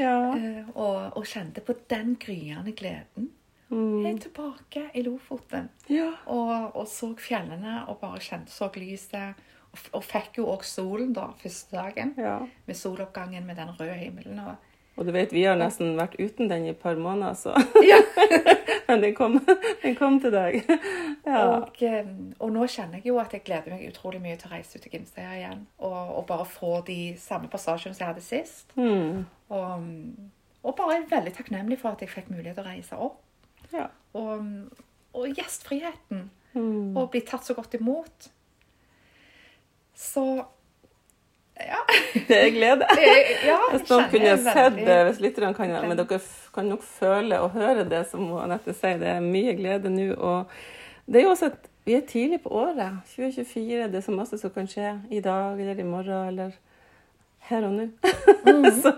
Ja. 0.00 0.16
Eh, 0.40 0.64
og, 0.74 1.18
og 1.18 1.26
kjente 1.28 1.62
på 1.64 1.74
den 1.90 2.14
gryende 2.22 2.72
gleden. 2.76 3.32
Mm. 3.70 4.00
Jeg 4.06 4.14
er 4.14 4.22
tilbake 4.24 4.82
i 4.98 5.02
Lofoten. 5.06 5.68
ja. 5.90 6.08
Og, 6.30 6.74
og 6.76 6.88
så 6.90 7.12
fjellene 7.18 7.84
og 7.90 8.00
bare 8.02 8.22
kjente 8.22 8.54
så 8.54 8.70
lyset. 8.74 9.38
Og, 9.70 9.84
og 10.00 10.02
fikk 10.02 10.40
jo 10.40 10.48
òg 10.50 10.64
solen 10.66 11.12
da, 11.14 11.28
første 11.42 11.76
dagen. 11.76 12.14
ja. 12.18 12.40
Med 12.66 12.78
soloppgangen 12.78 13.46
med 13.46 13.60
den 13.60 13.70
røde 13.78 13.98
himmelen. 14.00 14.40
Og, 14.42 14.69
Og 14.98 15.06
du 15.06 15.12
vet, 15.14 15.32
vi 15.32 15.44
har 15.46 15.56
nesten 15.58 15.94
vært 15.98 16.16
uten 16.18 16.50
den 16.50 16.66
i 16.66 16.72
et 16.72 16.80
par 16.80 16.98
måneder, 16.98 17.36
så 17.38 17.54
ja. 17.90 18.00
Men 18.88 19.04
den 19.04 19.14
kom, 19.14 19.38
den 19.84 19.94
kom 19.98 20.18
til 20.22 20.34
deg. 20.34 20.60
Ja. 21.30 21.60
og, 21.60 21.76
eh, 21.84 22.06
og 22.40 22.48
nå 22.50 22.64
kjenner 22.72 22.96
jeg 22.98 23.10
jo 23.10 23.18
at 23.20 23.34
jeg 23.36 23.44
gleder 23.44 23.70
meg 23.70 23.84
utrolig 23.86 24.18
mye 24.24 24.38
til 24.40 24.48
å 24.48 24.54
reise 24.54 24.78
ut 24.78 24.82
til 24.82 24.94
Gimstad 24.94 25.34
igjen. 25.36 25.60
Og, 25.78 25.92
og 26.16 26.24
bare 26.26 26.46
få 26.48 26.80
de 26.86 27.12
samme 27.20 27.46
passasjene 27.52 27.94
som 27.94 28.02
jeg 28.02 28.08
hadde 28.08 28.24
sist. 28.24 28.72
Mm. 28.74 29.20
Og, 29.52 29.84
og 30.64 30.74
bare 30.80 30.96
er 30.96 31.04
veldig 31.12 31.34
takknemlig 31.36 31.78
for 31.82 31.92
at 31.92 32.02
jeg 32.02 32.10
fikk 32.10 32.32
mulighet 32.32 32.56
til 32.58 32.64
å 32.64 32.70
reise 32.72 32.98
opp. 33.04 33.20
ja. 33.76 33.86
Og 34.16 35.28
gjestfriheten. 35.36 36.24
Mm. 36.56 36.96
Og 36.96 37.12
bli 37.12 37.22
tatt 37.28 37.46
så 37.46 37.54
godt 37.54 37.76
imot. 37.78 38.30
Så 39.94 40.24
ja. 41.66 41.80
Det 42.30 42.36
er 42.38 42.50
glede. 42.54 42.86
Det- 42.98 43.46
ja 43.46 43.58
Hvis 43.72 43.88
noen 43.90 44.08
kunne 44.12 44.36
sett 44.44 44.78
det, 44.78 44.98
hvis 45.08 45.20
lytterne 45.24 45.54
kan 45.56 45.72
Men 45.88 45.96
dere 45.98 46.20
kan 46.54 46.70
nok 46.70 46.82
føle 46.86 47.40
og 47.44 47.50
høre 47.56 47.84
det 47.88 48.04
som 48.10 48.26
Anette 48.40 48.74
sier. 48.76 48.98
Det 49.02 49.10
er 49.16 49.24
mye 49.24 49.54
glede 49.58 49.92
nå. 49.92 50.08
Og 50.16 50.50
det 51.06 51.20
er 51.20 51.28
jo 51.28 51.34
også 51.34 51.50
at 51.52 51.68
vi 51.86 51.94
er 51.96 52.06
tidlig 52.06 52.42
på 52.44 52.52
året. 52.54 53.00
2024. 53.14 53.86
Det 53.92 54.00
er 54.00 54.04
så 54.06 54.14
masse 54.14 54.38
som 54.38 54.52
kan 54.54 54.68
skje 54.70 54.92
i 55.10 55.22
dag 55.24 55.60
eller 55.60 55.78
i 55.80 55.86
morgen 55.86 56.28
eller 56.32 56.58
her 57.50 57.64
og 57.66 57.72
nå. 57.78 57.86
så 58.82 58.92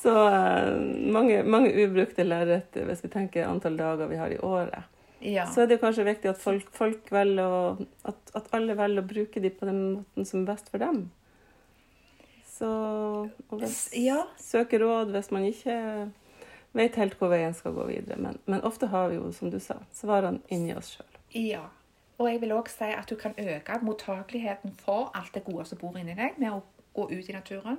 så 0.00 0.14
eh, 0.28 0.72
mange, 1.14 1.42
mange 1.46 1.70
ubrukte 1.84 2.26
lerret 2.26 2.74
hvis 2.74 3.04
vi 3.04 3.12
tenker 3.12 3.46
antall 3.48 3.78
dager 3.78 4.10
vi 4.10 4.18
har 4.20 4.34
i 4.34 4.40
året. 4.42 4.90
Ja. 5.24 5.46
Så 5.48 5.62
er 5.62 5.70
det 5.70 5.78
kanskje 5.80 6.04
viktig 6.04 6.28
at 6.34 6.40
folk, 6.40 6.66
folk 6.76 7.08
velger 7.14 7.78
at, 8.04 8.18
at 8.36 8.50
alle 8.56 8.76
velger 8.76 9.00
å 9.00 9.08
bruke 9.08 9.40
dem 9.40 9.54
på 9.56 9.68
den 9.70 9.78
måten 9.94 10.26
som 10.28 10.42
er 10.42 10.50
best 10.52 10.68
for 10.72 10.82
dem. 10.82 11.06
Så 12.54 13.28
hvis, 13.50 13.88
Ja. 13.98 14.20
søke 14.38 14.78
råd 14.78 15.10
hvis 15.10 15.30
man 15.34 15.44
ikke 15.44 16.10
vet 16.72 16.94
helt 16.96 17.14
hvor 17.18 17.28
veien 17.32 17.54
skal 17.54 17.72
gå 17.74 17.86
videre. 17.88 18.16
Men, 18.18 18.38
men 18.46 18.60
ofte 18.62 18.86
har 18.86 19.08
vi 19.08 19.16
jo, 19.16 19.32
som 19.32 19.50
du 19.50 19.58
sa, 19.58 19.74
svarene 19.92 20.40
inni 20.48 20.74
oss 20.76 20.94
sjøl. 20.96 21.18
ja. 21.34 21.64
Og 22.18 22.28
jeg 22.30 22.40
vil 22.44 22.52
òg 22.54 22.68
si 22.70 22.84
at 22.94 23.08
du 23.10 23.16
kan 23.18 23.32
øke 23.38 23.78
mottakeligheten 23.82 24.70
for 24.78 25.10
alt 25.18 25.34
det 25.34 25.42
gode 25.44 25.64
som 25.66 25.78
bor 25.78 25.96
inni 25.98 26.14
deg, 26.14 26.36
med 26.38 26.52
å 26.52 26.60
gå 26.94 27.08
ut 27.10 27.28
i 27.28 27.32
naturen. 27.34 27.78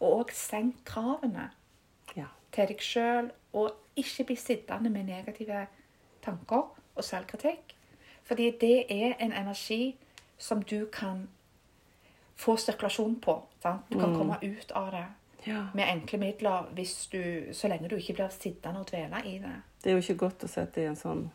Og 0.00 0.24
òg 0.24 0.32
senk 0.34 0.80
kravene 0.84 1.50
Ja. 2.16 2.24
til 2.50 2.66
deg 2.66 2.78
sjøl, 2.82 3.30
og 3.54 3.70
ikke 3.96 4.24
bli 4.26 4.34
sittende 4.36 4.90
med 4.90 5.06
negative 5.06 5.66
tanker 6.22 6.64
og 6.96 7.04
selvkritikk. 7.04 7.76
Fordi 8.24 8.50
det 8.60 8.86
er 8.90 9.14
en 9.20 9.32
energi 9.32 9.94
som 10.38 10.62
du 10.62 10.86
kan 10.86 11.28
få 12.40 12.56
sirkulasjon 12.60 13.18
på. 13.20 13.36
Sant? 13.62 13.88
Du 13.90 13.98
kan 14.00 14.14
komme 14.16 14.38
ut 14.42 14.72
av 14.76 14.90
det 14.94 15.04
ja. 15.44 15.66
med 15.76 15.88
enkle 15.88 16.18
midler 16.22 16.70
hvis 16.76 16.94
du, 17.12 17.20
så 17.56 17.68
lenge 17.68 17.90
du 17.90 17.96
ikke 17.98 18.16
blir 18.20 18.32
sittende 18.34 18.80
og 18.82 18.88
dvele 18.90 19.20
i 19.28 19.36
det. 19.42 19.54
Det 19.82 19.92
er 19.92 19.98
jo 19.98 20.04
ikke 20.04 20.22
godt 20.26 20.44
å 20.44 20.50
sette 20.52 20.82
i 20.82 20.88
en 20.88 20.98
sånn 20.98 21.26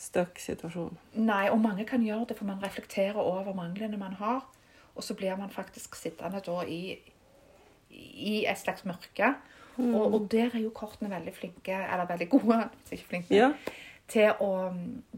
stuck 0.00 0.40
situasjon. 0.40 0.96
Nei, 1.20 1.44
og 1.52 1.60
mange 1.60 1.84
kan 1.88 2.02
gjøre 2.04 2.30
det, 2.30 2.38
for 2.38 2.48
man 2.48 2.60
reflekterer 2.64 3.20
over 3.20 3.52
manglene 3.56 4.00
man 4.00 4.16
har. 4.20 4.46
Og 4.96 5.04
så 5.04 5.14
blir 5.16 5.36
man 5.36 5.52
faktisk 5.52 5.96
sittende 5.96 6.40
da 6.44 6.62
i, 6.64 6.96
i 7.90 8.40
et 8.48 8.58
slags 8.58 8.84
mørke. 8.88 9.34
Og, 9.80 10.14
og 10.14 10.26
der 10.32 10.50
er 10.54 10.60
jo 10.60 10.72
kortene 10.76 11.08
veldig 11.12 11.32
flinke, 11.36 11.72
eller 11.72 12.08
veldig 12.08 12.28
gode, 12.32 12.58
ikke 12.92 13.06
flinke, 13.12 13.36
Ja. 13.36 13.52
til, 14.10 14.32
å, 14.42 14.72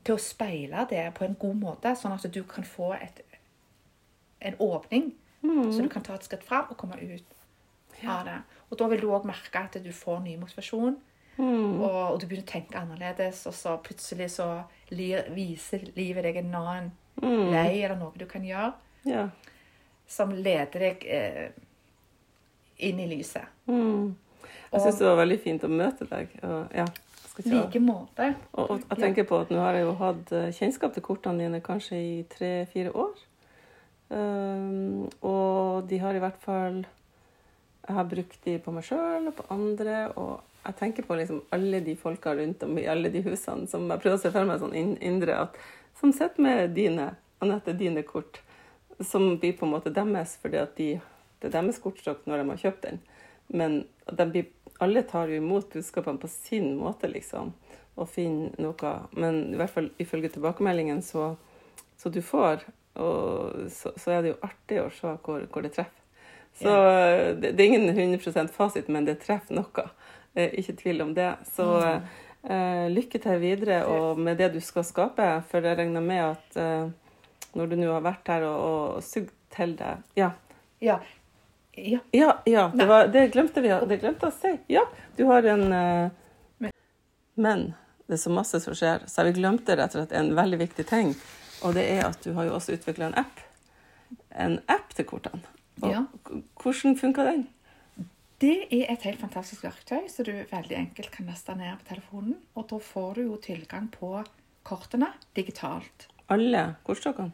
til 0.05 0.15
å 0.15 0.23
speile 0.23 0.87
det 0.91 1.07
på 1.17 1.25
en 1.27 1.35
god 1.41 1.59
måte, 1.59 1.95
sånn 1.99 2.15
at 2.15 2.27
du 2.31 2.43
kan 2.47 2.67
få 2.67 2.93
et, 2.99 3.23
en 4.43 4.59
åpning. 4.59 5.13
Så 5.43 5.83
du 5.83 5.89
kan 5.91 6.05
ta 6.07 6.15
et 6.15 6.27
skritt 6.27 6.45
fram 6.47 6.71
og 6.71 6.79
komme 6.79 6.99
ut 7.01 7.39
av 8.07 8.27
det. 8.27 8.37
Og 8.71 8.79
da 8.79 8.87
vil 8.93 9.03
du 9.03 9.09
òg 9.11 9.27
merke 9.27 9.65
at 9.65 9.79
du 9.83 9.91
får 9.95 10.23
ny 10.23 10.37
motivasjon. 10.41 10.99
Og, 11.43 11.85
og 11.85 12.21
du 12.21 12.27
begynner 12.29 12.45
å 12.45 12.53
tenke 12.53 12.79
annerledes, 12.79 13.41
og 13.49 13.55
så 13.57 13.77
plutselig 13.83 14.29
så 14.37 14.49
lir, 14.93 15.25
viser 15.35 15.87
livet 15.97 16.27
deg 16.29 16.43
en 16.43 16.55
annen 16.61 16.91
vei 17.23 17.83
eller 17.83 17.97
noe 17.99 18.13
du 18.19 18.27
kan 18.29 18.45
gjøre, 18.45 18.73
ja. 19.09 19.27
som 20.09 20.33
leder 20.37 20.87
deg 20.87 21.07
eh, 21.09 21.49
inn 22.85 23.01
i 23.01 23.09
lyset. 23.11 23.49
Mm. 23.67 24.13
Jeg 24.73 24.85
syns 24.85 25.01
det 25.01 25.09
var 25.09 25.19
veldig 25.23 25.41
fint 25.43 25.65
å 25.67 25.73
møte 25.73 26.07
deg. 26.09 26.37
Og, 26.47 26.77
ja, 26.77 26.87
like 27.49 27.81
måte. 27.83 28.33
Og, 28.53 28.77
og 28.77 28.87
jeg 28.93 29.01
tenker 29.01 29.29
på 29.29 29.43
at 29.43 29.53
nå 29.53 29.61
har 29.61 29.77
jeg 29.77 29.87
jo 29.87 29.99
hatt 30.01 30.33
eh, 30.37 30.49
kjennskap 30.57 30.95
til 30.95 31.05
kortene 31.07 31.45
dine 31.45 31.61
kanskje 31.65 31.99
i 31.99 32.17
tre-fire 32.33 32.93
år. 32.93 33.13
Um, 34.13 35.09
og 35.25 35.89
de 35.89 35.97
har 36.03 36.13
i 36.13 36.21
hvert 36.21 36.41
fall 36.43 36.83
Jeg 36.83 37.95
har 37.97 38.09
brukt 38.11 38.43
de 38.45 38.59
på 38.61 38.73
meg 38.75 38.85
sjøl 38.85 39.31
og 39.31 39.37
på 39.39 39.47
andre. 39.55 39.97
Og 40.21 40.43
jeg 40.67 40.79
tenker 40.79 41.07
på 41.07 41.17
liksom 41.19 41.43
alle 41.55 41.81
de 41.85 41.97
folka 41.99 42.35
rundt 42.39 42.63
om 42.67 42.77
i 42.79 42.87
alle 42.91 43.11
de 43.13 43.23
husene 43.25 43.67
som 43.71 43.89
jeg 43.89 44.03
prøver 44.03 44.19
å 44.19 44.23
se 44.23 44.31
for 44.35 44.49
meg 44.49 44.61
sånn 44.63 44.77
indre 44.77 45.39
at, 45.47 45.57
Som 45.99 46.13
sitter 46.13 46.43
med 46.43 46.75
dine, 46.77 47.13
Anette, 47.43 47.75
dine 47.79 48.05
kort. 48.07 48.41
Som 49.01 49.39
blir 49.41 49.57
på 49.59 49.67
en 49.67 49.75
måte 49.75 49.95
deres 49.95 50.37
fordi 50.43 50.61
at 50.61 50.77
de, 50.79 50.91
det 51.41 51.51
er 51.51 51.57
deres 51.57 51.81
kortstokk 51.83 52.27
når 52.27 52.43
de 52.43 52.51
har 52.53 52.63
kjøpt 52.67 52.87
den. 52.87 53.01
Men 53.53 53.83
de 54.07 54.27
blir, 54.31 54.47
alle 54.83 55.03
tar 55.09 55.31
jo 55.31 55.41
imot 55.41 55.73
budskapene 55.75 56.21
på 56.23 56.31
sin 56.31 56.77
måte, 56.79 57.11
liksom. 57.11 57.53
Og 57.99 58.09
finner 58.09 58.55
noe. 58.63 58.93
Men 59.13 59.53
i 59.53 59.59
hvert 59.61 59.75
fall 59.75 59.91
ifølge 60.03 60.33
tilbakemeldingen 60.37 61.03
så, 61.05 61.35
så 61.99 62.13
du 62.13 62.23
får, 62.25 62.65
og 62.95 63.69
så, 63.73 63.93
så 63.97 64.11
er 64.13 64.23
det 64.23 64.33
jo 64.35 64.41
artig 64.45 64.81
å 64.83 64.89
se 64.93 65.13
hvor, 65.25 65.45
hvor 65.53 65.65
det 65.65 65.73
treffer. 65.77 65.99
Så 66.61 66.73
det, 67.41 67.55
det 67.57 67.65
er 67.65 67.71
ingen 67.71 67.89
100 67.89 68.49
fasit, 68.53 68.89
men 68.93 69.07
det 69.09 69.23
treffer 69.23 69.57
noe. 69.57 69.87
Eh, 70.35 70.53
ikke 70.61 70.75
tvil 70.81 71.03
om 71.05 71.15
det. 71.17 71.31
Så 71.49 71.65
mm. 71.65 72.11
uh, 72.51 72.87
lykke 72.93 73.21
til 73.21 73.41
videre 73.41 73.83
og 73.89 74.21
med 74.21 74.37
det 74.41 74.51
du 74.55 74.61
skal 74.65 74.85
skape, 74.85 75.29
for 75.49 75.65
jeg 75.65 75.79
regner 75.81 76.05
med 76.05 76.23
at 76.25 76.61
uh, 76.61 76.93
når 77.57 77.73
du 77.73 77.77
nå 77.81 77.91
har 77.93 78.05
vært 78.05 78.31
her 78.33 78.47
og, 78.49 78.63
og 78.97 79.03
sugd 79.05 79.33
til 79.53 79.75
deg 79.77 80.01
Ja, 80.17 80.31
Ja. 80.81 80.99
ja. 81.77 82.01
ja, 82.17 82.31
ja 82.49 82.71
det, 82.73 82.87
var, 82.89 83.11
det 83.13 83.27
glemte 83.35 83.61
vi 83.65 83.73
det 83.89 84.01
glemte 84.01 84.31
å 84.31 84.35
si. 84.35 84.55
Ja, 84.73 84.87
du 85.17 85.27
har 85.29 85.45
en 85.53 85.67
uh, 85.69 86.09
Men- 86.59 86.73
Men 87.35 87.67
det 88.07 88.17
er 88.19 88.25
så 88.25 88.33
masse 88.33 88.61
som 88.61 88.77
skjer, 88.77 89.05
så 89.09 89.25
vi 89.25 89.37
glemte 89.37 89.77
rett 89.77 89.93
og 89.95 90.03
slett 90.03 90.17
en 90.17 90.35
veldig 90.37 90.59
viktig 90.65 90.85
ting. 90.89 91.15
Og 91.63 91.75
det 91.75 91.85
er 91.91 92.07
at 92.09 92.23
du 92.25 92.33
har 92.37 92.49
jo 92.49 92.55
også 92.57 92.77
utvikla 92.77 93.11
en 93.11 93.19
app. 93.23 93.43
En 94.35 94.59
app 94.69 94.95
til 94.97 95.05
kortene. 95.09 95.43
Og 95.83 95.91
Ja. 95.91 96.05
Hvordan 96.63 96.97
funka 96.99 97.25
den? 97.25 97.49
Det 98.41 98.67
er 98.73 98.93
et 98.93 99.03
helt 99.03 99.21
fantastisk 99.21 99.63
verktøy 99.63 100.09
som 100.11 100.25
du 100.25 100.33
veldig 100.51 100.77
enkelt 100.77 101.11
kan 101.15 101.27
laste 101.27 101.55
ned 101.55 101.79
på 101.79 101.95
telefonen. 101.95 102.37
Og 102.55 102.69
da 102.71 102.79
får 102.79 103.15
du 103.15 103.21
jo 103.23 103.37
tilgang 103.37 103.91
på 103.91 104.25
kortene 104.67 105.13
digitalt. 105.37 106.09
Alle 106.29 106.77
kortstokkene? 106.85 107.33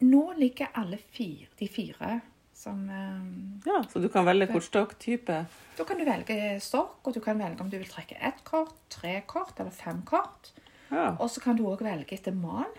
Nå 0.00 0.32
ligger 0.36 0.66
alle 0.74 0.98
fire, 0.98 1.46
de 1.58 1.68
fire 1.68 2.20
som 2.56 2.82
eh, 2.90 3.68
Ja, 3.68 3.82
så 3.92 4.00
du 4.02 4.08
kan 4.12 4.26
velge 4.26 4.48
kortstokktype. 4.50 5.38
Da 5.78 5.84
kan 5.84 5.98
du 6.00 6.04
velge 6.04 6.60
stokk, 6.60 6.98
og 7.04 7.14
du 7.14 7.20
kan 7.20 7.38
velge 7.38 7.60
om 7.64 7.70
du 7.70 7.78
vil 7.78 7.88
trekke 7.88 8.18
ett 8.20 8.42
kort, 8.44 8.74
tre 8.92 9.20
kort 9.26 9.60
eller 9.60 9.70
fem 9.70 10.02
kort. 10.08 10.52
Ja. 10.90 11.14
Og 11.20 11.30
så 11.30 11.40
kan 11.44 11.56
du 11.58 11.64
òg 11.70 11.84
velge 11.84 12.16
etter 12.16 12.34
mal. 12.36 12.70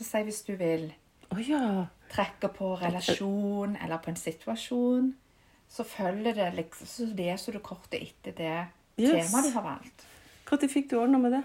Så 0.00 0.06
si 0.08 0.22
hvis 0.24 0.42
du 0.46 0.54
vil 0.56 0.86
oh, 1.28 1.40
ja. 1.44 1.86
trekke 2.08 2.48
på 2.56 2.72
relasjon 2.80 3.74
eller 3.76 4.00
på 4.00 4.14
en 4.14 4.16
situasjon, 4.16 5.10
så 5.68 5.84
følger 5.84 6.38
det 6.38 6.46
liksom, 6.56 6.88
så 6.88 7.08
leser 7.18 7.52
du 7.52 7.60
kortet 7.60 8.00
etter 8.00 8.32
det 8.38 8.54
Yes. 9.00 9.30
temaet 9.30 9.44
du 9.44 9.52
har 9.54 9.62
valgt. 9.64 10.06
Når 10.50 10.68
fikk 10.68 10.90
du 10.90 10.96
ordna 11.00 11.18
med 11.18 11.32
det? 11.32 11.42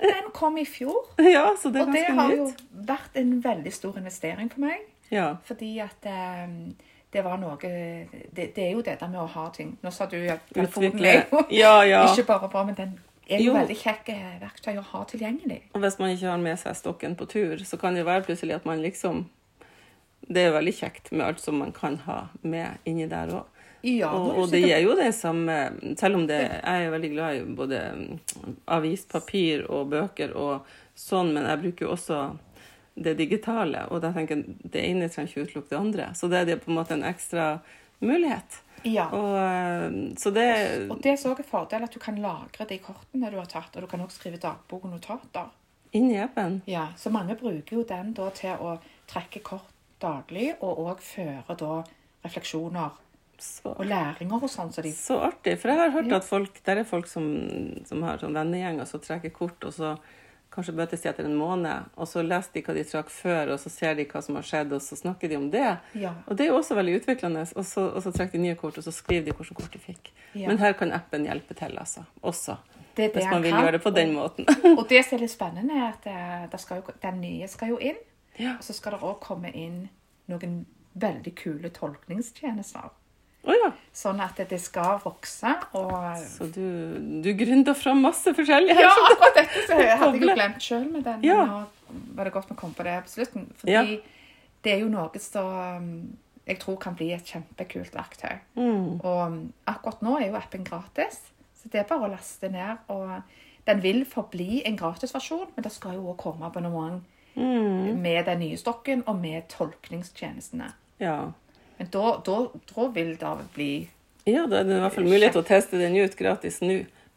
Den 0.00 0.30
kom 0.34 0.56
i 0.58 0.64
fjor, 0.64 1.10
Ja, 1.34 1.50
så 1.60 1.70
det 1.70 1.82
er 1.82 1.86
og 1.86 1.92
det 1.92 2.06
har 2.06 2.32
jo 2.32 2.46
vært 2.70 3.18
en 3.20 3.34
veldig 3.44 3.72
stor 3.72 3.98
investering 3.98 4.48
for 4.50 4.64
meg. 4.64 4.86
Ja. 5.10 5.34
Fordi 5.44 5.74
at 5.82 6.08
um, 6.46 6.72
det 7.12 7.24
var 7.26 7.36
noe 7.42 7.58
det, 7.60 8.52
det 8.54 8.64
er 8.64 8.70
jo 8.70 8.82
det 8.86 8.96
der 9.00 9.10
med 9.10 9.18
å 9.18 9.26
ha 9.26 9.48
ting 9.50 9.72
Nå 9.82 9.90
sa 9.90 10.06
du 10.06 10.14
at 10.30 10.44
telefonen 10.54 11.04
er 11.04 11.24
jo 11.26 11.40
Ja, 11.50 11.80
ja. 11.82 12.04
ikke 12.12 12.28
bare 12.28 12.48
bra, 12.52 12.62
men 12.68 12.76
den 12.78 12.92
er 13.30 13.40
jo, 13.42 13.50
Jo. 13.52 13.58
veldig 13.58 13.76
kjekk 13.78 14.08
eh, 14.14 14.38
verktøy 14.40 14.76
å 14.80 14.82
ha 14.92 15.04
tilgjengelig. 15.10 15.60
Og 15.74 15.80
hvis 15.84 15.98
man 16.00 16.10
ikke 16.14 16.30
har 16.30 16.42
med 16.42 16.58
seg 16.58 16.76
stokken 16.78 17.16
på 17.16 17.28
tur, 17.30 17.56
så 17.64 17.78
kan 17.80 17.94
det 17.94 18.04
være 18.08 18.24
plutselig 18.26 18.54
at 18.60 18.64
man 18.68 18.82
liksom 18.82 19.26
Det 20.30 20.42
er 20.46 20.52
veldig 20.52 20.74
kjekt 20.76 21.12
med 21.12 21.24
alt 21.26 21.40
som 21.40 21.56
man 21.58 21.72
kan 21.72 21.96
ha 22.04 22.28
med 22.42 22.78
inni 22.84 23.06
der 23.08 23.32
òg. 23.32 23.44
Ja, 23.82 24.10
Og, 24.12 24.36
og 24.36 24.50
det 24.52 24.60
gir 24.60 24.82
jo 24.84 24.92
det 24.94 25.14
samme 25.16 25.72
Selv 25.96 26.18
om 26.18 26.26
det, 26.28 26.36
jeg 26.60 26.84
er 26.84 26.90
veldig 26.92 27.10
glad 27.14 27.36
i 27.38 27.44
både 27.56 27.78
mm, 27.96 28.18
avispapir 28.68 29.64
og 29.70 29.88
bøker 29.94 30.34
og 30.36 30.66
sånn, 30.94 31.32
men 31.32 31.46
jeg 31.48 31.62
bruker 31.62 31.86
jo 31.86 31.92
også 31.94 32.18
det 33.00 33.14
digitale. 33.16 33.86
Og 33.90 34.02
da 34.04 34.10
tenker 34.12 34.36
jeg 34.36 34.58
det 34.74 34.82
ene 34.84 35.08
trenger 35.08 35.30
ikke 35.32 35.46
utelukke 35.48 35.70
det 35.72 35.78
andre. 35.80 36.08
Så 36.14 36.28
det 36.28 36.42
er 36.42 36.48
det 36.50 36.58
på 36.64 36.70
en 36.70 36.76
måte 36.76 36.92
en 36.98 37.06
ekstra 37.08 37.46
mulighet. 38.04 38.60
Ja. 38.84 39.08
Og, 39.12 39.36
eh, 39.36 40.14
så 40.16 40.30
det 40.32 40.90
Og 40.90 41.00
det 41.02 41.10
er 41.10 41.16
også 41.16 41.34
en 41.36 41.44
fordel 41.44 41.82
at 41.84 41.92
du 41.92 41.98
kan 41.98 42.16
lagre 42.16 42.66
de 42.68 42.78
kortene 42.78 43.30
du 43.30 43.36
har 43.36 43.46
tatt, 43.46 43.76
og 43.76 43.82
du 43.82 43.86
kan 43.86 44.00
også 44.00 44.20
skrive 44.20 44.38
dagbok 44.40 44.84
og 44.84 44.90
notater. 44.90 45.50
inni 45.92 46.16
appen 46.22 46.62
Ja, 46.66 46.88
Så 46.96 47.10
mange 47.10 47.34
bruker 47.36 47.76
jo 47.76 47.82
den 47.84 48.12
da 48.14 48.30
til 48.30 48.50
å 48.60 48.78
trekke 49.08 49.42
kort 49.42 49.68
daglig, 50.00 50.54
og 50.62 50.78
òg 50.78 51.00
føre 51.00 51.56
da 51.58 51.82
refleksjoner 52.24 52.90
så, 53.38 53.72
og 53.78 53.86
læringer 53.86 54.42
og 54.42 54.48
sånn. 54.50 54.72
Så 54.72 54.82
de 54.82 54.92
så 54.92 55.18
artig. 55.24 55.58
For 55.58 55.68
jeg 55.68 55.78
har 55.78 55.90
hørt 55.90 56.08
Ja. 56.08 56.16
at 56.16 56.24
folk 56.24 56.62
Der 56.64 56.76
er 56.78 56.84
folk 56.84 57.06
som, 57.06 57.84
som 57.84 58.02
har 58.02 58.18
sånn 58.18 58.34
vennegjenger 58.34 58.86
som 58.86 59.00
trekker 59.00 59.30
kort, 59.32 59.64
og 59.64 59.72
så 59.72 59.98
kanskje 60.50 60.74
møtes 60.74 61.02
de 61.02 61.08
etter 61.10 61.26
en 61.26 61.36
måned, 61.38 61.90
og 61.94 62.08
så 62.10 62.22
leser 62.26 62.56
de 62.56 62.62
hva 62.66 62.74
de 62.74 62.82
trakk 62.86 63.12
før, 63.14 63.52
og 63.54 63.60
så 63.62 63.70
ser 63.72 63.94
de 63.98 64.06
hva 64.10 64.22
som 64.24 64.38
har 64.38 64.46
skjedd, 64.46 64.74
og 64.74 64.82
så 64.82 64.98
snakker 64.98 65.30
de 65.30 65.38
om 65.38 65.46
det. 65.52 65.68
Ja. 65.98 66.12
Og 66.26 66.38
det 66.38 66.46
er 66.46 66.50
jo 66.50 66.58
også 66.58 66.76
veldig 66.78 66.96
utviklende. 67.00 67.44
Og 67.54 67.66
så, 67.66 67.86
og 67.88 68.02
så 68.02 68.12
trekker 68.14 68.38
de 68.38 68.44
nye 68.48 68.58
kort, 68.58 68.78
og 68.80 68.86
så 68.86 68.94
skriver 68.94 69.28
de 69.28 69.36
hvilke 69.36 69.56
kort 69.60 69.72
de 69.72 69.82
fikk. 69.82 70.12
Ja. 70.34 70.48
Men 70.48 70.58
her 70.62 70.74
kan 70.78 70.92
appen 70.96 71.26
hjelpe 71.28 71.54
til, 71.58 71.78
altså. 71.78 72.04
Også. 72.22 72.58
Det 72.96 73.14
det 73.14 73.22
Hvis 73.22 73.30
man 73.30 73.42
vil 73.42 73.54
kan, 73.54 73.62
gjøre 73.64 73.72
det 73.78 73.82
på 73.82 73.90
den 73.94 74.14
måten. 74.14 74.46
Og 74.78 74.84
det 74.90 75.04
som 75.06 75.16
er 75.16 75.24
litt 75.24 75.32
spennende, 75.32 75.78
er 75.78 75.92
at 75.92 76.06
eh, 76.10 76.46
det 76.50 76.62
jo, 76.76 76.94
den 77.02 77.20
nye 77.22 77.48
skal 77.48 77.74
jo 77.74 77.78
inn. 77.78 78.00
Ja. 78.38 78.56
Og 78.58 78.66
så 78.66 78.74
skal 78.74 78.96
det 78.96 79.02
òg 79.06 79.20
komme 79.22 79.52
inn 79.54 79.84
noen 80.30 80.64
veldig 80.98 81.34
kule 81.38 81.70
tolkningstjenester. 81.70 82.90
Å 83.48 83.54
ja. 83.56 83.70
Sånn 83.96 84.20
at 84.20 84.36
det 84.50 84.58
skal 84.60 84.98
vokse. 85.00 85.54
Og 85.78 85.92
Så 86.28 86.46
du, 86.52 87.20
du 87.24 87.30
gründer 87.34 87.74
fram 87.74 88.02
masse 88.04 88.34
forskjellig. 88.36 88.76
Ja, 88.78 88.90
akkurat 88.92 89.38
dette 89.38 89.62
så 89.66 89.74
hadde 89.78 89.86
jeg 89.86 89.98
jo 89.98 90.10
Koble. 90.12 90.34
glemt 90.36 90.60
sjøl 90.66 90.88
med 90.92 91.04
den. 91.08 91.22
Ja. 91.24 91.44
Nå 91.46 91.62
var 92.16 92.24
det 92.28 92.32
godt 92.34 92.50
vi 92.52 92.56
kom 92.60 92.74
på 92.76 92.84
det 92.86 92.98
på 93.06 93.12
slutten. 93.14 93.46
Fordi 93.62 93.72
Ja. 93.72 93.82
det 94.62 94.72
er 94.74 94.82
jo 94.84 94.88
noe 94.92 95.18
som 95.24 95.46
um, 95.46 96.18
jeg 96.46 96.58
tror 96.60 96.76
kan 96.82 96.94
bli 96.98 97.12
et 97.16 97.24
kjempekult 97.24 97.94
verktøy. 97.96 98.36
Mm. 98.60 99.00
Og 99.00 99.20
um, 99.26 99.38
akkurat 99.66 100.02
nå 100.04 100.18
er 100.20 100.28
jo 100.28 100.36
appen 100.36 100.64
gratis, 100.64 101.22
så 101.62 101.68
det 101.72 101.80
er 101.80 101.88
bare 101.88 102.08
å 102.08 102.12
laste 102.12 102.48
ned. 102.52 102.76
Og 102.92 103.22
den 103.66 103.80
vil 103.82 104.04
forbli 104.08 104.62
en 104.66 104.76
gratisversjon, 104.76 105.48
men 105.56 105.64
det 105.64 105.72
skal 105.72 105.94
jo 105.96 106.10
òg 106.12 106.18
komme 106.26 106.46
abonnement 106.46 107.00
Mm. 107.36 108.00
med 108.02 108.24
den 108.26 108.40
nye 108.42 108.56
stokken 108.58 109.04
og 109.06 109.20
med 109.22 109.44
tolkningstjenestene. 109.48 110.72
Ja. 110.98 111.30
Men 111.80 111.88
da, 111.94 112.06
da, 112.26 112.38
da 112.74 112.86
vil 112.94 113.14
det 113.20 113.34
bli 113.56 113.70
ja, 114.28 114.42
da 114.46 114.58
er 114.60 114.66
det 114.68 114.74
i 114.76 114.80
hvert 114.84 114.92
fall 114.98 115.06
mulighet 115.08 115.32
til 115.32 115.40
å 115.40 115.46
teste 115.48 115.78
den 115.80 115.94
ut 115.96 116.12
gratis 116.18 116.58
nå, 116.60 116.74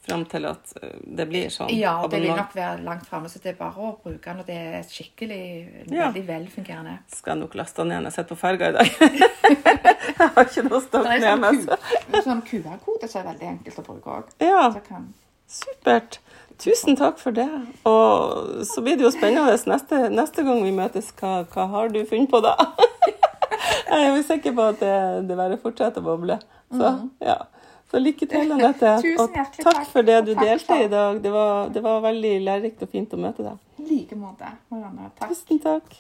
fram 0.08 0.24
til 0.32 0.46
at 0.48 0.72
eh, 0.80 0.94
det 1.20 1.26
blir 1.30 1.50
sånn. 1.52 1.68
Ja, 1.76 1.98
og 2.04 2.10
det 2.14 2.22
vil 2.24 2.32
nok 2.36 2.56
være 2.56 2.80
langt 2.84 3.06
framme, 3.12 3.28
så 3.32 3.42
det 3.44 3.52
er 3.54 3.58
bare 3.60 3.76
å 3.84 3.90
bruke 4.04 4.24
den. 4.24 4.40
Og 4.40 4.48
det 4.48 4.56
er 4.80 4.88
skikkelig, 4.88 5.42
Ja. 5.92 6.08
veldig 6.08 6.24
velfungerende. 6.30 6.96
Skal 7.14 7.36
jeg 7.36 7.42
nok 7.44 7.56
laste 7.60 7.84
den 7.84 7.92
igjen. 7.94 8.08
Jeg 8.08 8.16
sitter 8.16 8.32
på 8.32 8.40
ferga 8.40 8.70
i 8.72 8.76
dag. 8.78 8.92
jeg 9.44 10.30
har 10.38 10.48
ikke 10.48 10.66
noe 10.70 10.82
Det 10.96 11.04
er 11.04 11.12
med 11.12 11.28
sånn, 11.28 11.44
meg. 11.44 11.62
så- 11.68 11.78
Q- 12.08 12.24
sånn 12.30 12.42
QR-kode 12.50 13.10
som 13.12 13.22
er 13.22 13.30
veldig 13.34 13.50
enkelt 13.52 13.80
å 13.84 13.86
bruke 13.92 14.16
òg. 14.18 14.32
Ja, 14.48 14.64
Kan... 14.88 15.10
supert. 15.60 16.20
Tusen 16.64 16.96
takk 16.96 17.20
for 17.20 17.36
det. 17.36 17.50
Og 17.90 18.64
så 18.70 18.82
blir 18.86 18.96
det 19.00 19.04
jo 19.08 19.12
spennende 19.12 19.56
neste, 19.68 20.06
neste 20.14 20.44
gang 20.48 20.64
vi 20.64 20.72
møtes. 20.76 21.12
Hva, 21.20 21.42
hva 21.52 21.68
har 21.76 21.92
du 21.92 22.00
funnet 22.08 22.32
på 22.32 22.40
da? 22.48 22.56
jeg 23.90 24.12
er 24.12 24.24
sikker 24.28 24.56
på 24.58 24.70
at 24.74 24.80
det, 24.84 24.96
det 25.30 25.38
bare 25.40 25.60
fortsetter 25.62 26.04
å 26.04 26.08
boble. 26.08 26.40
Så, 26.74 26.94
ja. 27.24 27.38
så 27.92 28.02
lykke 28.02 28.30
til, 28.30 28.56
Anette. 28.56 28.96
Og 29.22 29.38
takk 29.60 29.84
for 29.92 30.08
det 30.08 30.24
du 30.30 30.34
delte 30.38 30.80
i 30.86 30.90
dag. 30.92 31.22
Det 31.24 31.34
var, 31.34 31.70
det 31.74 31.84
var 31.86 32.02
veldig 32.08 32.34
lærerikt 32.48 32.84
og 32.86 32.96
fint 32.96 33.14
å 33.14 33.22
møte 33.22 33.46
deg. 33.46 33.62
I 33.84 33.88
like 33.90 34.18
måte. 34.20 34.56
Marianne. 34.74 35.12
Takk. 35.20 35.34
Tusen 35.34 35.62
takk. 35.64 35.96